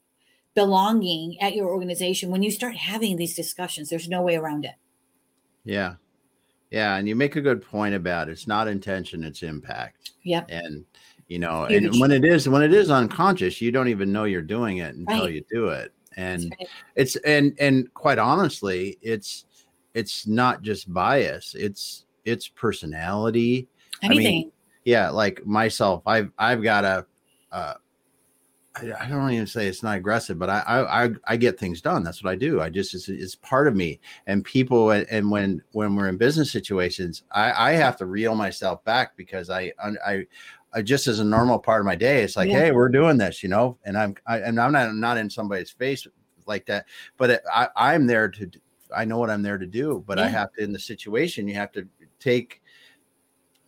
belonging 0.54 1.40
at 1.40 1.54
your 1.54 1.68
organization 1.68 2.30
when 2.30 2.42
you 2.42 2.50
start 2.50 2.76
having 2.76 3.16
these 3.16 3.34
discussions 3.34 3.88
there's 3.88 4.08
no 4.08 4.22
way 4.22 4.36
around 4.36 4.64
it 4.64 4.74
yeah 5.64 5.94
yeah 6.70 6.96
and 6.96 7.08
you 7.08 7.14
make 7.14 7.36
a 7.36 7.40
good 7.40 7.62
point 7.62 7.94
about 7.94 8.28
it. 8.28 8.32
it's 8.32 8.46
not 8.46 8.68
intention 8.68 9.24
it's 9.24 9.42
impact 9.42 10.12
yep 10.24 10.46
and 10.50 10.84
you 11.28 11.38
know 11.38 11.66
Huge. 11.66 11.84
and 11.84 12.00
when 12.00 12.10
it 12.10 12.24
is 12.24 12.48
when 12.48 12.62
it 12.62 12.74
is 12.74 12.90
unconscious 12.90 13.60
you 13.60 13.70
don't 13.70 13.88
even 13.88 14.12
know 14.12 14.24
you're 14.24 14.42
doing 14.42 14.78
it 14.78 14.94
until 14.94 15.24
right. 15.24 15.32
you 15.32 15.44
do 15.50 15.68
it 15.68 15.92
and 16.16 16.54
right. 16.58 16.68
it's 16.96 17.16
and 17.16 17.54
and 17.58 17.92
quite 17.94 18.18
honestly 18.18 18.98
it's 19.00 19.46
it's 19.94 20.26
not 20.26 20.62
just 20.62 20.92
bias 20.92 21.54
it's 21.58 22.06
it's 22.24 22.48
personality 22.48 23.68
anything 24.02 24.26
I 24.26 24.30
mean, 24.30 24.52
yeah 24.84 25.10
like 25.10 25.44
myself 25.46 26.02
i've 26.06 26.30
i've 26.38 26.62
got 26.62 26.84
a 26.84 27.06
uh, 27.50 27.74
I, 28.74 29.06
don't 29.06 29.30
even 29.30 29.46
say 29.46 29.66
it's 29.66 29.82
not 29.82 29.98
aggressive, 29.98 30.38
but 30.38 30.48
I, 30.48 30.62
I 30.66 31.10
I 31.26 31.36
get 31.36 31.58
things 31.58 31.82
done. 31.82 32.02
That's 32.02 32.24
what 32.24 32.30
I 32.30 32.36
do. 32.36 32.60
I 32.62 32.70
just 32.70 32.94
it's, 32.94 33.08
it's 33.08 33.34
part 33.34 33.68
of 33.68 33.76
me. 33.76 34.00
And 34.26 34.42
people 34.44 34.92
and 34.92 35.30
when 35.30 35.62
when 35.72 35.94
we're 35.94 36.08
in 36.08 36.16
business 36.16 36.50
situations, 36.50 37.24
I, 37.32 37.70
I 37.70 37.72
have 37.72 37.96
to 37.98 38.06
reel 38.06 38.34
myself 38.34 38.82
back 38.84 39.14
because 39.16 39.50
I 39.50 39.72
I 40.06 40.26
I 40.72 40.80
just 40.80 41.06
as 41.06 41.20
a 41.20 41.24
normal 41.24 41.58
part 41.58 41.80
of 41.80 41.86
my 41.86 41.96
day, 41.96 42.22
it's 42.22 42.36
like, 42.36 42.48
yeah. 42.48 42.60
hey, 42.60 42.72
we're 42.72 42.88
doing 42.88 43.18
this, 43.18 43.42
you 43.42 43.50
know, 43.50 43.76
and 43.84 43.96
I'm 43.96 44.14
I, 44.26 44.38
and 44.38 44.58
I'm 44.58 44.72
not 44.72 44.94
not 44.94 45.18
in 45.18 45.28
somebody's 45.28 45.70
face 45.70 46.06
like 46.46 46.64
that, 46.66 46.86
but 47.18 47.28
it, 47.28 47.42
I 47.52 47.68
I'm 47.76 48.06
there 48.06 48.28
to 48.30 48.50
I 48.94 49.04
know 49.04 49.18
what 49.18 49.30
I'm 49.30 49.42
there 49.42 49.58
to 49.58 49.66
do, 49.66 50.04
but 50.06 50.18
yeah. 50.18 50.24
I 50.24 50.28
have 50.28 50.52
to 50.54 50.62
in 50.62 50.72
the 50.72 50.78
situation 50.78 51.48
you 51.48 51.54
have 51.54 51.72
to 51.72 51.86
take 52.18 52.62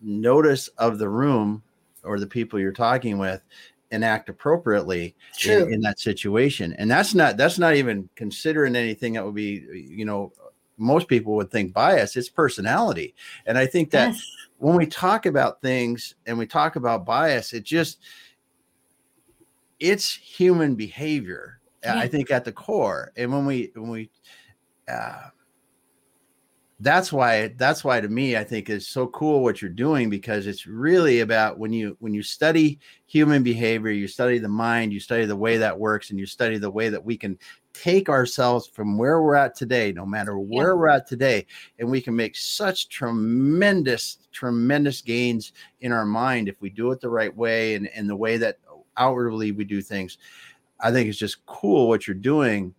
notice 0.01 0.69
of 0.79 0.99
the 0.99 1.09
room 1.09 1.63
or 2.03 2.19
the 2.19 2.27
people 2.27 2.61
you're 2.61 2.73
talking 2.73 3.19
with 3.19 3.43
and 3.91 4.05
act 4.05 4.29
appropriately 4.29 5.15
in, 5.47 5.73
in, 5.73 5.81
that 5.81 6.01
situation. 6.01 6.75
And 6.79 6.91
that's 6.91 7.15
not 7.15 7.37
that's 7.37 7.59
not 7.59 7.75
even 7.75 8.09
considering 8.17 8.77
anything 8.77 9.15
that 9.15 9.25
would 9.25 9.35
be, 9.35 9.65
you 9.73 10.05
know, 10.05 10.33
most 10.77 11.09
people 11.09 11.35
would 11.37 11.51
think 11.51 11.73
bias. 11.73 12.17
It's 12.17 12.29
personality. 12.29 13.15
And 13.47 13.57
I 13.57 13.67
think 13.67 13.91
that 13.91 14.13
yes. 14.13 14.31
when 14.59 14.77
we 14.77 14.87
talk 14.87 15.27
about 15.27 15.63
things 15.63 16.15
and 16.27 16.37
we 16.37 16.47
talk 16.47 16.77
about 16.77 17.05
bias, 17.05 17.53
it 17.53 17.65
just 17.65 18.01
it's 19.79 20.13
human 20.13 20.75
behavior. 20.75 21.61
Yeah. 21.83 21.99
I 21.99 22.09
think 22.09 22.31
at 22.31 22.45
the 22.45 22.53
core. 22.53 23.13
And 23.17 23.33
when 23.33 23.47
we 23.47 23.71
when 23.75 23.91
we 23.91 24.11
uh, 24.89 25.29
that's 26.81 27.13
why 27.13 27.49
that's 27.57 27.85
why 27.85 28.01
to 28.01 28.09
me 28.09 28.37
i 28.37 28.43
think 28.43 28.69
is 28.69 28.89
so 28.89 29.07
cool 29.07 29.43
what 29.43 29.63
you're 29.63 29.71
doing 29.71 30.11
because 30.11 30.47
it's 30.47 30.67
really 30.67 31.21
about 31.21 31.59
when 31.59 31.73
you 31.73 31.97
when 32.01 32.13
you 32.13 32.23
study 32.23 32.81
human 33.07 33.45
behavior 33.45 33.93
you 33.93 34.09
study 34.09 34.39
the 34.39 34.49
mind 34.49 34.93
you 34.93 34.99
study 34.99 35.25
the 35.25 35.37
way 35.37 35.57
that 35.57 35.79
works 35.79 36.11
and 36.11 36.19
you 36.19 36.27
study 36.27 36.59
the 36.59 36.71
way 36.71 36.89
that 36.89 37.03
we 37.03 37.17
can 37.17 37.39
take 37.73 38.09
ourselves 38.09 38.67
from 38.67 38.99
where 38.99 39.23
we're 39.23 39.37
at 39.37 39.55
today 39.55 39.93
no 39.93 40.05
matter 40.05 40.39
where 40.39 40.69
yeah. 40.69 40.75
we're 40.75 40.89
at 40.89 41.07
today 41.07 41.47
and 41.79 41.89
we 41.89 42.01
can 42.01 42.15
make 42.15 42.35
such 42.35 42.89
tremendous 42.89 44.19
tremendous 44.33 45.01
gains 45.01 45.53
in 45.81 45.93
our 45.93 46.05
mind 46.05 46.49
if 46.49 46.61
we 46.61 46.71
do 46.71 46.91
it 46.91 47.01
the 47.01 47.09
right 47.09 47.35
way 47.37 47.77
and, 47.77 47.89
and 47.95 48.11
the 48.11 48.17
way 48.17 48.37
that 48.37 48.59
outwardly 48.97 49.53
we 49.53 49.65
do 49.65 49.81
things 49.81 50.19
i 50.81 50.91
think 50.91 51.09
it's 51.09 51.19
just 51.19 51.45
cool 51.47 51.89
what 51.89 52.07
you're 52.07 52.15
doing 52.15 52.75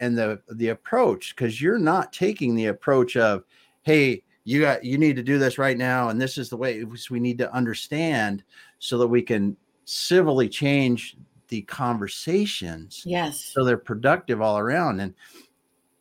and 0.00 0.16
the 0.16 0.40
the 0.52 0.68
approach 0.68 1.34
because 1.34 1.60
you're 1.60 1.78
not 1.78 2.12
taking 2.12 2.54
the 2.54 2.66
approach 2.66 3.16
of 3.16 3.44
hey 3.82 4.22
you 4.44 4.60
got 4.60 4.84
you 4.84 4.98
need 4.98 5.16
to 5.16 5.22
do 5.22 5.38
this 5.38 5.58
right 5.58 5.78
now 5.78 6.08
and 6.08 6.20
this 6.20 6.38
is 6.38 6.48
the 6.48 6.56
way 6.56 6.84
we 7.10 7.20
need 7.20 7.38
to 7.38 7.52
understand 7.52 8.42
so 8.78 8.98
that 8.98 9.08
we 9.08 9.22
can 9.22 9.56
civilly 9.84 10.48
change 10.48 11.16
the 11.48 11.62
conversations 11.62 13.02
yes. 13.06 13.40
so 13.54 13.64
they're 13.64 13.76
productive 13.76 14.40
all 14.40 14.58
around. 14.58 15.00
And 15.00 15.14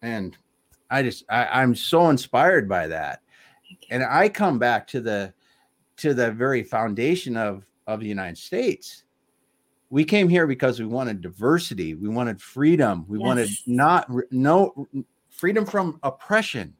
and 0.01 0.37
i 0.91 1.01
just 1.01 1.23
I, 1.29 1.61
i'm 1.61 1.73
so 1.73 2.09
inspired 2.09 2.67
by 2.67 2.87
that. 2.87 3.21
And 3.89 4.03
i 4.03 4.29
come 4.29 4.59
back 4.59 4.87
to 4.87 5.01
the 5.01 5.33
to 5.97 6.13
the 6.13 6.31
very 6.31 6.63
foundation 6.63 7.37
of 7.37 7.65
of 7.87 7.99
the 7.99 8.07
united 8.07 8.37
states 8.37 9.04
we 9.95 10.03
came 10.03 10.27
here 10.27 10.45
because 10.45 10.77
we 10.77 10.85
wanted 10.85 11.21
diversity 11.21 11.93
we 11.93 12.09
wanted 12.09 12.41
freedom 12.41 13.05
we 13.07 13.17
yes. 13.17 13.25
wanted 13.25 13.49
not 13.65 14.11
no 14.29 14.85
freedom 15.29 15.65
from 15.65 15.97
oppression 16.03 16.73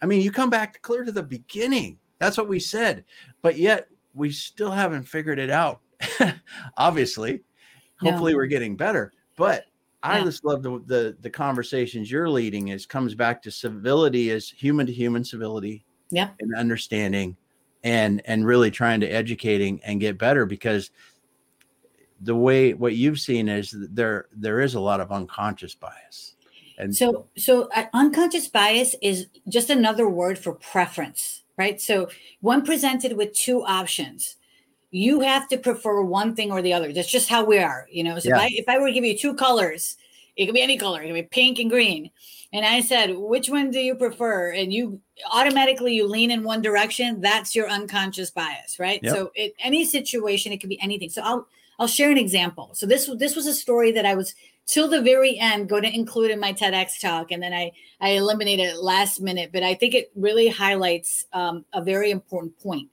i 0.00 0.06
mean 0.06 0.20
you 0.20 0.30
come 0.30 0.48
back 0.48 0.80
clear 0.80 1.02
to 1.02 1.10
the 1.10 1.22
beginning 1.22 1.98
that's 2.20 2.38
what 2.38 2.46
we 2.46 2.60
said 2.60 3.04
but 3.42 3.56
yet 3.56 3.88
we 4.14 4.30
still 4.30 4.70
haven't 4.70 5.02
figured 5.02 5.40
it 5.40 5.50
out 5.50 5.80
obviously 6.76 7.42
hopefully 8.00 8.36
we're 8.36 8.46
getting 8.46 8.76
better 8.76 9.12
but 9.36 9.64
I 10.04 10.22
just 10.22 10.44
love 10.44 10.62
the, 10.62 10.80
the 10.86 11.16
the 11.20 11.30
conversations 11.30 12.08
you're 12.12 12.28
leading. 12.30 12.68
Is 12.68 12.86
comes 12.86 13.16
back 13.16 13.42
to 13.42 13.50
civility 13.50 14.30
as 14.30 14.48
human 14.48 14.86
to 14.86 14.92
human 14.92 15.24
civility, 15.24 15.84
yeah, 16.10 16.28
and 16.38 16.54
understanding, 16.54 17.36
and 17.82 18.22
and 18.24 18.46
really 18.46 18.70
trying 18.70 19.00
to 19.00 19.08
educating 19.08 19.80
and 19.82 19.98
get 19.98 20.16
better 20.16 20.46
because 20.46 20.92
the 22.20 22.34
way 22.34 22.74
what 22.74 22.94
you've 22.94 23.20
seen 23.20 23.48
is 23.48 23.74
there 23.90 24.26
there 24.32 24.60
is 24.60 24.74
a 24.74 24.80
lot 24.80 25.00
of 25.00 25.12
unconscious 25.12 25.74
bias. 25.74 26.34
And 26.78 26.94
so 26.94 27.26
so 27.36 27.68
uh, 27.74 27.84
unconscious 27.92 28.48
bias 28.48 28.94
is 29.02 29.26
just 29.48 29.70
another 29.70 30.08
word 30.08 30.38
for 30.38 30.52
preference 30.52 31.42
right? 31.58 31.80
So 31.80 32.08
when 32.40 32.62
presented 32.62 33.16
with 33.16 33.32
two 33.32 33.64
options. 33.64 34.36
You 34.92 35.20
have 35.20 35.48
to 35.48 35.58
prefer 35.58 36.00
one 36.00 36.34
thing 36.34 36.52
or 36.52 36.62
the 36.62 36.72
other. 36.72 36.92
That's 36.92 37.10
just 37.10 37.28
how 37.28 37.44
we 37.44 37.58
are 37.58 37.86
you 37.90 38.04
know? 38.04 38.18
So 38.18 38.28
yeah. 38.30 38.36
if, 38.36 38.42
I, 38.42 38.48
if 38.52 38.68
i 38.68 38.78
were 38.78 38.86
to 38.86 38.92
give 38.92 39.04
you 39.04 39.18
two 39.18 39.34
colors 39.34 39.96
it 40.36 40.46
could 40.46 40.54
be 40.54 40.62
any 40.62 40.76
color. 40.78 41.02
It 41.02 41.06
could 41.06 41.14
be 41.14 41.22
pink 41.22 41.58
and 41.58 41.68
green. 41.68 42.10
And 42.52 42.64
i 42.64 42.80
said 42.80 43.10
which 43.16 43.50
one 43.50 43.70
do 43.70 43.80
you 43.80 43.94
prefer? 43.94 44.52
And 44.52 44.72
you 44.72 45.00
automatically 45.32 45.94
you 45.94 46.06
lean 46.06 46.30
in 46.30 46.44
one 46.44 46.62
direction. 46.62 47.20
That's 47.20 47.54
your 47.54 47.68
unconscious 47.68 48.30
bias 48.30 48.78
right? 48.78 49.00
Yep. 49.02 49.14
so 49.14 49.32
in 49.34 49.50
any 49.58 49.84
situation 49.84 50.52
it 50.52 50.58
could 50.58 50.70
be 50.70 50.80
anything. 50.80 51.10
So 51.10 51.22
i'll 51.22 51.48
I'll 51.78 51.86
share 51.86 52.10
an 52.10 52.18
example. 52.18 52.70
So 52.74 52.86
this 52.86 53.10
this 53.18 53.36
was 53.36 53.46
a 53.46 53.54
story 53.54 53.92
that 53.92 54.06
I 54.06 54.14
was 54.14 54.34
till 54.66 54.88
the 54.88 55.02
very 55.02 55.38
end 55.38 55.68
going 55.68 55.82
to 55.82 55.94
include 55.94 56.30
in 56.30 56.40
my 56.40 56.52
TEDx 56.52 57.00
talk, 57.00 57.30
and 57.30 57.42
then 57.42 57.52
I 57.52 57.72
I 58.00 58.10
eliminated 58.10 58.66
it 58.66 58.82
last 58.82 59.20
minute. 59.20 59.50
But 59.52 59.62
I 59.62 59.74
think 59.74 59.94
it 59.94 60.10
really 60.14 60.48
highlights 60.48 61.26
um, 61.32 61.64
a 61.72 61.82
very 61.82 62.10
important 62.10 62.58
point 62.58 62.88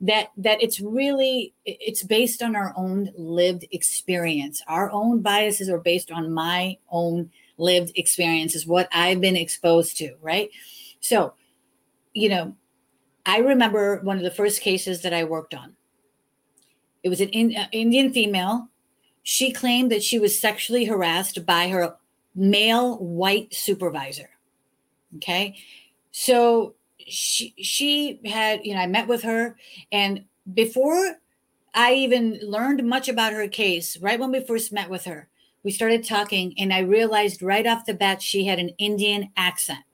that 0.00 0.28
that 0.36 0.62
it's 0.62 0.80
really 0.80 1.52
it's 1.64 2.02
based 2.02 2.42
on 2.42 2.56
our 2.56 2.72
own 2.76 3.10
lived 3.16 3.66
experience. 3.70 4.62
Our 4.66 4.90
own 4.90 5.20
biases 5.20 5.68
are 5.68 5.80
based 5.80 6.10
on 6.10 6.32
my 6.32 6.78
own 6.90 7.30
lived 7.58 7.92
experiences, 7.96 8.66
what 8.66 8.88
I've 8.92 9.20
been 9.20 9.36
exposed 9.36 9.96
to. 9.98 10.14
Right. 10.20 10.50
So, 11.00 11.34
you 12.12 12.28
know, 12.28 12.54
I 13.26 13.38
remember 13.38 14.00
one 14.02 14.16
of 14.16 14.22
the 14.22 14.30
first 14.30 14.60
cases 14.60 15.02
that 15.02 15.14
I 15.14 15.24
worked 15.24 15.54
on 15.54 15.76
it 17.02 17.08
was 17.08 17.20
an 17.20 17.28
in, 17.30 17.56
uh, 17.56 17.66
Indian 17.72 18.12
female. 18.12 18.68
she 19.22 19.52
claimed 19.52 19.90
that 19.92 20.02
she 20.02 20.18
was 20.18 20.38
sexually 20.38 20.86
harassed 20.86 21.44
by 21.46 21.68
her 21.68 21.96
male 22.34 22.96
white 22.98 23.54
supervisor. 23.54 24.30
Okay. 25.16 25.56
So 26.12 26.74
she 26.98 27.54
she 27.58 28.20
had, 28.24 28.60
you 28.64 28.74
know, 28.74 28.80
I 28.80 28.86
met 28.86 29.08
with 29.08 29.22
her 29.22 29.56
and 29.92 30.24
before 30.54 31.16
I 31.74 31.94
even 31.94 32.40
learned 32.42 32.84
much 32.88 33.08
about 33.08 33.32
her 33.32 33.46
case, 33.48 33.96
right 33.98 34.18
when 34.18 34.32
we 34.32 34.40
first 34.44 34.72
met 34.72 34.90
with 34.90 35.04
her, 35.04 35.28
we 35.62 35.70
started 35.70 36.04
talking 36.04 36.54
and 36.58 36.72
I 36.72 36.80
realized 36.80 37.42
right 37.42 37.66
off 37.66 37.86
the 37.86 37.94
bat 37.94 38.22
she 38.22 38.46
had 38.46 38.58
an 38.58 38.70
Indian 38.78 39.30
accent. 39.36 39.84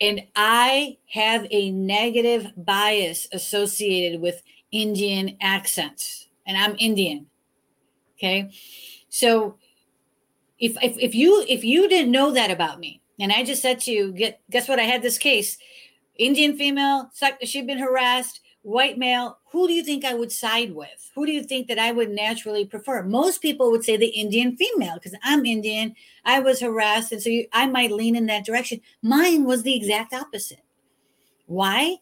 And 0.00 0.22
I 0.34 0.98
have 1.10 1.46
a 1.50 1.70
negative 1.70 2.52
bias 2.56 3.28
associated 3.32 4.20
with 4.20 4.42
Indian 4.74 5.36
accents, 5.40 6.28
and 6.46 6.58
I'm 6.58 6.74
Indian. 6.78 7.26
Okay. 8.18 8.50
So 9.08 9.56
if, 10.58 10.76
if, 10.82 10.98
if 10.98 11.14
you 11.14 11.44
if 11.48 11.62
you 11.62 11.88
didn't 11.88 12.10
know 12.10 12.32
that 12.32 12.50
about 12.50 12.80
me, 12.80 13.00
and 13.20 13.30
I 13.30 13.44
just 13.44 13.62
said 13.62 13.78
to 13.80 13.92
you, 13.92 14.12
get 14.12 14.40
guess 14.50 14.68
what? 14.68 14.80
I 14.80 14.82
had 14.82 15.00
this 15.00 15.16
case, 15.16 15.56
Indian 16.16 16.58
female, 16.58 17.08
she'd 17.42 17.68
been 17.68 17.78
harassed, 17.78 18.40
white 18.62 18.98
male, 18.98 19.38
who 19.52 19.68
do 19.68 19.72
you 19.72 19.84
think 19.84 20.04
I 20.04 20.14
would 20.14 20.32
side 20.32 20.74
with? 20.74 21.10
Who 21.14 21.24
do 21.24 21.30
you 21.30 21.44
think 21.44 21.68
that 21.68 21.78
I 21.78 21.92
would 21.92 22.10
naturally 22.10 22.64
prefer? 22.64 23.04
Most 23.04 23.42
people 23.42 23.70
would 23.70 23.84
say 23.84 23.96
the 23.96 24.08
Indian 24.08 24.56
female 24.56 24.94
because 24.94 25.16
I'm 25.22 25.46
Indian. 25.46 25.94
I 26.24 26.40
was 26.40 26.60
harassed, 26.60 27.12
and 27.12 27.22
so 27.22 27.28
you, 27.28 27.46
I 27.52 27.66
might 27.66 27.92
lean 27.92 28.16
in 28.16 28.26
that 28.26 28.44
direction. 28.44 28.80
Mine 29.02 29.44
was 29.44 29.62
the 29.62 29.76
exact 29.76 30.12
opposite. 30.12 30.62
Why? 31.46 31.98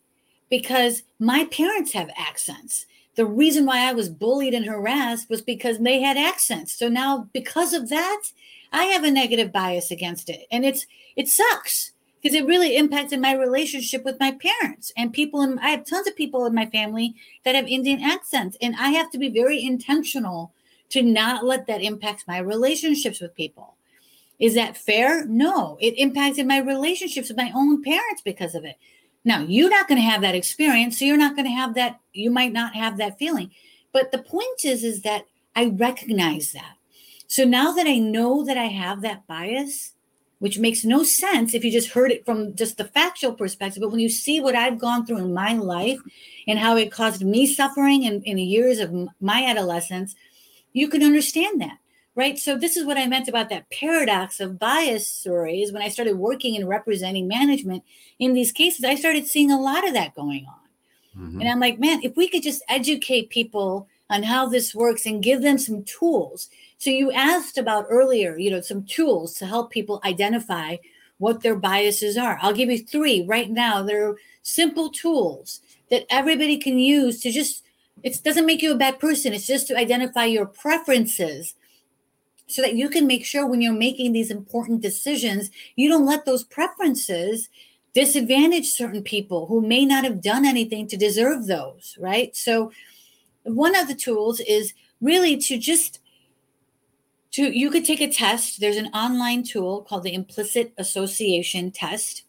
Because 0.53 1.03
my 1.19 1.47
parents 1.47 1.95
have 1.95 2.11
accents. 2.15 2.85
The 3.15 3.25
reason 3.25 3.65
why 3.65 3.89
I 3.89 3.95
was 3.95 4.11
bullied 4.11 4.53
and 4.53 4.67
harassed 4.67 5.31
was 5.31 5.41
because 5.41 5.79
they 5.79 6.03
had 6.03 6.19
accents. 6.19 6.75
So 6.75 6.91
now, 6.91 7.31
because 7.33 7.73
of 7.73 7.89
that, 7.89 8.23
I 8.71 8.85
have 8.85 9.03
a 9.03 9.11
negative 9.11 9.51
bias 9.51 9.91
against 9.91 10.29
it, 10.29 10.47
and 10.51 10.67
it's 10.67 10.85
it 11.17 11.29
sucks 11.29 11.93
because 12.21 12.37
it 12.37 12.45
really 12.45 12.77
impacted 12.77 13.19
my 13.19 13.33
relationship 13.33 14.05
with 14.05 14.21
my 14.21 14.33
parents 14.33 14.93
and 14.95 15.11
people 15.11 15.41
and 15.41 15.59
I 15.61 15.71
have 15.71 15.87
tons 15.87 16.07
of 16.07 16.17
people 16.17 16.45
in 16.45 16.55
my 16.55 16.67
family 16.67 17.15
that 17.45 17.55
have 17.55 17.67
Indian 17.67 18.03
accents 18.03 18.59
and 18.61 18.77
I 18.79 18.91
have 18.91 19.11
to 19.13 19.19
be 19.19 19.31
very 19.31 19.65
intentional 19.65 20.53
to 20.91 21.03
not 21.03 21.47
let 21.47 21.67
that 21.67 21.83
impact 21.83 22.25
my 22.29 22.37
relationships 22.37 23.23
with 23.23 23.35
people. 23.35 23.77
Is 24.39 24.55
that 24.55 24.77
fair? 24.77 25.25
No, 25.25 25.79
it 25.81 25.99
impacted 25.99 26.47
my 26.47 26.59
relationships 26.59 27.29
with 27.29 27.39
my 27.39 27.51
own 27.55 27.83
parents 27.83 28.21
because 28.23 28.55
of 28.55 28.65
it. 28.65 28.77
Now, 29.25 29.41
you're 29.41 29.71
not 29.71 29.89
going 29.89 30.01
to 30.01 30.09
have 30.09 30.21
that 30.23 30.35
experience, 30.35 30.99
so 30.99 31.05
you're 31.05 31.17
not 31.17 31.37
going 31.37 31.47
to 31.47 31.53
have 31.53 31.75
that 31.75 32.01
you 32.13 32.31
might 32.31 32.53
not 32.53 32.75
have 32.75 32.99
that 32.99 33.19
feeling. 33.19 33.51
But 33.93 34.11
the 34.11 34.23
point 34.23 34.65
is 34.65 34.83
is 34.83 35.03
that 35.03 35.27
I 35.55 35.67
recognize 35.67 36.53
that. 36.53 36.77
So 37.29 37.45
now 37.45 37.73
that 37.73 37.87
I 37.87 37.99
know 37.99 38.45
that 38.45 38.59
I 38.59 38.67
have 38.67 39.03
that 39.03 39.27
bias, 39.27 39.93
which 40.43 40.59
makes 40.59 40.85
no 40.85 41.05
sense 41.05 41.55
if 41.55 41.65
you 41.65 41.71
just 41.71 41.93
heard 41.93 42.11
it 42.11 42.27
from 42.27 42.57
just 42.57 42.77
the 42.77 42.85
factual 42.85 43.33
perspective. 43.33 43.81
But 43.81 43.93
when 43.93 44.01
you 44.01 44.09
see 44.09 44.41
what 44.41 44.57
I've 44.57 44.77
gone 44.77 45.07
through 45.07 45.19
in 45.19 45.33
my 45.33 45.53
life 45.53 46.01
and 46.49 46.59
how 46.59 46.77
it 46.77 46.91
caused 46.91 47.25
me 47.25 47.47
suffering 47.47 48.03
in, 48.03 48.23
in 48.25 48.39
the 48.39 48.43
years 48.43 48.81
of 48.81 48.93
my 49.21 49.45
adolescence, 49.45 50.17
you 50.73 50.89
can 50.89 51.05
understand 51.05 51.61
that, 51.61 51.79
right? 52.15 52.39
So, 52.39 52.57
this 52.57 52.77
is 52.77 52.85
what 52.85 52.99
I 52.99 53.07
meant 53.07 53.29
about 53.29 53.49
that 53.51 53.71
paradox 53.71 54.41
of 54.41 54.59
bias 54.59 55.09
stories. 55.09 55.73
When 55.73 55.83
I 55.83 55.89
started 55.89 56.19
working 56.19 56.57
and 56.57 56.69
representing 56.69 57.29
management 57.29 57.83
in 58.19 58.35
these 58.35 58.53
cases, 58.53 58.85
I 58.85 58.95
started 58.95 59.27
seeing 59.27 59.51
a 59.51 59.61
lot 59.61 59.87
of 59.87 59.95
that 59.95 60.15
going 60.15 60.47
on. 60.47 61.23
Mm-hmm. 61.23 61.41
And 61.41 61.49
I'm 61.51 61.61
like, 61.61 61.79
man, 61.79 62.01
if 62.03 62.17
we 62.17 62.29
could 62.29 62.43
just 62.43 62.63
educate 62.69 63.31
people 63.31 63.89
on 64.09 64.23
how 64.23 64.49
this 64.49 64.75
works 64.75 65.07
and 65.07 65.23
give 65.23 65.43
them 65.43 65.59
some 65.59 65.85
tools 65.85 66.49
so 66.83 66.91
you 66.91 67.13
asked 67.13 67.59
about 67.59 67.87
earlier, 67.89 68.37
you 68.37 68.51
know, 68.51 68.61
some 68.61 68.83
tools 68.83 69.35
to 69.35 69.47
help 69.47 69.71
people 69.71 70.01
identify 70.05 70.79
what 71.19 71.41
their 71.41 71.55
biases 71.55 72.17
are. 72.17 72.41
I'll 72.43 72.53
give 72.53 72.71
you 72.71 72.79
three 72.81 73.25
right 73.25 73.49
now. 73.49 73.85
They're 73.85 74.17
simple 74.43 74.91
tools 74.91 75.61
that 75.91 76.07
everybody 76.11 76.57
can 76.57 76.81
use 76.81 77.21
to 77.21 77.31
just 77.31 77.63
it 78.03 78.21
doesn't 78.25 78.47
make 78.47 78.63
you 78.63 78.73
a 78.73 78.77
bad 78.77 78.99
person. 78.99 79.33
It's 79.33 79.47
just 79.47 79.69
to 79.69 79.77
identify 79.77 80.25
your 80.25 80.45
preferences 80.45 81.55
so 82.53 82.63
that 82.63 82.75
you 82.75 82.89
can 82.89 83.07
make 83.07 83.25
sure 83.25 83.47
when 83.47 83.61
you're 83.61 83.73
making 83.73 84.13
these 84.13 84.31
important 84.31 84.81
decisions, 84.81 85.51
you 85.77 85.89
don't 85.89 86.07
let 86.07 86.25
those 86.25 86.45
preferences 86.45 87.49
disadvantage 87.95 88.71
certain 88.71 89.03
people 89.03 89.47
who 89.47 89.61
may 89.61 89.85
not 89.85 90.05
have 90.05 90.23
done 90.23 90.47
anything 90.47 90.87
to 90.89 90.97
deserve 90.97 91.47
those, 91.47 91.97
right? 92.01 92.35
So 92.35 92.73
one 93.45 93.77
of 93.77 93.89
the 93.89 93.95
tools 93.95 94.41
is 94.41 94.75
really 95.01 95.37
to 95.37 95.59
just 95.59 96.01
to 97.33 97.43
you 97.57 97.71
could 97.71 97.85
take 97.85 98.01
a 98.01 98.11
test. 98.11 98.61
There's 98.61 98.77
an 98.77 98.89
online 98.89 99.43
tool 99.43 99.83
called 99.83 100.05
the 100.05 100.15
implicit 100.15 100.73
association 100.79 101.71
test. 101.71 102.25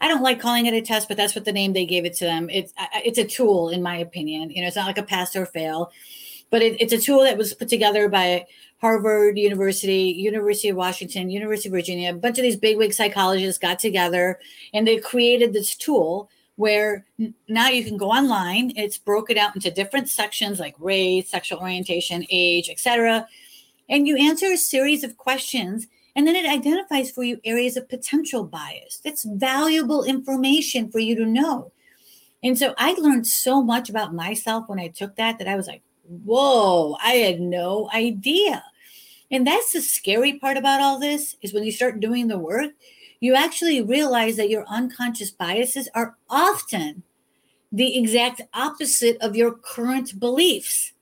I 0.00 0.08
don't 0.08 0.22
like 0.22 0.40
calling 0.40 0.66
it 0.66 0.74
a 0.74 0.82
test 0.82 1.08
but 1.08 1.16
that's 1.16 1.34
what 1.34 1.44
the 1.44 1.52
name 1.52 1.72
they 1.72 1.86
gave 1.86 2.04
it 2.04 2.14
to 2.16 2.24
them. 2.24 2.48
It's 2.50 2.72
it's 3.04 3.18
a 3.18 3.24
tool 3.24 3.70
in 3.70 3.82
my 3.82 3.96
opinion. 3.96 4.50
You 4.50 4.62
know 4.62 4.68
it's 4.68 4.76
not 4.76 4.86
like 4.86 4.98
a 4.98 5.02
pass 5.02 5.36
or 5.36 5.46
fail 5.46 5.90
but 6.50 6.62
it, 6.62 6.80
it's 6.80 6.92
a 6.92 6.98
tool 6.98 7.22
that 7.22 7.38
was 7.38 7.54
put 7.54 7.68
together 7.68 8.08
by 8.08 8.46
harvard 8.80 9.38
university 9.38 10.14
university 10.16 10.68
of 10.68 10.76
washington 10.76 11.30
university 11.30 11.68
of 11.68 11.72
virginia 11.72 12.10
a 12.10 12.14
bunch 12.14 12.38
of 12.38 12.42
these 12.42 12.56
bigwig 12.56 12.92
psychologists 12.92 13.58
got 13.58 13.78
together 13.78 14.38
and 14.72 14.86
they 14.86 14.98
created 14.98 15.52
this 15.52 15.74
tool 15.76 16.30
where 16.56 17.06
now 17.48 17.68
you 17.68 17.84
can 17.84 17.96
go 17.96 18.10
online 18.10 18.72
it's 18.76 18.98
broken 18.98 19.38
out 19.38 19.54
into 19.54 19.70
different 19.70 20.08
sections 20.08 20.58
like 20.60 20.74
race 20.78 21.28
sexual 21.28 21.58
orientation 21.58 22.24
age 22.30 22.68
etc 22.68 23.26
and 23.88 24.06
you 24.06 24.16
answer 24.16 24.46
a 24.46 24.56
series 24.56 25.02
of 25.02 25.16
questions 25.16 25.86
and 26.18 26.26
then 26.26 26.34
it 26.34 26.46
identifies 26.46 27.12
for 27.12 27.22
you 27.22 27.40
areas 27.44 27.76
of 27.76 27.88
potential 27.88 28.42
bias. 28.42 29.00
That's 29.04 29.22
valuable 29.22 30.02
information 30.02 30.90
for 30.90 30.98
you 30.98 31.14
to 31.14 31.24
know. 31.24 31.70
And 32.42 32.58
so 32.58 32.74
I 32.76 32.94
learned 32.94 33.24
so 33.24 33.62
much 33.62 33.88
about 33.88 34.12
myself 34.12 34.68
when 34.68 34.80
I 34.80 34.88
took 34.88 35.14
that 35.14 35.38
that 35.38 35.46
I 35.46 35.54
was 35.54 35.68
like, 35.68 35.82
whoa, 36.08 36.96
I 37.02 37.14
had 37.14 37.40
no 37.40 37.90
idea. 37.94 38.64
And 39.30 39.46
that's 39.46 39.72
the 39.72 39.80
scary 39.80 40.38
part 40.38 40.56
about 40.56 40.80
all 40.80 40.98
this 40.98 41.36
is 41.42 41.52
when 41.52 41.64
you 41.64 41.72
start 41.72 42.00
doing 42.00 42.28
the 42.28 42.38
work, 42.38 42.72
you 43.20 43.34
actually 43.34 43.82
realize 43.82 44.36
that 44.36 44.48
your 44.48 44.64
unconscious 44.68 45.30
biases 45.30 45.88
are 45.94 46.16
often 46.30 47.02
the 47.70 47.98
exact 47.98 48.40
opposite 48.54 49.18
of 49.20 49.36
your 49.36 49.52
current 49.52 50.18
beliefs. 50.18 50.92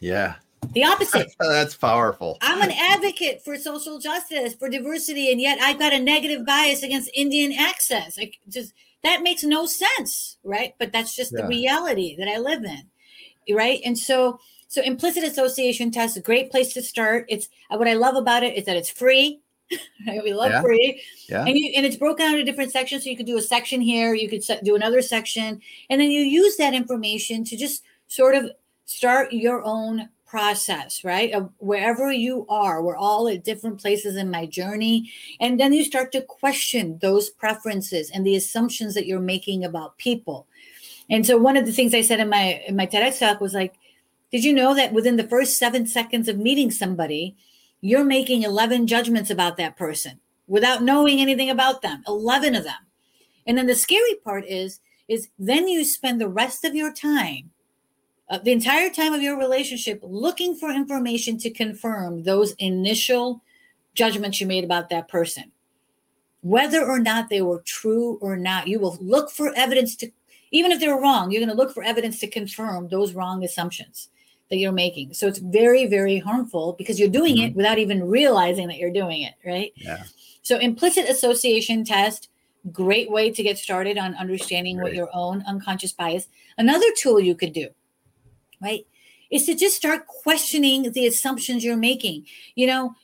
Yeah. 0.00 0.36
The 0.74 0.84
opposite. 0.84 1.34
That's 1.40 1.74
powerful. 1.74 2.38
I'm 2.40 2.62
an 2.62 2.72
advocate 2.72 3.42
for 3.44 3.56
social 3.56 3.98
justice, 3.98 4.54
for 4.54 4.68
diversity, 4.68 5.32
and 5.32 5.40
yet 5.40 5.58
I've 5.60 5.78
got 5.78 5.92
a 5.92 5.98
negative 5.98 6.44
bias 6.44 6.82
against 6.82 7.10
Indian 7.14 7.52
access. 7.52 8.18
Like 8.18 8.38
just 8.48 8.74
that 9.02 9.22
makes 9.22 9.42
no 9.44 9.66
sense, 9.66 10.38
right? 10.44 10.74
But 10.78 10.92
that's 10.92 11.14
just 11.14 11.32
yeah. 11.32 11.42
the 11.42 11.48
reality 11.48 12.16
that 12.16 12.28
I 12.28 12.38
live 12.38 12.64
in. 12.64 12.82
Right. 13.50 13.80
And 13.84 13.98
so 13.98 14.40
so 14.68 14.82
implicit 14.82 15.24
association 15.24 15.90
test, 15.90 16.16
a 16.16 16.20
great 16.20 16.50
place 16.50 16.74
to 16.74 16.82
start. 16.82 17.24
It's 17.28 17.48
uh, 17.70 17.78
what 17.78 17.88
I 17.88 17.94
love 17.94 18.16
about 18.16 18.42
it 18.42 18.56
is 18.56 18.66
that 18.66 18.76
it's 18.76 18.90
free. 18.90 19.40
Right? 20.06 20.24
We 20.24 20.32
love 20.32 20.50
yeah. 20.50 20.62
free. 20.62 21.02
Yeah. 21.28 21.44
And 21.44 21.58
you 21.58 21.72
and 21.76 21.84
it's 21.84 21.96
broken 21.96 22.24
out 22.24 22.32
into 22.32 22.44
different 22.44 22.72
sections. 22.72 23.04
So 23.04 23.10
you 23.10 23.16
could 23.16 23.26
do 23.26 23.36
a 23.36 23.42
section 23.42 23.82
here, 23.82 24.14
you 24.14 24.28
could 24.28 24.42
do 24.64 24.74
another 24.74 25.02
section, 25.02 25.60
and 25.90 26.00
then 26.00 26.10
you 26.10 26.22
use 26.22 26.56
that 26.56 26.72
information 26.72 27.44
to 27.44 27.56
just 27.56 27.82
sort 28.06 28.34
of 28.34 28.50
start 28.86 29.32
your 29.32 29.62
own 29.64 30.08
process, 30.28 31.04
right? 31.04 31.32
Of 31.32 31.50
wherever 31.58 32.12
you 32.12 32.46
are, 32.48 32.82
we're 32.82 32.96
all 32.96 33.28
at 33.28 33.44
different 33.44 33.80
places 33.80 34.16
in 34.16 34.30
my 34.30 34.46
journey. 34.46 35.10
And 35.40 35.58
then 35.58 35.72
you 35.72 35.84
start 35.84 36.12
to 36.12 36.22
question 36.22 36.98
those 37.00 37.30
preferences 37.30 38.10
and 38.10 38.26
the 38.26 38.36
assumptions 38.36 38.94
that 38.94 39.06
you're 39.06 39.20
making 39.20 39.64
about 39.64 39.96
people. 39.96 40.46
And 41.10 41.26
so 41.26 41.38
one 41.38 41.56
of 41.56 41.66
the 41.66 41.72
things 41.72 41.94
I 41.94 42.02
said 42.02 42.20
in 42.20 42.28
my 42.28 42.62
in 42.66 42.76
my 42.76 42.86
TEDx 42.86 43.18
talk 43.18 43.40
was 43.40 43.54
like, 43.54 43.74
did 44.30 44.44
you 44.44 44.52
know 44.52 44.74
that 44.74 44.92
within 44.92 45.16
the 45.16 45.28
first 45.28 45.58
seven 45.58 45.86
seconds 45.86 46.28
of 46.28 46.38
meeting 46.38 46.70
somebody, 46.70 47.36
you're 47.80 48.04
making 48.04 48.42
11 48.42 48.86
judgments 48.86 49.30
about 49.30 49.56
that 49.56 49.76
person 49.76 50.20
without 50.46 50.82
knowing 50.82 51.20
anything 51.20 51.50
about 51.50 51.82
them, 51.82 52.02
11 52.06 52.54
of 52.54 52.64
them. 52.64 52.86
And 53.46 53.56
then 53.56 53.66
the 53.66 53.74
scary 53.74 54.16
part 54.24 54.44
is, 54.46 54.80
is 55.06 55.28
then 55.38 55.68
you 55.68 55.84
spend 55.84 56.20
the 56.20 56.28
rest 56.28 56.64
of 56.64 56.74
your 56.74 56.92
time 56.92 57.50
uh, 58.30 58.38
the 58.38 58.52
entire 58.52 58.90
time 58.90 59.14
of 59.14 59.22
your 59.22 59.38
relationship 59.38 60.00
looking 60.02 60.54
for 60.54 60.70
information 60.70 61.38
to 61.38 61.50
confirm 61.50 62.24
those 62.24 62.52
initial 62.58 63.42
judgments 63.94 64.40
you 64.40 64.46
made 64.46 64.64
about 64.64 64.90
that 64.90 65.08
person 65.08 65.50
whether 66.42 66.84
or 66.84 66.98
not 66.98 67.28
they 67.28 67.42
were 67.42 67.62
true 67.64 68.18
or 68.20 68.36
not 68.36 68.68
you 68.68 68.78
will 68.78 68.98
look 69.00 69.30
for 69.30 69.52
evidence 69.54 69.96
to 69.96 70.10
even 70.50 70.72
if 70.72 70.80
they're 70.80 71.00
wrong 71.00 71.30
you're 71.30 71.40
going 71.40 71.50
to 71.50 71.56
look 71.56 71.72
for 71.72 71.82
evidence 71.82 72.18
to 72.18 72.26
confirm 72.26 72.88
those 72.88 73.12
wrong 73.12 73.44
assumptions 73.44 74.08
that 74.50 74.56
you're 74.56 74.72
making 74.72 75.12
so 75.12 75.26
it's 75.26 75.38
very 75.38 75.86
very 75.86 76.18
harmful 76.18 76.74
because 76.78 76.98
you're 76.98 77.08
doing 77.08 77.36
mm-hmm. 77.36 77.52
it 77.52 77.56
without 77.56 77.78
even 77.78 78.08
realizing 78.08 78.66
that 78.68 78.78
you're 78.78 78.92
doing 78.92 79.22
it 79.22 79.34
right 79.44 79.72
yeah 79.76 80.02
so 80.42 80.58
implicit 80.58 81.08
association 81.08 81.84
test 81.84 82.28
great 82.72 83.10
way 83.10 83.30
to 83.30 83.42
get 83.42 83.56
started 83.56 83.98
on 83.98 84.14
understanding 84.16 84.80
what 84.80 84.94
your 84.94 85.08
own 85.12 85.42
unconscious 85.46 85.92
bias 85.92 86.28
another 86.56 86.86
tool 86.96 87.20
you 87.20 87.34
could 87.34 87.52
do 87.52 87.68
right, 88.60 88.86
is 89.30 89.44
to 89.46 89.54
just 89.54 89.76
start 89.76 90.06
questioning 90.06 90.90
the 90.92 91.06
assumptions 91.06 91.64
you're 91.64 91.76
making. 91.76 92.26
You 92.54 92.66
know, 92.66 92.94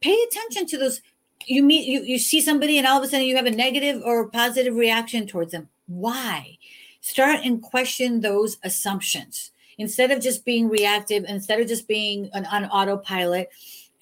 pay 0.00 0.16
attention 0.28 0.66
to 0.68 0.78
those. 0.78 1.02
You 1.46 1.62
meet 1.62 1.86
you, 1.86 2.02
you 2.02 2.18
see 2.18 2.40
somebody 2.40 2.78
and 2.78 2.86
all 2.86 2.98
of 2.98 3.04
a 3.04 3.08
sudden 3.08 3.26
you 3.26 3.36
have 3.36 3.46
a 3.46 3.50
negative 3.50 4.00
or 4.04 4.28
positive 4.28 4.74
reaction 4.74 5.26
towards 5.26 5.52
them. 5.52 5.68
Why? 5.86 6.56
Start 7.02 7.40
and 7.44 7.60
question 7.60 8.20
those 8.20 8.58
assumptions 8.62 9.50
instead 9.76 10.12
of 10.12 10.22
just 10.22 10.44
being 10.44 10.68
reactive, 10.68 11.24
instead 11.26 11.60
of 11.60 11.66
just 11.66 11.88
being 11.88 12.30
an, 12.32 12.46
on 12.46 12.64
autopilot. 12.66 13.50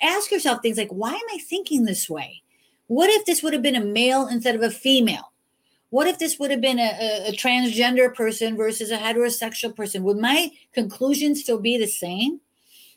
Ask 0.03 0.31
yourself 0.31 0.61
things 0.61 0.77
like, 0.77 0.91
why 0.91 1.13
am 1.13 1.21
I 1.33 1.39
thinking 1.39 1.85
this 1.85 2.11
way? 2.11 2.43
What 2.89 3.09
if 3.09 3.25
this 3.25 3.43
would 3.43 3.55
have 3.55 3.63
been 3.63 3.77
a 3.77 3.85
male 3.85 4.29
instead 4.29 4.55
of 4.55 4.63
a 4.63 4.71
female? 4.71 5.33
What 5.89 6.09
if 6.09 6.19
this 6.19 6.39
would 6.39 6.51
have 6.51 6.61
been 6.61 6.79
a, 6.79 6.93
a, 7.01 7.29
a 7.29 7.33
transgender 7.33 8.15
person 8.15 8.57
versus 8.57 8.91
a 8.91 8.99
heterosexual 8.99 9.75
person? 9.75 10.05
Would 10.05 10.19
my 10.19 10.51
conclusion 10.73 11.35
still 11.35 11.59
be 11.59 11.79
the 11.79 11.87
same? 11.87 12.41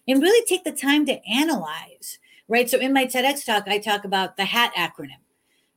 And 0.06 0.22
really 0.22 0.46
take 0.46 0.66
the 0.66 0.74
time 0.74 1.06
to 1.06 1.26
analyze, 1.26 2.20
right? 2.50 2.70
So 2.70 2.78
in 2.78 2.92
my 2.92 3.06
TEDx 3.06 3.46
talk, 3.46 3.68
I 3.68 3.80
talk 3.80 4.04
about 4.04 4.36
the 4.36 4.44
HAT 4.44 4.74
acronym, 4.76 5.23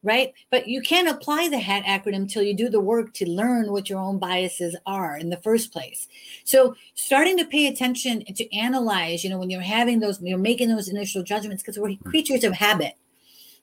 right? 0.06 0.32
But 0.50 0.68
you 0.68 0.80
can't 0.80 1.08
apply 1.08 1.48
the 1.48 1.58
HAT 1.58 1.84
acronym 1.84 2.16
until 2.16 2.42
you 2.42 2.54
do 2.54 2.70
the 2.70 2.80
work 2.80 3.12
to 3.14 3.28
learn 3.28 3.72
what 3.72 3.90
your 3.90 3.98
own 3.98 4.18
biases 4.18 4.76
are 4.86 5.18
in 5.18 5.28
the 5.28 5.36
first 5.38 5.72
place. 5.72 6.08
So 6.44 6.74
starting 6.94 7.36
to 7.38 7.44
pay 7.44 7.66
attention 7.66 8.24
to 8.24 8.56
analyze, 8.56 9.24
you 9.24 9.30
know, 9.30 9.38
when 9.38 9.50
you're 9.50 9.60
having 9.60 10.00
those, 10.00 10.22
you're 10.22 10.38
making 10.38 10.68
those 10.68 10.88
initial 10.88 11.22
judgments, 11.22 11.62
because 11.62 11.78
we're 11.78 11.94
hmm. 11.94 12.08
creatures 12.08 12.44
of 12.44 12.54
habit 12.54 12.94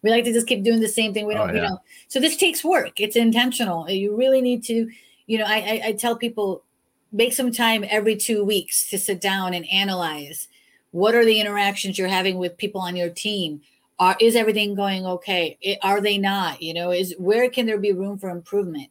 we 0.04 0.10
like 0.10 0.26
to 0.26 0.34
just 0.34 0.48
keep 0.48 0.64
doing 0.64 0.82
the 0.82 0.88
same 0.88 1.14
thing. 1.14 1.26
We 1.26 1.34
don't, 1.34 1.50
oh, 1.50 1.54
yeah. 1.54 1.64
you 1.64 1.70
know. 1.70 1.82
So 2.10 2.20
this 2.20 2.36
takes 2.36 2.64
work. 2.64 3.00
It's 3.00 3.16
intentional. 3.16 3.90
You 3.90 4.16
really 4.16 4.42
need 4.42 4.64
to, 4.66 4.90
you 5.28 5.38
know, 5.38 5.46
I, 5.46 5.56
I, 5.56 5.82
I 5.88 5.92
tell 5.94 6.18
people 6.18 6.64
make 7.12 7.34
some 7.34 7.52
time 7.52 7.86
every 7.90 8.16
two 8.16 8.44
weeks 8.44 8.90
to 8.90 8.98
sit 9.00 9.22
down 9.22 9.54
and 9.54 9.66
analyze 9.70 10.50
what 10.92 11.16
are 11.16 11.26
the 11.26 11.40
interactions 11.40 11.98
you're 11.98 12.08
having 12.08 12.38
with 12.38 12.58
people 12.58 12.82
on 12.82 12.96
your 12.96 13.10
team 13.10 13.62
are 14.00 14.16
is 14.20 14.36
everything 14.36 14.76
going 14.76 15.06
okay 15.06 15.58
it, 15.62 15.78
are 15.82 16.02
they 16.02 16.18
not 16.18 16.62
you 16.62 16.74
know 16.74 16.92
is 16.92 17.16
where 17.18 17.50
can 17.50 17.66
there 17.66 17.80
be 17.80 17.92
room 17.92 18.18
for 18.18 18.30
improvement 18.30 18.90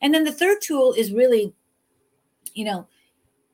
and 0.00 0.14
then 0.14 0.24
the 0.24 0.32
third 0.32 0.58
tool 0.62 0.92
is 0.92 1.12
really 1.12 1.52
you 2.54 2.64
know 2.64 2.86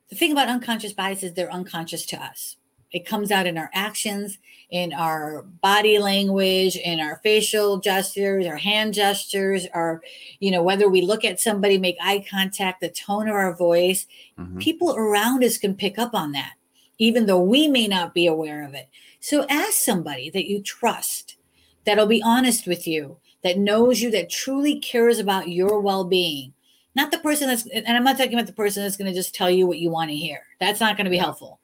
the 0.09 0.15
thing 0.15 0.31
about 0.31 0.47
unconscious 0.47 0.93
bias 0.93 1.23
is 1.23 1.33
they're 1.33 1.51
unconscious 1.51 2.05
to 2.05 2.21
us 2.21 2.57
it 2.93 3.07
comes 3.07 3.31
out 3.31 3.47
in 3.47 3.57
our 3.57 3.71
actions, 3.73 4.37
in 4.69 4.93
our 4.93 5.41
body 5.41 5.97
language, 5.97 6.75
in 6.75 6.99
our 6.99 7.19
facial 7.23 7.79
gestures, 7.79 8.45
our 8.45 8.55
hand 8.55 8.93
gestures, 8.93 9.65
our, 9.73 10.01
you 10.39 10.51
know, 10.51 10.61
whether 10.61 10.87
we 10.87 11.01
look 11.01 11.25
at 11.25 11.39
somebody, 11.39 11.79
make 11.79 11.97
eye 11.99 12.23
contact, 12.29 12.81
the 12.81 12.89
tone 12.89 13.27
of 13.27 13.33
our 13.33 13.55
voice. 13.55 14.05
Mm-hmm. 14.39 14.59
People 14.59 14.95
around 14.95 15.43
us 15.43 15.57
can 15.57 15.73
pick 15.73 15.97
up 15.97 16.13
on 16.13 16.33
that, 16.33 16.53
even 16.99 17.25
though 17.25 17.41
we 17.41 17.67
may 17.67 17.87
not 17.87 18.13
be 18.13 18.27
aware 18.27 18.63
of 18.63 18.75
it. 18.75 18.89
So 19.23 19.45
ask 19.49 19.73
somebody 19.73 20.29
that 20.31 20.49
you 20.49 20.61
trust, 20.61 21.37
that'll 21.85 22.07
be 22.07 22.21
honest 22.21 22.67
with 22.67 22.85
you, 22.85 23.17
that 23.43 23.57
knows 23.57 24.01
you, 24.01 24.11
that 24.11 24.29
truly 24.29 24.79
cares 24.79 25.19
about 25.19 25.49
your 25.49 25.79
well 25.79 26.03
being. 26.03 26.53
Not 26.95 27.11
the 27.11 27.17
person 27.19 27.47
that's, 27.47 27.65
and 27.67 27.87
I'm 27.87 28.03
not 28.03 28.17
talking 28.17 28.33
about 28.33 28.47
the 28.47 28.53
person 28.53 28.83
that's 28.83 28.97
going 28.97 29.09
to 29.09 29.17
just 29.17 29.33
tell 29.33 29.49
you 29.49 29.65
what 29.65 29.79
you 29.79 29.89
want 29.89 30.11
to 30.11 30.15
hear. 30.15 30.41
That's 30.59 30.79
not 30.79 30.97
going 30.97 31.05
to 31.05 31.11
be 31.11 31.17
helpful 31.17 31.59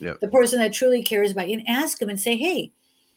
yep. 0.00 0.20
the 0.20 0.28
person 0.28 0.58
that 0.58 0.72
truly 0.72 1.02
cares 1.02 1.30
about 1.30 1.48
you, 1.48 1.58
and 1.58 1.68
ask 1.68 1.98
them 1.98 2.08
and 2.08 2.20
say, 2.20 2.36
"Hey, 2.36 2.72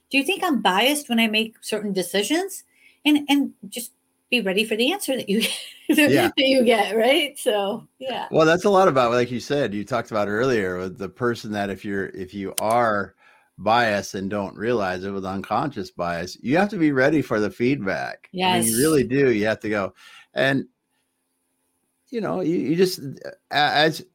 do 0.10 0.18
you 0.18 0.24
think 0.24 0.44
I'm 0.44 0.62
biased 0.62 1.10
when 1.10 1.20
I 1.20 1.28
make 1.28 1.56
certain 1.62 1.94
decisions?" 1.94 2.64
And 3.06 3.26
and 3.30 3.54
just 3.70 3.92
be 4.30 4.42
ready 4.42 4.66
for 4.66 4.76
the 4.76 4.92
answer 4.92 5.16
that 5.16 5.30
you 5.30 5.40
yeah. 5.88 6.28
that 6.28 6.34
you 6.38 6.64
get, 6.64 6.96
right? 6.96 7.38
So 7.40 7.88
yeah. 8.00 8.28
Well, 8.32 8.46
that's 8.46 8.66
a 8.66 8.70
lot 8.70 8.88
about 8.88 9.12
like 9.12 9.32
you 9.32 9.40
said. 9.40 9.74
You 9.74 9.84
talked 9.84 10.12
about 10.12 10.28
earlier 10.28 10.78
with 10.78 10.98
the 10.98 11.10
person 11.10 11.52
that 11.54 11.70
if 11.70 11.84
you're 11.84 12.08
if 12.08 12.34
you 12.34 12.54
are 12.60 13.16
biased 13.64 14.16
and 14.16 14.30
don't 14.30 14.56
realize 14.56 15.04
it 15.04 15.12
with 15.12 15.26
unconscious 15.26 15.92
bias, 15.92 16.38
you 16.42 16.58
have 16.58 16.70
to 16.70 16.78
be 16.78 16.92
ready 16.92 17.22
for 17.22 17.40
the 17.40 17.50
feedback. 17.50 18.30
Yes, 18.32 18.56
I 18.56 18.60
mean, 18.60 18.70
you 18.70 18.78
really 18.78 19.04
do. 19.04 19.32
You 19.32 19.46
have 19.46 19.60
to 19.62 19.70
go 19.70 19.94
and 20.34 20.66
you 22.10 22.22
know 22.22 22.42
you, 22.42 22.58
you 22.58 22.76
just 22.76 23.00
as 23.52 24.06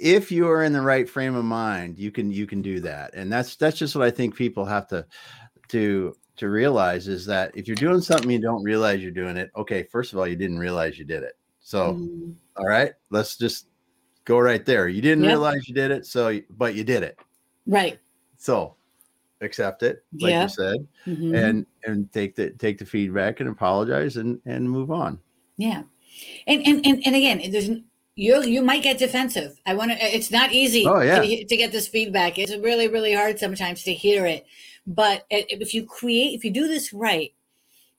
if 0.00 0.30
you 0.30 0.48
are 0.48 0.62
in 0.62 0.72
the 0.72 0.80
right 0.80 1.08
frame 1.08 1.34
of 1.34 1.44
mind, 1.44 1.98
you 1.98 2.10
can 2.10 2.30
you 2.30 2.46
can 2.46 2.62
do 2.62 2.80
that. 2.80 3.14
And 3.14 3.32
that's 3.32 3.56
that's 3.56 3.78
just 3.78 3.96
what 3.96 4.06
I 4.06 4.10
think 4.10 4.34
people 4.36 4.64
have 4.64 4.86
to 4.88 5.06
to 5.68 6.14
to 6.36 6.48
realize 6.48 7.08
is 7.08 7.26
that 7.26 7.50
if 7.56 7.66
you're 7.66 7.74
doing 7.74 8.00
something 8.00 8.30
you 8.30 8.40
don't 8.40 8.62
realize 8.62 9.02
you're 9.02 9.10
doing 9.10 9.36
it, 9.36 9.50
okay, 9.56 9.82
first 9.82 10.12
of 10.12 10.18
all, 10.18 10.26
you 10.26 10.36
didn't 10.36 10.58
realize 10.58 10.98
you 10.98 11.04
did 11.04 11.24
it. 11.24 11.34
So, 11.60 11.94
mm. 11.94 12.34
all 12.56 12.66
right, 12.66 12.92
let's 13.10 13.36
just 13.36 13.66
go 14.24 14.38
right 14.38 14.64
there. 14.64 14.88
You 14.88 15.02
didn't 15.02 15.24
yep. 15.24 15.30
realize 15.30 15.68
you 15.68 15.74
did 15.74 15.90
it, 15.90 16.06
so 16.06 16.40
but 16.50 16.74
you 16.74 16.84
did 16.84 17.02
it. 17.02 17.18
Right. 17.66 17.98
So, 18.36 18.76
accept 19.40 19.82
it 19.82 20.04
like 20.20 20.30
yep. 20.30 20.42
you 20.42 20.48
said 20.48 20.88
mm-hmm. 21.06 21.34
and 21.34 21.66
and 21.84 22.12
take 22.12 22.34
the 22.34 22.50
take 22.50 22.78
the 22.78 22.84
feedback 22.84 23.40
and 23.40 23.48
apologize 23.48 24.16
and 24.16 24.40
and 24.46 24.68
move 24.68 24.90
on. 24.90 25.18
Yeah. 25.56 25.82
And 26.46 26.66
and 26.66 26.86
and, 26.86 27.02
and 27.06 27.16
again, 27.16 27.50
there's 27.50 27.70
you 28.18 28.42
you 28.42 28.62
might 28.62 28.82
get 28.82 28.98
defensive. 28.98 29.60
I 29.64 29.74
want 29.74 29.92
to. 29.92 29.98
It's 30.00 30.30
not 30.30 30.52
easy 30.52 30.84
oh, 30.86 31.00
yeah. 31.00 31.20
to, 31.20 31.44
to, 31.44 31.56
get 31.56 31.70
this 31.70 31.86
feedback. 31.86 32.36
It's 32.36 32.54
really 32.56 32.88
really 32.88 33.14
hard 33.14 33.38
sometimes 33.38 33.84
to 33.84 33.94
hear 33.94 34.26
it. 34.26 34.44
But 34.86 35.24
if 35.30 35.72
you 35.72 35.84
create, 35.84 36.34
if 36.34 36.44
you 36.44 36.50
do 36.50 36.66
this 36.66 36.92
right, 36.92 37.32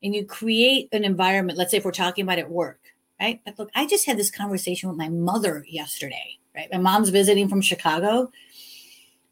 and 0.04 0.14
you 0.14 0.26
create 0.26 0.90
an 0.92 1.06
environment, 1.06 1.58
let's 1.58 1.72
say 1.72 1.78
if 1.78 1.86
we're 1.86 1.92
talking 1.92 2.24
about 2.24 2.40
at 2.40 2.50
work, 2.50 2.80
right? 3.22 3.40
But 3.46 3.60
look, 3.60 3.70
I 3.76 3.86
just 3.86 4.06
had 4.06 4.18
this 4.18 4.32
conversation 4.32 4.90
with 4.90 4.98
my 4.98 5.08
mother 5.08 5.64
yesterday. 5.68 6.38
Right, 6.54 6.68
my 6.72 6.80
mom's 6.80 7.10
visiting 7.10 7.48
from 7.48 7.62
Chicago, 7.62 8.32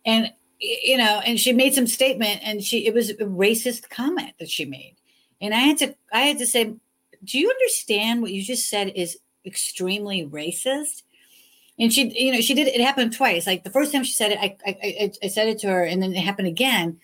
and 0.05 0.32
you 0.60 0.97
know, 0.97 1.22
and 1.26 1.39
she 1.39 1.53
made 1.53 1.74
some 1.74 1.88
statement, 1.88 2.41
and 2.43 2.64
she 2.64 2.86
it 2.86 2.93
was 2.93 3.10
a 3.12 3.16
racist 3.16 3.89
comment 3.89 4.34
that 4.39 4.49
she 4.49 4.66
made, 4.66 4.95
and 5.41 5.53
I 5.53 5.60
had 5.60 5.78
to 5.80 5.95
I 6.12 6.22
had 6.22 6.38
to 6.39 6.47
say, 6.47 6.74
do 7.24 7.39
you 7.39 7.49
understand 7.49 8.22
what 8.22 8.32
you 8.32 8.43
just 8.43 8.70
said 8.70 8.91
is 8.95 9.18
extremely 9.47 10.28
racist. 10.28 11.03
And 11.80 11.93
she, 11.93 12.10
you 12.10 12.34
know, 12.34 12.41
she 12.41 12.53
did 12.53 12.68
it 12.68 12.82
happened 12.82 13.16
twice. 13.16 13.47
Like 13.47 13.64
the 13.64 13.70
first 13.70 13.91
time 13.91 14.03
she 14.03 14.14
said 14.14 14.32
it, 14.32 14.39
I, 14.39 14.58
I, 14.66 15.12
I 15.24 15.28
said 15.28 15.47
it 15.47 15.60
to 15.60 15.68
her, 15.68 15.84
and 15.84 16.01
then 16.03 16.14
it 16.14 16.20
happened 16.24 16.47
again. 16.47 16.99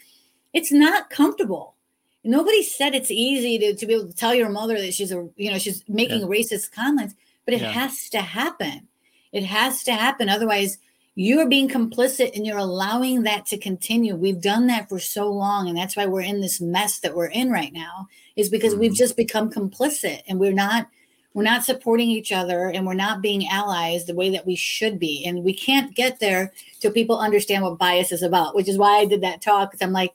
It's 0.51 0.71
not 0.71 1.09
comfortable. 1.09 1.75
Nobody 2.23 2.63
said 2.63 2.93
it's 2.93 3.11
easy 3.11 3.57
to, 3.59 3.75
to 3.75 3.85
be 3.85 3.93
able 3.95 4.07
to 4.07 4.15
tell 4.15 4.33
your 4.33 4.49
mother 4.49 4.79
that 4.79 4.93
she's 4.93 5.11
a, 5.11 5.27
you 5.35 5.51
know, 5.51 5.57
she's 5.57 5.83
making 5.87 6.21
yeah. 6.21 6.27
racist 6.27 6.71
comments, 6.71 7.15
but 7.45 7.53
it 7.53 7.61
yeah. 7.61 7.71
has 7.71 8.09
to 8.09 8.21
happen. 8.21 8.87
It 9.31 9.43
has 9.43 9.83
to 9.83 9.93
happen. 9.93 10.29
Otherwise, 10.29 10.77
you 11.15 11.39
are 11.39 11.47
being 11.47 11.69
complicit 11.69 12.35
and 12.35 12.45
you're 12.45 12.57
allowing 12.57 13.23
that 13.23 13.45
to 13.47 13.57
continue. 13.57 14.15
We've 14.15 14.41
done 14.41 14.67
that 14.67 14.89
for 14.89 14.99
so 14.99 15.31
long. 15.31 15.67
And 15.67 15.77
that's 15.77 15.95
why 15.95 16.07
we're 16.07 16.21
in 16.21 16.41
this 16.41 16.59
mess 16.59 16.99
that 16.99 17.15
we're 17.15 17.27
in 17.27 17.51
right 17.51 17.71
now, 17.71 18.07
is 18.35 18.49
because 18.49 18.73
mm-hmm. 18.73 18.81
we've 18.81 18.95
just 18.95 19.15
become 19.15 19.51
complicit 19.51 20.21
and 20.27 20.39
we're 20.39 20.53
not 20.53 20.87
we're 21.33 21.43
not 21.43 21.65
supporting 21.65 22.09
each 22.09 22.31
other 22.31 22.69
and 22.69 22.85
we're 22.85 22.93
not 22.93 23.21
being 23.21 23.47
allies 23.47 24.05
the 24.05 24.13
way 24.13 24.29
that 24.29 24.45
we 24.45 24.55
should 24.55 24.99
be 24.99 25.25
and 25.25 25.43
we 25.43 25.53
can't 25.53 25.95
get 25.95 26.19
there 26.19 26.53
till 26.79 26.91
people 26.91 27.17
understand 27.17 27.63
what 27.63 27.77
bias 27.77 28.11
is 28.11 28.21
about 28.21 28.55
which 28.55 28.69
is 28.69 28.77
why 28.77 28.97
i 28.97 29.05
did 29.05 29.21
that 29.21 29.41
talk 29.41 29.71
because 29.71 29.83
i'm 29.83 29.93
like 29.93 30.13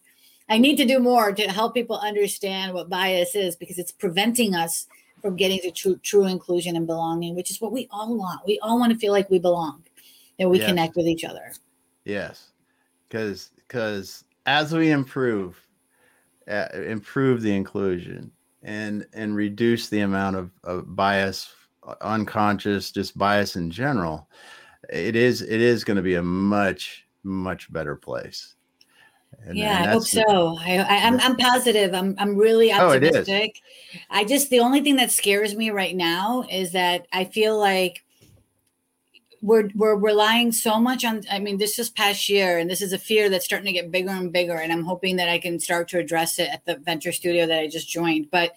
i 0.48 0.56
need 0.56 0.76
to 0.76 0.84
do 0.84 1.00
more 1.00 1.32
to 1.32 1.42
help 1.50 1.74
people 1.74 1.98
understand 1.98 2.72
what 2.72 2.88
bias 2.88 3.34
is 3.34 3.56
because 3.56 3.78
it's 3.78 3.90
preventing 3.90 4.54
us 4.54 4.86
from 5.20 5.34
getting 5.34 5.58
to 5.58 5.72
true 5.72 5.96
true 6.04 6.24
inclusion 6.24 6.76
and 6.76 6.86
belonging 6.86 7.34
which 7.34 7.50
is 7.50 7.60
what 7.60 7.72
we 7.72 7.88
all 7.90 8.16
want 8.16 8.40
we 8.46 8.58
all 8.60 8.78
want 8.78 8.92
to 8.92 8.98
feel 8.98 9.12
like 9.12 9.28
we 9.28 9.40
belong 9.40 9.82
and 10.38 10.50
we 10.50 10.58
yes. 10.58 10.68
connect 10.68 10.96
with 10.96 11.06
each 11.06 11.24
other 11.24 11.52
yes 12.04 12.52
because 13.08 13.50
because 13.56 14.24
as 14.46 14.72
we 14.72 14.90
improve 14.90 15.60
uh, 16.50 16.68
improve 16.74 17.42
the 17.42 17.54
inclusion 17.54 18.30
and 18.62 19.06
and 19.12 19.36
reduce 19.36 19.88
the 19.88 20.00
amount 20.00 20.36
of, 20.36 20.50
of 20.64 20.96
bias 20.96 21.54
unconscious 22.02 22.90
just 22.90 23.16
bias 23.16 23.56
in 23.56 23.70
general 23.70 24.28
it 24.90 25.16
is 25.16 25.42
it 25.42 25.60
is 25.60 25.84
going 25.84 25.96
to 25.96 26.02
be 26.02 26.14
a 26.14 26.22
much 26.22 27.06
much 27.22 27.72
better 27.72 27.96
place 27.96 28.54
and, 29.44 29.56
yeah, 29.56 29.82
I 29.82 29.86
hope 29.88 30.04
so. 30.04 30.56
I, 30.58 30.78
I, 30.78 30.94
am 30.96 31.14
I'm, 31.14 31.20
I'm 31.20 31.36
positive. 31.36 31.94
I'm 31.94 32.14
I'm 32.18 32.36
really 32.36 32.72
optimistic. 32.72 33.60
Oh, 33.94 33.98
I 34.10 34.24
just 34.24 34.50
the 34.50 34.60
only 34.60 34.80
thing 34.80 34.96
that 34.96 35.12
scares 35.12 35.54
me 35.54 35.70
right 35.70 35.94
now 35.94 36.44
is 36.50 36.72
that 36.72 37.06
I 37.12 37.24
feel 37.24 37.58
like 37.58 38.04
we're 39.40 39.70
we're 39.74 39.96
relying 39.96 40.52
so 40.52 40.80
much 40.80 41.04
on 41.04 41.22
i 41.30 41.38
mean 41.38 41.58
this 41.58 41.76
just 41.76 41.94
past 41.94 42.28
year 42.28 42.58
and 42.58 42.68
this 42.68 42.82
is 42.82 42.92
a 42.92 42.98
fear 42.98 43.28
that's 43.28 43.44
starting 43.44 43.66
to 43.66 43.72
get 43.72 43.90
bigger 43.90 44.10
and 44.10 44.32
bigger 44.32 44.56
and 44.56 44.72
i'm 44.72 44.84
hoping 44.84 45.16
that 45.16 45.28
i 45.28 45.38
can 45.38 45.60
start 45.60 45.88
to 45.88 45.98
address 45.98 46.38
it 46.38 46.48
at 46.52 46.64
the 46.64 46.76
venture 46.78 47.12
studio 47.12 47.46
that 47.46 47.60
i 47.60 47.66
just 47.66 47.88
joined 47.88 48.30
but 48.30 48.52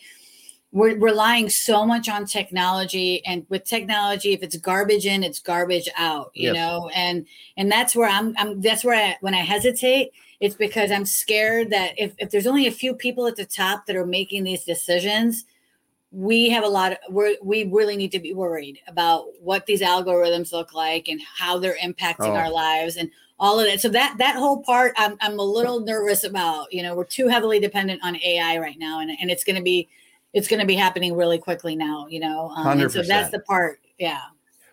we're 0.74 0.98
relying 0.98 1.50
so 1.50 1.86
much 1.86 2.08
on 2.08 2.26
technology 2.26 3.24
and 3.26 3.46
with 3.50 3.64
technology 3.66 4.34
if 4.34 4.42
it's 4.42 4.58
garbage 4.58 5.06
in 5.06 5.24
it's 5.24 5.40
garbage 5.40 5.90
out 5.98 6.32
you 6.34 6.54
yes. 6.54 6.56
know 6.56 6.90
and 6.96 7.28
and 7.58 7.72
that's 7.72 7.96
where 7.96 8.10
i'm 8.10 8.34
i'm 8.38 8.60
that's 8.62 8.84
where 8.84 8.96
I, 8.96 9.18
when 9.22 9.36
i 9.36 9.42
hesitate 9.42 10.12
it's 10.40 10.56
because 10.56 10.92
i'm 10.92 11.06
scared 11.06 11.70
that 11.70 11.94
if, 11.98 12.14
if 12.18 12.32
there's 12.32 12.48
only 12.48 12.68
a 12.68 12.72
few 12.72 12.94
people 12.94 13.28
at 13.28 13.36
the 13.36 13.46
top 13.46 13.86
that 13.86 13.96
are 13.96 14.06
making 14.06 14.44
these 14.44 14.64
decisions 14.64 15.46
we 16.12 16.50
have 16.50 16.64
a 16.64 16.68
lot 16.68 16.92
of 16.92 16.98
we 17.10 17.38
we 17.42 17.64
really 17.66 17.96
need 17.96 18.12
to 18.12 18.20
be 18.20 18.34
worried 18.34 18.80
about 18.88 19.28
what 19.42 19.66
these 19.66 19.82
algorithms 19.82 20.52
look 20.52 20.74
like 20.74 21.08
and 21.08 21.22
how 21.38 21.58
they're 21.58 21.78
impacting 21.82 22.16
Oh. 22.20 22.36
our 22.36 22.52
lives 22.52 22.98
and 22.98 23.10
all 23.40 23.60
of 23.60 23.66
that 23.66 23.80
so 23.80 23.90
that 23.90 24.16
that 24.18 24.36
whole 24.36 24.62
part 24.62 24.94
I'm, 24.98 25.16
I'm 25.22 25.40
a 25.40 25.44
little 25.44 25.80
nervous 25.80 26.24
about 26.26 26.72
you 26.74 26.84
know 26.84 26.96
we're 26.96 27.06
too 27.06 27.28
heavily 27.28 27.60
dependent 27.60 28.02
on 28.04 28.18
ai 28.24 28.58
right 28.58 28.78
now 28.78 29.00
and, 29.00 29.12
and 29.22 29.32
it's 29.32 29.44
going 29.46 29.56
to 29.56 29.62
be 29.62 29.88
it's 30.34 30.48
going 30.48 30.60
to 30.60 30.66
be 30.66 30.76
happening 30.76 31.16
really 31.16 31.38
quickly 31.40 31.76
now 31.76 32.08
you 32.10 32.20
know 32.20 32.50
um, 32.56 32.80
and 32.80 32.92
so 32.92 33.04
that's 33.04 33.32
the 33.32 33.40
part 33.40 33.80
yeah 33.98 34.22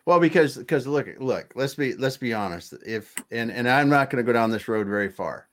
Well, 0.06 0.18
because 0.20 0.56
because 0.56 0.86
look 0.86 1.06
look 1.20 1.52
let's 1.54 1.74
be 1.74 1.94
let's 1.94 2.16
be 2.16 2.32
honest. 2.32 2.72
If 2.86 3.14
and 3.30 3.52
and 3.52 3.68
I'm 3.68 3.90
not 3.90 4.08
going 4.08 4.24
to 4.24 4.26
go 4.26 4.32
down 4.32 4.50
this 4.50 4.66
road 4.66 4.86
very 4.86 5.10
far. 5.10 5.48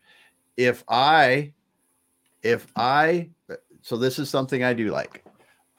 If 0.56 0.84
I 0.88 1.52
if 2.42 2.66
I 2.78 3.30
so 3.82 3.98
this 3.98 4.18
is 4.18 4.30
something 4.30 4.64
I 4.64 4.72
do 4.74 4.92
like. 4.92 5.25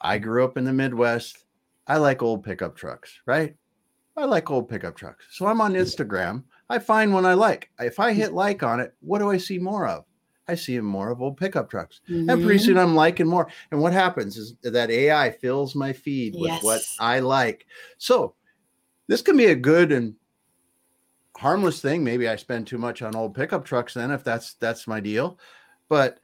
I 0.07 0.17
grew 0.19 0.45
up 0.45 0.57
in 0.57 0.63
the 0.63 0.71
Midwest. 0.71 1.45
I 1.85 1.97
like 1.97 2.21
old 2.21 2.43
pickup 2.43 2.75
trucks, 2.75 3.19
right? 3.25 3.55
I 4.15 4.23
like 4.25 4.49
old 4.49 4.69
pickup 4.69 4.95
trucks. 4.95 5.25
So 5.31 5.45
I'm 5.45 5.59
on 5.61 5.73
Instagram. 5.73 6.43
I 6.69 6.79
find 6.79 7.13
one 7.13 7.25
I 7.25 7.33
like. 7.33 7.69
If 7.79 7.99
I 7.99 8.13
hit 8.13 8.33
like 8.33 8.63
on 8.63 8.79
it, 8.79 8.93
what 9.01 9.19
do 9.19 9.29
I 9.29 9.37
see 9.37 9.59
more 9.59 9.85
of? 9.85 10.05
I 10.47 10.55
see 10.55 10.79
more 10.79 11.11
of 11.11 11.21
old 11.21 11.35
pickup 11.35 11.69
trucks. 11.69 11.99
And 12.07 12.41
pretty 12.41 12.59
soon 12.59 12.77
I'm 12.77 12.95
liking 12.95 13.27
more. 13.27 13.49
And 13.71 13.81
what 13.81 13.91
happens 13.91 14.37
is 14.37 14.55
that 14.63 14.89
AI 14.89 15.29
fills 15.29 15.75
my 15.75 15.91
feed 15.91 16.35
with 16.37 16.63
what 16.63 16.81
I 16.99 17.19
like. 17.19 17.65
So 17.97 18.33
this 19.07 19.21
can 19.21 19.35
be 19.35 19.47
a 19.47 19.55
good 19.55 19.91
and 19.91 20.15
harmless 21.35 21.81
thing. 21.81 22.01
Maybe 22.01 22.29
I 22.29 22.37
spend 22.37 22.65
too 22.65 22.77
much 22.77 23.01
on 23.01 23.13
old 23.13 23.35
pickup 23.35 23.65
trucks 23.65 23.93
then 23.93 24.11
if 24.11 24.23
that's 24.23 24.53
that's 24.53 24.87
my 24.87 25.01
deal. 25.01 25.37
But 25.89 26.21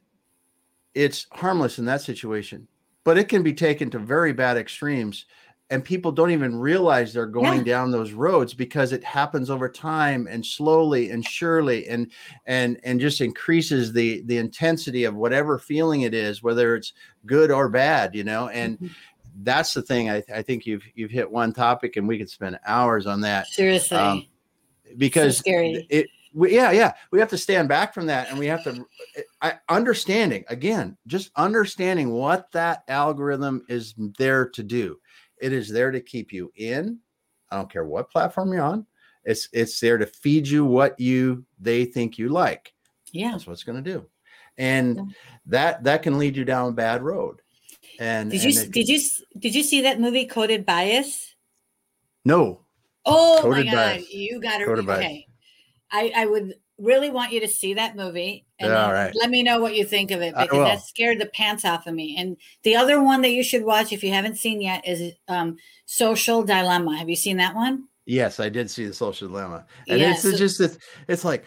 it's 0.93 1.27
harmless 1.31 1.79
in 1.79 1.85
that 1.85 2.01
situation. 2.01 2.67
But 3.03 3.17
it 3.17 3.29
can 3.29 3.43
be 3.43 3.53
taken 3.53 3.89
to 3.91 3.99
very 3.99 4.33
bad 4.33 4.57
extremes. 4.57 5.25
And 5.69 5.83
people 5.83 6.11
don't 6.11 6.31
even 6.31 6.59
realize 6.59 7.13
they're 7.13 7.25
going 7.25 7.59
Yeah. 7.59 7.73
down 7.73 7.91
those 7.91 8.11
roads 8.11 8.53
because 8.53 8.91
it 8.91 9.03
happens 9.03 9.49
over 9.49 9.67
time 9.67 10.27
and 10.29 10.45
slowly 10.45 11.09
and 11.09 11.25
surely 11.25 11.87
and 11.87 12.11
and 12.45 12.79
and 12.83 12.99
just 12.99 13.21
increases 13.21 13.91
the 13.91 14.21
the 14.25 14.37
intensity 14.37 15.05
of 15.05 15.15
whatever 15.15 15.57
feeling 15.57 16.01
it 16.01 16.13
is, 16.13 16.43
whether 16.43 16.75
it's 16.75 16.93
good 17.25 17.49
or 17.49 17.69
bad, 17.69 18.13
you 18.13 18.23
know. 18.23 18.49
And 18.49 18.77
Mhm. 18.77 18.89
that's 19.43 19.73
the 19.73 19.81
thing. 19.81 20.11
I, 20.11 20.21
I 20.33 20.43
think 20.43 20.65
you've 20.67 20.83
you've 20.93 21.11
hit 21.11 21.31
one 21.31 21.53
topic, 21.53 21.95
and 21.95 22.07
we 22.07 22.19
could 22.19 22.29
spend 22.29 22.59
hours 22.67 23.07
on 23.07 23.21
that 23.21 23.47
seriously 23.47 23.97
um, 23.97 24.27
because 24.97 25.37
scary. 25.37 25.87
it. 25.89 26.07
We, 26.33 26.55
yeah, 26.55 26.71
yeah, 26.71 26.93
we 27.11 27.19
have 27.19 27.29
to 27.29 27.37
stand 27.37 27.69
back 27.69 27.93
from 27.93 28.07
that, 28.07 28.29
and 28.29 28.39
we 28.39 28.47
have 28.47 28.63
to 28.63 28.85
I, 29.41 29.53
understanding 29.69 30.43
again, 30.47 30.97
just 31.07 31.31
understanding 31.35 32.11
what 32.11 32.51
that 32.53 32.83
algorithm 32.87 33.63
is 33.69 33.93
there 34.17 34.49
to 34.49 34.63
do. 34.63 34.99
It 35.41 35.53
is 35.53 35.69
there 35.69 35.91
to 35.91 36.01
keep 36.01 36.33
you 36.33 36.51
in. 36.55 36.99
I 37.51 37.57
don't 37.57 37.71
care 37.71 37.85
what 37.85 38.09
platform 38.09 38.51
you're 38.51 38.63
on. 38.63 38.85
It's 39.25 39.47
it's 39.53 39.79
there 39.79 39.97
to 39.97 40.05
feed 40.07 40.47
you 40.47 40.65
what 40.65 40.99
you 40.99 41.45
they 41.59 41.85
think 41.85 42.17
you 42.17 42.29
like. 42.29 42.73
yeah 43.11 43.31
That's 43.31 43.45
what 43.45 43.53
it's 43.53 43.63
going 43.63 43.83
to 43.83 43.91
do, 43.93 44.05
and 44.57 44.97
Yeah. 44.97 45.03
that 45.47 45.83
that 45.83 46.01
can 46.03 46.17
lead 46.17 46.35
you 46.35 46.45
down 46.45 46.69
a 46.69 46.73
bad 46.73 47.03
road. 47.03 47.41
And 47.99 48.31
did 48.31 48.41
and 48.41 48.53
you 48.53 48.61
it- 48.61 48.71
did 48.71 48.87
you 48.87 49.01
did 49.37 49.53
you 49.53 49.61
see 49.63 49.81
that 49.81 49.99
movie 49.99 50.25
coded 50.25 50.65
bias 50.65 51.35
no 52.25 52.61
Oh 53.05 53.39
Coded 53.41 53.65
my 53.65 53.71
god, 53.71 53.75
Bias. 53.97 54.13
you 54.13 54.39
got 54.41 54.57
to 54.59 54.65
okay. 54.71 55.27
I 55.93 56.11
I 56.15 56.25
would 56.25 56.55
really 56.79 57.09
want 57.11 57.31
you 57.31 57.39
to 57.39 57.47
see 57.47 57.75
that 57.75 57.95
movie 57.95 58.45
and 58.59 58.71
Yeah, 58.71 58.91
right. 58.91 59.13
let 59.15 59.29
me 59.29 59.43
know 59.43 59.61
what 59.61 59.75
you 59.75 59.85
think 59.85 60.09
of 60.11 60.21
it 60.21 60.33
because 60.35 60.65
that 60.67 60.81
scared 60.81 61.19
the 61.21 61.27
pants 61.27 61.63
off 61.63 61.85
of 61.85 61.93
me. 61.93 62.17
And 62.17 62.35
the 62.63 62.75
other 62.75 63.01
one 63.01 63.21
that 63.21 63.29
you 63.29 63.43
should 63.43 63.63
watch 63.63 63.93
if 63.93 64.03
you 64.03 64.11
haven't 64.11 64.37
seen 64.37 64.59
yet 64.59 64.85
is 64.87 65.13
um 65.27 65.55
Social 65.85 66.43
Dilemma. 66.43 66.97
Have 66.97 67.09
you 67.09 67.15
seen 67.15 67.37
that 67.37 67.55
one? 67.55 67.87
Yes, 68.05 68.39
I 68.41 68.49
did 68.49 68.69
see 68.69 68.85
the 68.85 68.93
social 68.93 69.29
dilemma, 69.29 69.65
and 69.87 70.01
Yeah, 70.01 70.11
it's, 70.11 70.23
so- 70.23 70.29
it's 70.29 70.37
just 70.39 70.59
it's, 70.59 70.77
it's 71.07 71.23
like 71.23 71.45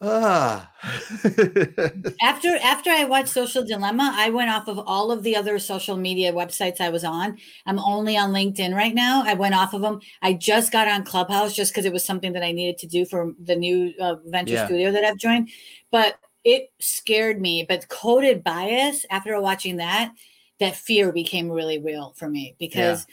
ah. 0.00 0.70
After 2.22 2.56
after 2.62 2.90
I 2.90 3.04
watched 3.04 3.28
Social 3.28 3.64
Dilemma, 3.64 4.12
I 4.16 4.30
went 4.30 4.50
off 4.50 4.68
of 4.68 4.78
all 4.78 5.12
of 5.12 5.22
the 5.22 5.36
other 5.36 5.58
social 5.58 5.96
media 5.96 6.32
websites 6.32 6.80
I 6.80 6.88
was 6.90 7.04
on. 7.04 7.38
I'm 7.66 7.78
only 7.78 8.16
on 8.16 8.32
LinkedIn 8.32 8.74
right 8.74 8.94
now. 8.94 9.22
I 9.26 9.34
went 9.34 9.54
off 9.54 9.74
of 9.74 9.82
them. 9.82 10.00
I 10.22 10.34
just 10.34 10.72
got 10.72 10.88
on 10.88 11.04
Clubhouse 11.04 11.54
just 11.54 11.72
because 11.72 11.84
it 11.84 11.92
was 11.92 12.04
something 12.04 12.32
that 12.34 12.42
I 12.44 12.52
needed 12.52 12.78
to 12.78 12.86
do 12.86 13.04
for 13.04 13.32
the 13.42 13.56
new 13.56 13.92
uh, 14.00 14.16
venture 14.26 14.54
Yeah. 14.54 14.66
studio 14.66 14.92
that 14.92 15.04
I've 15.04 15.18
joined. 15.18 15.50
But 15.90 16.18
it 16.44 16.70
scared 16.80 17.40
me. 17.40 17.66
But 17.68 17.88
coded 17.88 18.42
bias 18.44 19.06
after 19.10 19.38
watching 19.40 19.76
that, 19.76 20.12
that 20.60 20.76
fear 20.76 21.12
became 21.12 21.50
really 21.50 21.78
real 21.78 22.14
for 22.16 22.28
me 22.28 22.54
because 22.58 23.06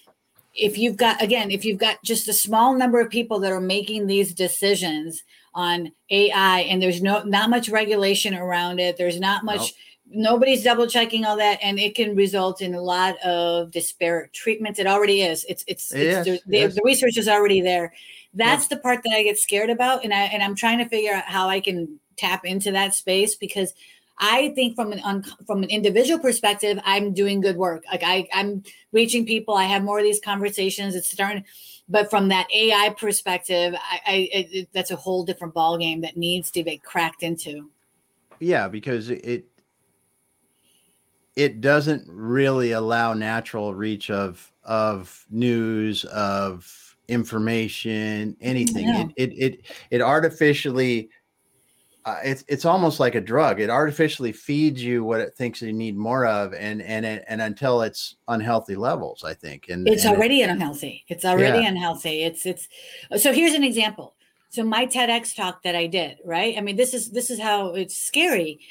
if 0.54 0.78
you've 0.78 0.98
got 0.98 1.22
again, 1.22 1.52
if 1.52 1.66
you've 1.66 1.80
got 1.80 2.04
just 2.04 2.28
a 2.28 2.34
small 2.34 2.76
number 2.76 3.00
of 3.00 3.10
people 3.10 3.40
that 3.40 3.52
are 3.52 3.62
making 3.62 4.08
these 4.08 4.34
decisions 4.34 5.24
on 5.58 5.92
AI 6.12 6.60
and 6.70 6.82
there's 6.82 7.02
no 7.02 7.24
not 7.24 7.50
much 7.50 7.68
regulation 7.68 8.36
around 8.36 8.80
it, 8.80 8.96
there's 8.96 9.20
not 9.20 9.44
much 9.44 9.74
Nope. 10.06 10.22
nobody's 10.30 10.64
double 10.64 10.88
checking 10.88 11.26
all 11.26 11.36
that 11.38 11.58
and 11.64 11.80
it 11.80 11.96
can 11.96 12.16
result 12.16 12.62
in 12.62 12.76
a 12.76 12.82
lot 12.82 13.18
of 13.26 13.72
disparate 13.72 14.32
treatments. 14.34 14.80
It 14.80 14.86
already 14.88 15.24
is. 15.24 15.46
It's 15.50 15.64
it's, 15.68 15.92
It 15.94 16.02
it's 16.02 16.28
is, 16.28 16.42
the, 16.46 16.68
the, 16.68 16.68
the 16.76 16.82
research 16.86 17.18
is 17.18 17.28
already 17.28 17.62
there. 17.62 17.92
That's 18.36 18.68
the 18.68 18.78
part 18.78 19.02
that 19.04 19.14
I 19.14 19.24
get 19.24 19.40
scared 19.40 19.72
about 19.72 20.04
and 20.04 20.14
I 20.14 20.26
and 20.26 20.44
I'm 20.44 20.56
trying 20.56 20.78
to 20.78 20.88
figure 20.88 21.14
out 21.14 21.26
how 21.26 21.50
I 21.50 21.60
can 21.60 22.00
tap 22.18 22.46
into 22.46 22.72
that 22.72 22.94
space 22.94 23.36
because 23.36 23.74
I 24.20 24.50
think 24.56 24.76
from 24.76 24.92
an 24.92 25.00
un, 25.04 25.24
from 25.46 25.64
an 25.64 25.70
individual 25.70 26.20
perspective, 26.20 26.80
I'm 26.86 27.14
doing 27.14 27.42
good 27.42 27.58
work. 27.58 27.84
Like 27.92 28.04
I, 28.04 28.28
I'm 28.34 28.64
reaching 28.92 29.26
people. 29.26 29.54
I 29.54 29.66
have 29.66 29.84
more 29.84 30.00
of 30.00 30.04
these 30.04 30.20
conversations. 30.20 30.96
It's 30.96 31.12
starting, 31.12 31.46
but 31.90 32.10
from 32.10 32.28
that 32.30 32.48
AI 32.54 32.94
perspective, 32.98 33.76
I, 33.76 34.00
I 34.06 34.30
it, 34.32 34.70
that's 34.74 34.92
a 34.92 34.96
whole 34.96 35.24
different 35.24 35.54
ball 35.54 35.78
game 35.78 36.02
that 36.02 36.18
needs 36.18 36.52
to 36.52 36.64
be 36.64 36.78
cracked 36.78 37.24
into. 37.24 37.70
yeah, 38.40 38.68
because 38.68 39.10
it 39.10 39.46
it 41.36 41.62
doesn't 41.62 42.04
really 42.08 42.72
allow 42.72 43.14
natural 43.14 43.74
reach 43.74 44.10
of 44.10 44.52
of 44.64 45.26
news 45.30 46.04
of 46.06 46.98
information 47.08 48.36
anything. 48.42 48.92
No. 48.92 49.10
It, 49.16 49.32
it 49.32 49.38
it 49.38 49.62
it 49.92 50.02
artificially. 50.02 51.10
Uh, 52.08 52.20
it's 52.24 52.46
it's 52.48 52.64
almost 52.64 53.02
like 53.02 53.16
a 53.16 53.20
drug. 53.22 53.60
It 53.60 53.70
artificially 53.70 54.32
feeds 54.32 54.82
you 54.82 55.04
what 55.04 55.20
it 55.20 55.34
thinks 55.36 55.62
you 55.62 55.74
need 55.74 55.98
more 55.98 56.26
of, 56.26 56.54
and 56.54 56.82
and 56.82 57.06
and, 57.06 57.22
and 57.28 57.42
until 57.42 57.82
it's 57.82 58.16
unhealthy 58.30 58.78
levels, 58.78 59.26
I 59.26 59.34
think. 59.34 59.68
And 59.68 59.86
It's 59.86 60.06
and 60.06 60.14
it- 60.14 60.18
already 60.18 60.42
unhealthy. 60.42 61.04
It's 61.10 61.26
already 61.26 61.60
Yeah. 61.64 61.68
unhealthy. 61.68 62.24
It's 62.24 62.46
it's. 62.46 62.70
So 63.18 63.34
here's 63.34 63.54
an 63.56 63.66
example. 63.66 64.16
So 64.52 64.64
my 64.64 64.86
TEDx 64.86 65.36
talk 65.36 65.64
that 65.64 65.76
I 65.76 65.86
did, 65.88 66.20
right? 66.24 66.58
I 66.58 66.62
mean, 66.62 66.78
this 66.78 66.94
is 66.94 67.12
this 67.12 67.30
is 67.30 67.42
how 67.42 67.74
it's 67.76 67.98
scary. 67.98 68.62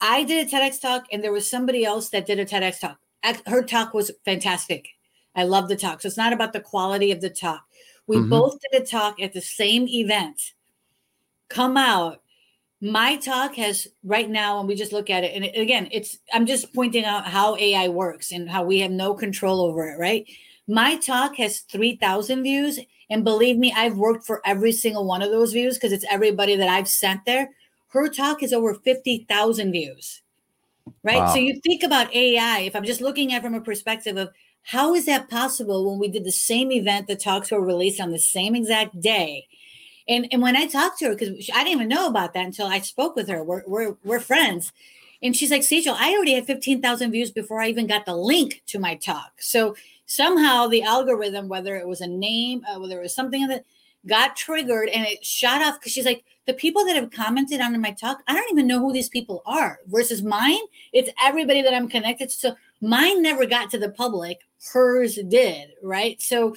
I 0.00 0.22
did 0.22 0.46
a 0.46 0.48
TEDx 0.48 0.80
talk, 0.80 1.06
and 1.10 1.24
there 1.24 1.32
was 1.32 1.50
somebody 1.50 1.84
else 1.84 2.10
that 2.10 2.24
did 2.24 2.38
a 2.38 2.44
TEDx 2.46 2.78
talk. 2.78 2.98
Her 3.46 3.64
talk 3.64 3.94
was 3.94 4.12
fantastic. 4.24 4.86
I 5.34 5.42
love 5.42 5.68
the 5.68 5.74
talk. 5.74 6.02
So 6.02 6.06
it's 6.06 6.16
not 6.16 6.32
about 6.32 6.52
the 6.52 6.60
quality 6.60 7.10
of 7.10 7.20
the 7.20 7.30
talk. 7.30 7.64
We 8.06 8.18
Mhm. 8.18 8.30
both 8.30 8.58
did 8.70 8.80
a 8.80 8.86
talk 8.86 9.20
at 9.20 9.32
the 9.32 9.40
same 9.42 9.88
event. 9.88 10.40
Come 11.48 11.76
out. 11.76 12.22
My 12.80 13.16
talk 13.16 13.54
has 13.54 13.88
right 14.04 14.28
now, 14.28 14.58
and 14.58 14.68
we 14.68 14.74
just 14.74 14.92
look 14.92 15.08
at 15.08 15.24
it, 15.24 15.34
and 15.34 15.44
again, 15.56 15.88
it's 15.90 16.18
I'm 16.32 16.46
just 16.46 16.74
pointing 16.74 17.04
out 17.04 17.26
how 17.26 17.56
AI 17.56 17.88
works 17.88 18.32
and 18.32 18.48
how 18.48 18.64
we 18.64 18.80
have 18.80 18.90
no 18.90 19.14
control 19.14 19.60
over 19.62 19.88
it, 19.88 19.98
right? 19.98 20.26
My 20.68 20.96
talk 20.96 21.36
has 21.36 21.60
3,000 21.60 22.42
views. 22.42 22.78
And 23.08 23.24
believe 23.24 23.56
me, 23.56 23.72
I've 23.76 23.96
worked 23.96 24.26
for 24.26 24.42
every 24.44 24.72
single 24.72 25.06
one 25.06 25.22
of 25.22 25.30
those 25.30 25.52
views 25.52 25.76
because 25.76 25.92
it's 25.92 26.04
everybody 26.10 26.56
that 26.56 26.68
I've 26.68 26.88
sent 26.88 27.24
there. 27.24 27.50
Her 27.88 28.08
talk 28.08 28.42
is 28.42 28.52
over 28.52 28.74
50,000 28.74 29.72
views, 29.72 30.22
right? 31.04 31.18
Wow. 31.18 31.32
So 31.32 31.38
you 31.38 31.60
think 31.60 31.82
about 31.82 32.12
AI, 32.14 32.60
if 32.60 32.74
I'm 32.74 32.84
just 32.84 33.00
looking 33.00 33.32
at 33.32 33.38
it 33.38 33.42
from 33.42 33.54
a 33.54 33.60
perspective 33.60 34.16
of 34.16 34.30
how 34.62 34.94
is 34.94 35.06
that 35.06 35.30
possible 35.30 35.88
when 35.88 36.00
we 36.00 36.08
did 36.08 36.24
the 36.24 36.32
same 36.32 36.72
event, 36.72 37.06
the 37.06 37.14
talks 37.14 37.52
were 37.52 37.64
released 37.64 38.00
on 38.00 38.10
the 38.10 38.18
same 38.18 38.56
exact 38.56 39.00
day. 39.00 39.46
And, 40.08 40.28
and 40.30 40.40
when 40.40 40.56
I 40.56 40.66
talked 40.66 40.98
to 41.00 41.06
her, 41.06 41.14
because 41.14 41.50
I 41.52 41.64
didn't 41.64 41.74
even 41.74 41.88
know 41.88 42.06
about 42.06 42.34
that 42.34 42.46
until 42.46 42.66
I 42.66 42.78
spoke 42.78 43.16
with 43.16 43.28
her, 43.28 43.42
we're, 43.42 43.62
we're, 43.66 43.96
we're 44.04 44.20
friends. 44.20 44.72
And 45.22 45.34
she's 45.34 45.50
like, 45.50 45.62
Sejal, 45.62 45.96
I 45.98 46.14
already 46.14 46.34
had 46.34 46.46
15,000 46.46 47.10
views 47.10 47.30
before 47.30 47.60
I 47.60 47.68
even 47.68 47.86
got 47.86 48.06
the 48.06 48.14
link 48.14 48.62
to 48.66 48.78
my 48.78 48.94
talk. 48.96 49.32
So 49.38 49.74
somehow 50.04 50.68
the 50.68 50.82
algorithm, 50.82 51.48
whether 51.48 51.76
it 51.76 51.88
was 51.88 52.00
a 52.00 52.06
name, 52.06 52.62
uh, 52.68 52.78
whether 52.78 52.98
it 52.98 53.02
was 53.02 53.14
something 53.14 53.46
that 53.48 53.64
got 54.06 54.36
triggered 54.36 54.88
and 54.88 55.06
it 55.06 55.24
shot 55.24 55.62
off 55.62 55.80
because 55.80 55.92
she's 55.92 56.06
like, 56.06 56.24
the 56.46 56.54
people 56.54 56.84
that 56.84 56.94
have 56.94 57.10
commented 57.10 57.60
on 57.60 57.78
my 57.80 57.90
talk, 57.90 58.22
I 58.28 58.34
don't 58.34 58.52
even 58.52 58.68
know 58.68 58.78
who 58.78 58.92
these 58.92 59.08
people 59.08 59.42
are. 59.46 59.80
Versus 59.88 60.22
mine, 60.22 60.60
it's 60.92 61.10
everybody 61.22 61.60
that 61.62 61.74
I'm 61.74 61.88
connected 61.88 62.30
to. 62.30 62.36
So 62.36 62.56
mine 62.80 63.20
never 63.20 63.46
got 63.46 63.70
to 63.70 63.78
the 63.78 63.90
public, 63.90 64.40
hers 64.72 65.18
did, 65.28 65.70
right? 65.82 66.20
So 66.22 66.54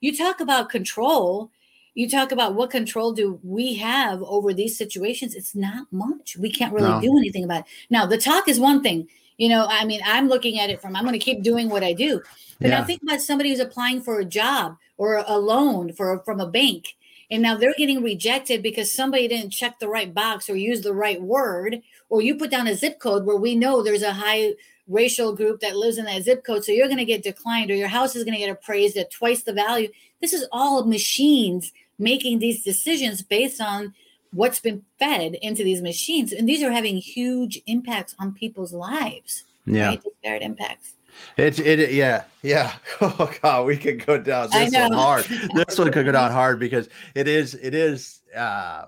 you 0.00 0.16
talk 0.16 0.40
about 0.40 0.68
control. 0.68 1.50
You 1.94 2.08
talk 2.08 2.32
about 2.32 2.54
what 2.54 2.70
control 2.70 3.12
do 3.12 3.38
we 3.42 3.74
have 3.74 4.22
over 4.22 4.54
these 4.54 4.78
situations? 4.78 5.34
It's 5.34 5.54
not 5.54 5.86
much. 5.92 6.36
We 6.38 6.50
can't 6.50 6.72
really 6.72 6.88
No. 6.88 7.00
do 7.00 7.18
anything 7.18 7.44
about 7.44 7.60
it. 7.60 7.66
Now, 7.90 8.06
the 8.06 8.16
talk 8.18 8.48
is 8.48 8.58
one 8.58 8.82
thing. 8.82 9.08
You 9.36 9.48
know, 9.48 9.66
I 9.68 9.84
mean, 9.84 10.00
I'm 10.04 10.28
looking 10.28 10.58
at 10.58 10.70
it 10.70 10.80
from 10.80 10.96
I'm 10.96 11.04
going 11.04 11.18
to 11.18 11.24
keep 11.24 11.42
doing 11.42 11.68
what 11.68 11.82
I 11.82 11.92
do. 11.92 12.20
But 12.60 12.70
yeah. 12.70 12.78
now 12.78 12.84
think 12.84 13.02
about 13.02 13.20
somebody 13.20 13.50
who's 13.50 13.60
applying 13.60 14.00
for 14.00 14.20
a 14.20 14.24
job 14.24 14.76
or 14.96 15.24
a 15.26 15.36
loan 15.36 15.92
for 15.92 16.20
from 16.20 16.40
a 16.40 16.46
bank, 16.46 16.96
and 17.30 17.42
now 17.42 17.56
they're 17.56 17.74
getting 17.76 18.02
rejected 18.02 18.62
because 18.62 18.92
somebody 18.92 19.26
didn't 19.26 19.50
check 19.50 19.78
the 19.78 19.88
right 19.88 20.14
box 20.14 20.48
or 20.48 20.54
use 20.56 20.82
the 20.82 20.94
right 20.94 21.20
word, 21.20 21.82
or 22.08 22.22
you 22.22 22.36
put 22.36 22.50
down 22.50 22.68
a 22.68 22.74
zip 22.74 23.00
code 23.00 23.24
where 23.24 23.36
we 23.36 23.56
know 23.56 23.82
there's 23.82 24.02
a 24.02 24.12
high 24.12 24.52
racial 24.86 25.34
group 25.34 25.60
that 25.60 25.76
lives 25.76 25.98
in 25.98 26.04
that 26.04 26.22
zip 26.22 26.44
code, 26.44 26.64
so 26.64 26.72
you're 26.72 26.88
going 26.88 26.98
to 26.98 27.04
get 27.04 27.22
declined, 27.22 27.70
or 27.70 27.74
your 27.74 27.88
house 27.88 28.14
is 28.14 28.24
going 28.24 28.34
to 28.34 28.40
get 28.40 28.50
appraised 28.50 28.96
at 28.96 29.10
twice 29.10 29.42
the 29.42 29.52
value. 29.52 29.88
This 30.20 30.32
is 30.32 30.46
all 30.52 30.84
machines 30.84 31.72
making 31.98 32.38
these 32.38 32.62
decisions 32.62 33.22
based 33.22 33.60
on 33.60 33.94
what's 34.32 34.60
been 34.60 34.82
fed 34.98 35.34
into 35.42 35.62
these 35.62 35.82
machines. 35.82 36.32
And 36.32 36.48
these 36.48 36.62
are 36.62 36.72
having 36.72 36.96
huge 36.96 37.60
impacts 37.66 38.14
on 38.18 38.32
people's 38.32 38.72
lives 38.72 39.44
yeah. 39.66 39.88
Right? 39.88 40.02
disparate 40.02 40.42
impacts. 40.42 40.94
It's 41.36 41.58
it 41.58 41.92
yeah 41.92 42.24
yeah. 42.42 42.74
Oh 43.00 43.30
god 43.42 43.66
we 43.66 43.76
could 43.76 44.04
go 44.04 44.18
down 44.18 44.50
this 44.50 44.72
one 44.72 44.92
hard. 44.92 45.24
This 45.54 45.78
one 45.78 45.92
could 45.92 46.06
go 46.06 46.12
down 46.12 46.32
hard 46.32 46.58
because 46.58 46.88
it 47.14 47.28
is 47.28 47.54
it 47.54 47.74
is 47.74 48.20
uh 48.34 48.86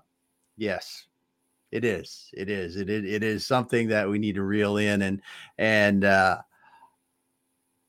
yes 0.57 1.05
it 1.71 1.85
is 1.85 2.31
it 2.33 2.49
is. 2.49 2.77
It 2.77 2.89
is 2.89 3.05
it 3.05 3.23
is 3.23 3.47
something 3.47 3.89
that 3.89 4.09
we 4.09 4.19
need 4.19 4.37
to 4.37 4.43
reel 4.43 4.79
in 4.79 5.03
and 5.03 5.21
and 5.59 6.05
uh 6.05 6.39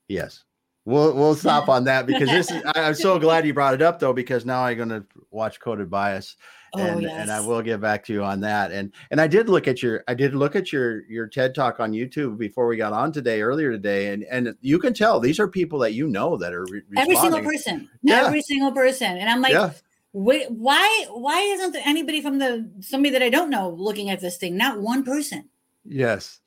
yes 0.08 0.44
we'll 0.86 1.14
we'll 1.14 1.34
stop 1.34 1.68
on 1.68 1.84
that 1.84 2.06
because 2.06 2.30
this 2.30 2.50
is 2.50 2.62
I, 2.74 2.80
am 2.80 2.94
so 2.94 3.18
glad 3.26 3.46
you 3.46 3.52
brought 3.52 3.74
it 3.74 3.82
up 3.82 3.98
though 3.98 4.14
because 4.14 4.46
now 4.46 4.64
i'm 4.64 4.76
going 4.76 4.88
to 4.88 5.04
watch 5.30 5.60
coded 5.60 5.90
bias 5.90 6.36
Oh, 6.74 6.80
and, 6.84 7.02
yes. 7.02 7.12
and 7.22 7.30
I 7.30 7.40
will 7.40 7.62
get 7.62 7.80
back 7.80 8.04
to 8.06 8.12
you 8.12 8.22
on 8.22 8.40
that. 8.40 8.72
And 8.72 8.92
and 9.10 9.20
I 9.20 9.26
did 9.26 9.48
look 9.48 9.68
at 9.68 9.82
your 9.82 10.04
I 10.08 10.14
did 10.14 10.34
look 10.34 10.56
at 10.56 10.72
your 10.72 11.04
your 11.06 11.26
TED 11.26 11.54
talk 11.54 11.80
on 11.80 11.92
YouTube 11.92 12.38
before 12.38 12.66
we 12.66 12.76
got 12.76 12.92
on 12.92 13.12
today 13.12 13.42
earlier 13.42 13.70
today, 13.70 14.12
and 14.12 14.24
and 14.24 14.54
you 14.60 14.78
can 14.78 14.92
tell 14.92 15.20
these 15.20 15.40
are 15.40 15.48
people 15.48 15.78
that 15.80 15.94
you 15.94 16.08
know 16.08 16.36
that 16.36 16.52
are 16.52 16.66
re- 16.70 16.82
every 16.96 17.16
single 17.16 17.42
person, 17.42 17.88
yeah. 18.02 18.26
every 18.26 18.42
single 18.42 18.72
person, 18.72 19.16
and 19.16 19.28
I'm 19.28 19.40
like. 19.40 19.52
Yeah. 19.52 19.72
Wait, 20.12 20.50
why 20.50 21.04
why 21.10 21.38
isn't 21.40 21.72
there 21.72 21.82
anybody 21.84 22.22
from 22.22 22.38
the 22.38 22.70
somebody 22.80 23.10
that 23.10 23.22
I 23.22 23.28
don't 23.28 23.50
know 23.50 23.68
looking 23.68 24.08
at 24.08 24.18
this 24.18 24.38
thing? 24.38 24.56
Not 24.56 24.80
one 24.80 25.04
person. 25.04 25.50
Yes. 25.84 26.40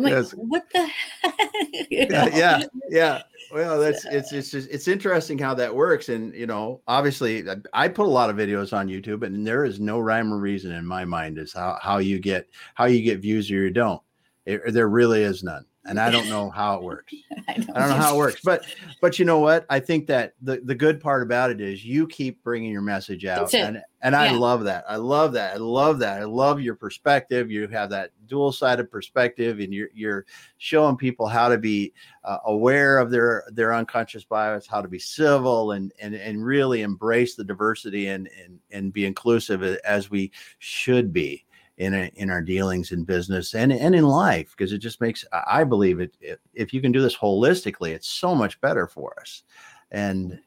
I'm 0.00 0.04
like, 0.04 0.12
yes. 0.12 0.32
what 0.32 0.64
the 0.72 0.90
yeah, 1.90 2.28
yeah, 2.34 2.62
yeah. 2.88 3.22
Well, 3.52 3.78
that's 3.80 4.04
it's 4.06 4.32
it's 4.32 4.50
just 4.50 4.70
it's 4.70 4.88
interesting 4.88 5.38
how 5.38 5.54
that 5.54 5.74
works, 5.74 6.08
and 6.08 6.34
you 6.34 6.46
know, 6.46 6.80
obviously, 6.86 7.44
I 7.72 7.88
put 7.88 8.06
a 8.06 8.10
lot 8.10 8.30
of 8.30 8.36
videos 8.36 8.76
on 8.76 8.88
YouTube, 8.88 9.24
and 9.24 9.46
there 9.46 9.64
is 9.64 9.80
no 9.80 9.98
rhyme 9.98 10.32
or 10.32 10.38
reason 10.38 10.72
in 10.72 10.86
my 10.86 11.04
mind 11.04 11.38
as 11.38 11.52
how 11.52 11.78
how 11.82 11.98
you 11.98 12.18
get 12.18 12.48
how 12.74 12.86
you 12.86 13.02
get 13.02 13.20
views 13.20 13.50
or 13.50 13.54
you 13.54 13.70
don't. 13.70 14.00
It, 14.46 14.72
there 14.72 14.88
really 14.88 15.22
is 15.22 15.42
none 15.42 15.66
and 15.86 15.98
I 15.98 16.10
don't 16.10 16.28
know 16.28 16.50
how 16.50 16.76
it 16.76 16.82
works. 16.84 17.14
I 17.48 17.54
don't, 17.54 17.76
I 17.76 17.80
don't 17.80 17.88
know 17.90 17.96
how 17.96 18.14
it 18.14 18.18
works, 18.18 18.40
but 18.44 18.64
but 19.00 19.18
you 19.18 19.24
know 19.24 19.38
what? 19.38 19.66
I 19.70 19.80
think 19.80 20.06
that 20.08 20.34
the 20.42 20.60
the 20.64 20.74
good 20.74 21.00
part 21.00 21.22
about 21.22 21.50
it 21.50 21.60
is 21.60 21.84
you 21.84 22.06
keep 22.06 22.42
bringing 22.42 22.70
your 22.70 22.82
message 22.82 23.24
out, 23.24 23.52
and 23.54 23.82
and 24.02 24.14
I 24.14 24.26
yeah. 24.26 24.38
love 24.38 24.64
that. 24.64 24.84
I 24.88 24.96
love 24.96 25.32
that. 25.32 25.54
I 25.54 25.58
love 25.58 25.98
that. 26.00 26.20
I 26.20 26.24
love 26.24 26.60
your 26.60 26.74
perspective. 26.74 27.50
You 27.50 27.66
have 27.68 27.90
that 27.90 28.10
dual 28.26 28.52
sided 28.52 28.90
perspective, 28.90 29.60
and 29.60 29.72
you're 29.72 29.90
you're 29.94 30.26
showing 30.58 30.96
people 30.96 31.26
how 31.26 31.48
to 31.48 31.58
be 31.58 31.92
uh, 32.24 32.38
aware 32.44 32.98
of 32.98 33.10
their 33.10 33.44
their 33.52 33.72
unconscious 33.72 34.24
bias, 34.24 34.66
how 34.66 34.82
to 34.82 34.88
be 34.88 34.98
civil, 34.98 35.72
and 35.72 35.92
and 36.00 36.14
and 36.14 36.44
really 36.44 36.82
embrace 36.82 37.34
the 37.36 37.44
diversity 37.44 38.08
and 38.08 38.28
and 38.42 38.58
and 38.70 38.92
be 38.92 39.06
inclusive 39.06 39.62
as 39.62 40.10
we 40.10 40.30
should 40.58 41.12
be 41.12 41.44
in 41.80 41.94
a, 41.94 42.12
in 42.16 42.28
our 42.28 42.42
dealings 42.42 42.92
in 42.92 43.04
business 43.04 43.54
and 43.54 43.72
and 43.72 43.94
in 43.94 44.04
life 44.04 44.54
because 44.54 44.70
it 44.72 44.78
just 44.78 45.00
makes 45.00 45.24
I 45.32 45.64
believe 45.64 45.98
it, 45.98 46.14
it, 46.20 46.38
if 46.52 46.74
you 46.74 46.82
can 46.82 46.92
do 46.92 47.00
this 47.00 47.16
holistically 47.16 47.92
it's 47.92 48.06
so 48.06 48.34
much 48.34 48.60
better 48.60 48.86
for 48.86 49.18
us 49.18 49.44
and 49.90 50.38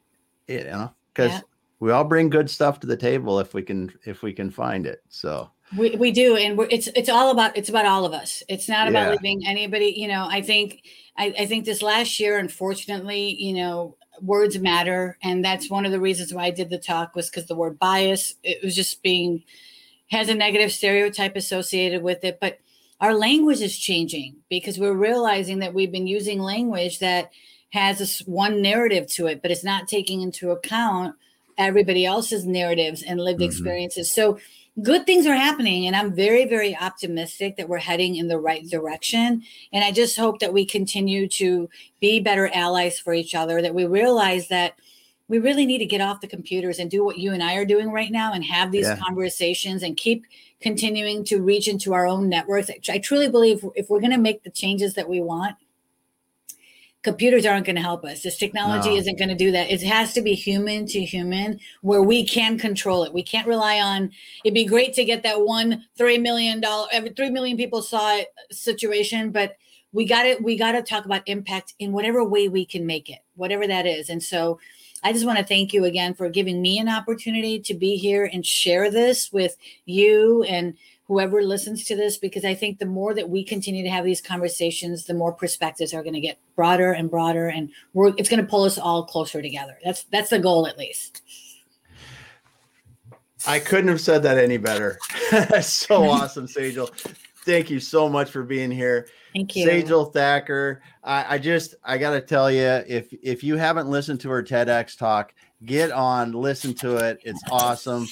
you 0.46 0.62
know 0.62 0.94
because 1.12 1.32
yeah. 1.32 1.40
we 1.80 1.90
all 1.90 2.04
bring 2.04 2.30
good 2.30 2.48
stuff 2.48 2.78
to 2.80 2.86
the 2.86 2.96
table 2.96 3.40
if 3.40 3.52
we 3.52 3.62
can 3.62 3.92
if 4.04 4.22
we 4.22 4.32
can 4.32 4.48
find 4.48 4.86
it 4.86 5.02
so 5.08 5.50
we, 5.76 5.96
we 5.96 6.12
do 6.12 6.36
and 6.36 6.56
it's 6.70 6.86
it's 6.94 7.08
all 7.08 7.32
about 7.32 7.56
it's 7.56 7.68
about 7.68 7.84
all 7.84 8.04
of 8.04 8.12
us 8.12 8.44
it's 8.48 8.68
not 8.68 8.86
about 8.86 9.08
yeah. 9.08 9.16
leaving 9.20 9.44
anybody 9.44 9.92
you 9.96 10.06
know 10.06 10.28
I 10.30 10.40
think 10.40 10.84
I, 11.18 11.34
I 11.36 11.46
think 11.46 11.64
this 11.64 11.82
last 11.82 12.20
year 12.20 12.38
unfortunately 12.38 13.34
you 13.42 13.54
know 13.54 13.96
words 14.22 14.56
matter 14.60 15.18
and 15.20 15.44
that's 15.44 15.68
one 15.68 15.84
of 15.84 15.90
the 15.90 15.98
reasons 15.98 16.32
why 16.32 16.44
I 16.44 16.50
did 16.52 16.70
the 16.70 16.78
talk 16.78 17.16
was 17.16 17.28
because 17.28 17.46
the 17.46 17.56
word 17.56 17.76
bias 17.80 18.36
it 18.44 18.62
was 18.62 18.76
just 18.76 19.02
being 19.02 19.42
has 20.10 20.28
a 20.28 20.34
negative 20.34 20.72
stereotype 20.72 21.36
associated 21.36 22.02
with 22.02 22.24
it, 22.24 22.38
but 22.40 22.58
our 23.00 23.14
language 23.14 23.60
is 23.60 23.76
changing 23.76 24.36
because 24.48 24.78
we're 24.78 24.94
realizing 24.94 25.58
that 25.58 25.74
we've 25.74 25.92
been 25.92 26.06
using 26.06 26.40
language 26.40 27.00
that 27.00 27.30
has 27.70 27.98
this 27.98 28.20
one 28.20 28.62
narrative 28.62 29.06
to 29.08 29.26
it, 29.26 29.42
but 29.42 29.50
it's 29.50 29.64
not 29.64 29.88
taking 29.88 30.22
into 30.22 30.50
account 30.50 31.16
everybody 31.58 32.06
else's 32.06 32.46
narratives 32.46 33.02
and 33.02 33.20
lived 33.20 33.40
mm-hmm. 33.40 33.48
experiences. 33.48 34.12
So 34.12 34.38
good 34.82 35.06
things 35.06 35.24
are 35.24 35.36
happening 35.36 35.86
and 35.86 35.94
i'm 35.94 36.12
very 36.12 36.46
very 36.46 36.76
optimistic 36.76 37.56
that 37.56 37.68
we're 37.68 37.78
heading 37.78 38.16
in 38.16 38.26
the 38.26 38.38
right 38.38 38.68
direction 38.68 39.40
and 39.72 39.84
i 39.84 39.92
just 39.92 40.18
hope 40.18 40.40
that 40.40 40.52
we 40.52 40.64
continue 40.64 41.28
to 41.28 41.68
be 42.00 42.18
better 42.18 42.50
allies 42.52 42.98
for 42.98 43.14
each 43.14 43.36
other 43.36 43.62
that 43.62 43.74
we 43.74 43.86
realize 43.86 44.48
that 44.48 44.74
we 45.28 45.38
really 45.38 45.64
need 45.64 45.78
to 45.78 45.86
get 45.86 46.00
off 46.00 46.20
the 46.20 46.26
computers 46.26 46.78
and 46.78 46.90
do 46.90 47.04
what 47.04 47.18
you 47.18 47.32
and 47.32 47.42
I 47.42 47.54
are 47.54 47.64
doing 47.64 47.90
right 47.90 48.10
now 48.10 48.32
and 48.32 48.44
have 48.44 48.72
these 48.72 48.86
yeah. 48.86 48.96
conversations 48.96 49.82
and 49.82 49.96
keep 49.96 50.26
continuing 50.60 51.24
to 51.24 51.40
reach 51.40 51.66
into 51.66 51.94
our 51.94 52.06
own 52.06 52.28
networks. 52.28 52.70
I 52.88 52.98
truly 52.98 53.28
believe 53.28 53.64
if 53.74 53.88
we're 53.88 54.00
going 54.00 54.12
to 54.12 54.18
make 54.18 54.42
the 54.42 54.50
changes 54.50 54.94
that 54.94 55.08
we 55.08 55.20
want, 55.20 55.56
computers 57.02 57.44
aren't 57.44 57.66
going 57.66 57.76
to 57.76 57.82
help 57.82 58.04
us. 58.04 58.22
This 58.22 58.38
technology 58.38 58.90
no. 58.90 58.96
isn't 58.96 59.18
going 59.18 59.28
to 59.28 59.34
do 59.34 59.52
that. 59.52 59.70
It 59.70 59.82
has 59.82 60.14
to 60.14 60.22
be 60.22 60.34
human 60.34 60.86
to 60.86 61.04
human 61.04 61.60
where 61.82 62.02
we 62.02 62.26
can 62.26 62.58
control 62.58 63.04
it. 63.04 63.12
We 63.12 63.22
can't 63.22 63.46
rely 63.46 63.80
on 63.80 64.10
it'd 64.44 64.54
be 64.54 64.64
great 64.64 64.94
to 64.94 65.04
get 65.04 65.22
that 65.22 65.42
one 65.42 65.84
three 65.96 66.18
million 66.18 66.60
dollar 66.60 66.88
every 66.92 67.10
three 67.10 67.30
million 67.30 67.56
people 67.56 67.82
saw 67.82 68.16
it 68.16 68.28
situation, 68.50 69.30
but 69.30 69.56
we 69.92 70.06
got 70.06 70.26
it, 70.26 70.42
we 70.42 70.56
got 70.56 70.72
to 70.72 70.82
talk 70.82 71.04
about 71.04 71.22
impact 71.26 71.74
in 71.78 71.92
whatever 71.92 72.24
way 72.24 72.48
we 72.48 72.66
can 72.66 72.84
make 72.84 73.08
it, 73.08 73.20
whatever 73.36 73.66
that 73.66 73.86
is. 73.86 74.08
And 74.08 74.22
so 74.22 74.58
I 75.04 75.12
just 75.12 75.26
want 75.26 75.38
to 75.38 75.44
thank 75.44 75.74
you 75.74 75.84
again 75.84 76.14
for 76.14 76.30
giving 76.30 76.62
me 76.62 76.78
an 76.78 76.88
opportunity 76.88 77.60
to 77.60 77.74
be 77.74 77.96
here 77.96 78.28
and 78.32 78.44
share 78.44 78.90
this 78.90 79.30
with 79.30 79.56
you 79.84 80.42
and 80.44 80.74
whoever 81.06 81.42
listens 81.42 81.84
to 81.84 81.94
this 81.94 82.16
because 82.16 82.44
I 82.44 82.54
think 82.54 82.78
the 82.78 82.86
more 82.86 83.12
that 83.12 83.28
we 83.28 83.44
continue 83.44 83.84
to 83.84 83.90
have 83.90 84.06
these 84.06 84.22
conversations, 84.22 85.04
the 85.04 85.12
more 85.12 85.32
perspectives 85.32 85.92
are 85.92 86.02
going 86.02 86.14
to 86.14 86.20
get 86.20 86.38
broader 86.56 86.92
and 86.92 87.10
broader, 87.10 87.48
and 87.48 87.70
we're, 87.92 88.14
it's 88.16 88.30
going 88.30 88.40
to 88.40 88.48
pull 88.48 88.64
us 88.64 88.78
all 88.78 89.04
closer 89.04 89.42
together. 89.42 89.78
That's 89.84 90.04
that's 90.04 90.30
the 90.30 90.38
goal, 90.38 90.66
at 90.66 90.78
least. 90.78 91.20
I 93.46 93.58
couldn't 93.58 93.88
have 93.88 94.00
said 94.00 94.22
that 94.22 94.38
any 94.38 94.56
better. 94.56 94.98
so 95.60 96.04
awesome, 96.08 96.46
Sejal. 96.46 96.90
Thank 97.44 97.68
you 97.70 97.78
so 97.78 98.08
much 98.08 98.30
for 98.30 98.42
being 98.42 98.70
here. 98.70 99.08
Thank 99.34 99.54
you. 99.54 99.68
Sejal 99.68 100.12
Thakkar. 100.12 100.78
I, 101.02 101.34
I 101.34 101.38
just 101.38 101.74
I 101.84 101.98
gotta 101.98 102.20
tell 102.20 102.50
you, 102.50 102.82
if 102.86 103.12
if 103.22 103.44
you 103.44 103.56
haven't 103.56 103.88
listened 103.90 104.20
to 104.20 104.30
her 104.30 104.42
TEDx 104.42 104.96
talk, 104.96 105.34
get 105.64 105.92
on, 105.92 106.32
listen 106.32 106.72
to 106.74 106.96
it. 106.96 107.18
It's 107.22 107.42
awesome. 107.50 108.06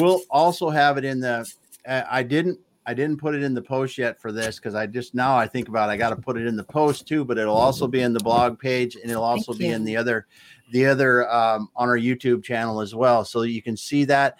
We'll 0.00 0.22
also 0.30 0.70
have 0.70 0.98
it 0.98 1.04
in 1.04 1.20
the 1.20 1.50
I 1.88 2.22
didn't 2.22 2.60
I 2.86 2.94
didn't 2.94 3.16
put 3.16 3.34
it 3.34 3.42
in 3.42 3.54
the 3.54 3.62
post 3.62 3.98
yet 3.98 4.20
for 4.20 4.30
this 4.30 4.56
because 4.56 4.76
I 4.76 4.86
just 4.86 5.14
now 5.14 5.36
I 5.36 5.48
think 5.48 5.68
about 5.68 5.88
it, 5.88 5.92
I 5.92 5.96
got 5.96 6.10
to 6.10 6.16
put 6.16 6.36
it 6.36 6.46
in 6.46 6.54
the 6.54 6.64
post 6.64 7.08
too, 7.08 7.24
but 7.24 7.38
it'll 7.38 7.56
also 7.56 7.88
be 7.88 8.02
in 8.02 8.12
the 8.12 8.20
blog 8.20 8.58
page 8.58 8.94
and 8.94 9.10
it'll 9.10 9.24
also 9.24 9.52
Thank 9.52 9.58
be 9.58 9.66
you. 9.66 9.74
in 9.74 9.84
the 9.84 9.96
other 9.96 10.26
the 10.70 10.86
other 10.86 11.28
um, 11.32 11.68
on 11.74 11.88
our 11.88 11.98
YouTube 11.98 12.44
channel 12.44 12.80
as 12.80 12.94
well, 12.94 13.24
so 13.24 13.42
you 13.42 13.62
can 13.62 13.76
see 13.76 14.04
that. 14.04 14.38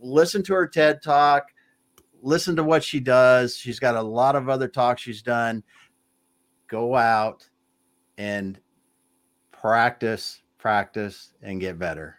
Listen 0.00 0.42
to 0.44 0.54
her 0.54 0.66
TED 0.66 1.02
talk 1.02 1.46
listen 2.22 2.56
to 2.56 2.64
what 2.64 2.84
she 2.84 3.00
does. 3.00 3.56
She's 3.56 3.78
got 3.78 3.96
a 3.96 4.02
lot 4.02 4.36
of 4.36 4.48
other 4.48 4.68
talks 4.68 5.02
she's 5.02 5.22
done. 5.22 5.62
Go 6.68 6.96
out 6.96 7.48
and 8.16 8.58
practice, 9.52 10.42
practice, 10.58 11.32
and 11.42 11.60
get 11.60 11.78
better. 11.78 12.16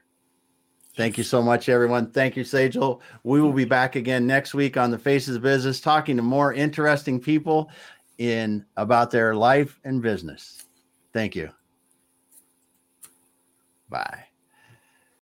Thank 0.96 1.18
you 1.18 1.24
so 1.24 1.42
much, 1.42 1.70
everyone. 1.70 2.12
Thank 2.12 2.36
you, 2.36 2.44
Sejal. 2.44 3.00
We 3.24 3.42
will 3.42 3.54
be 3.54 3.66
back 3.66 3.96
again 3.96 4.28
next 4.28 4.54
week 4.54 4.76
on 4.76 4.92
the 4.92 4.98
Faces 4.98 5.38
of 5.38 5.42
Business, 5.42 5.80
talking 5.80 6.18
to 6.18 6.24
more 6.24 6.54
interesting 6.54 7.20
people 7.20 7.70
in 8.18 8.66
about 8.76 9.12
their 9.12 9.34
life 9.34 9.80
and 9.86 10.02
business. 10.02 10.66
Thank 11.14 11.36
you. 11.36 11.50
Bye. 13.90 14.29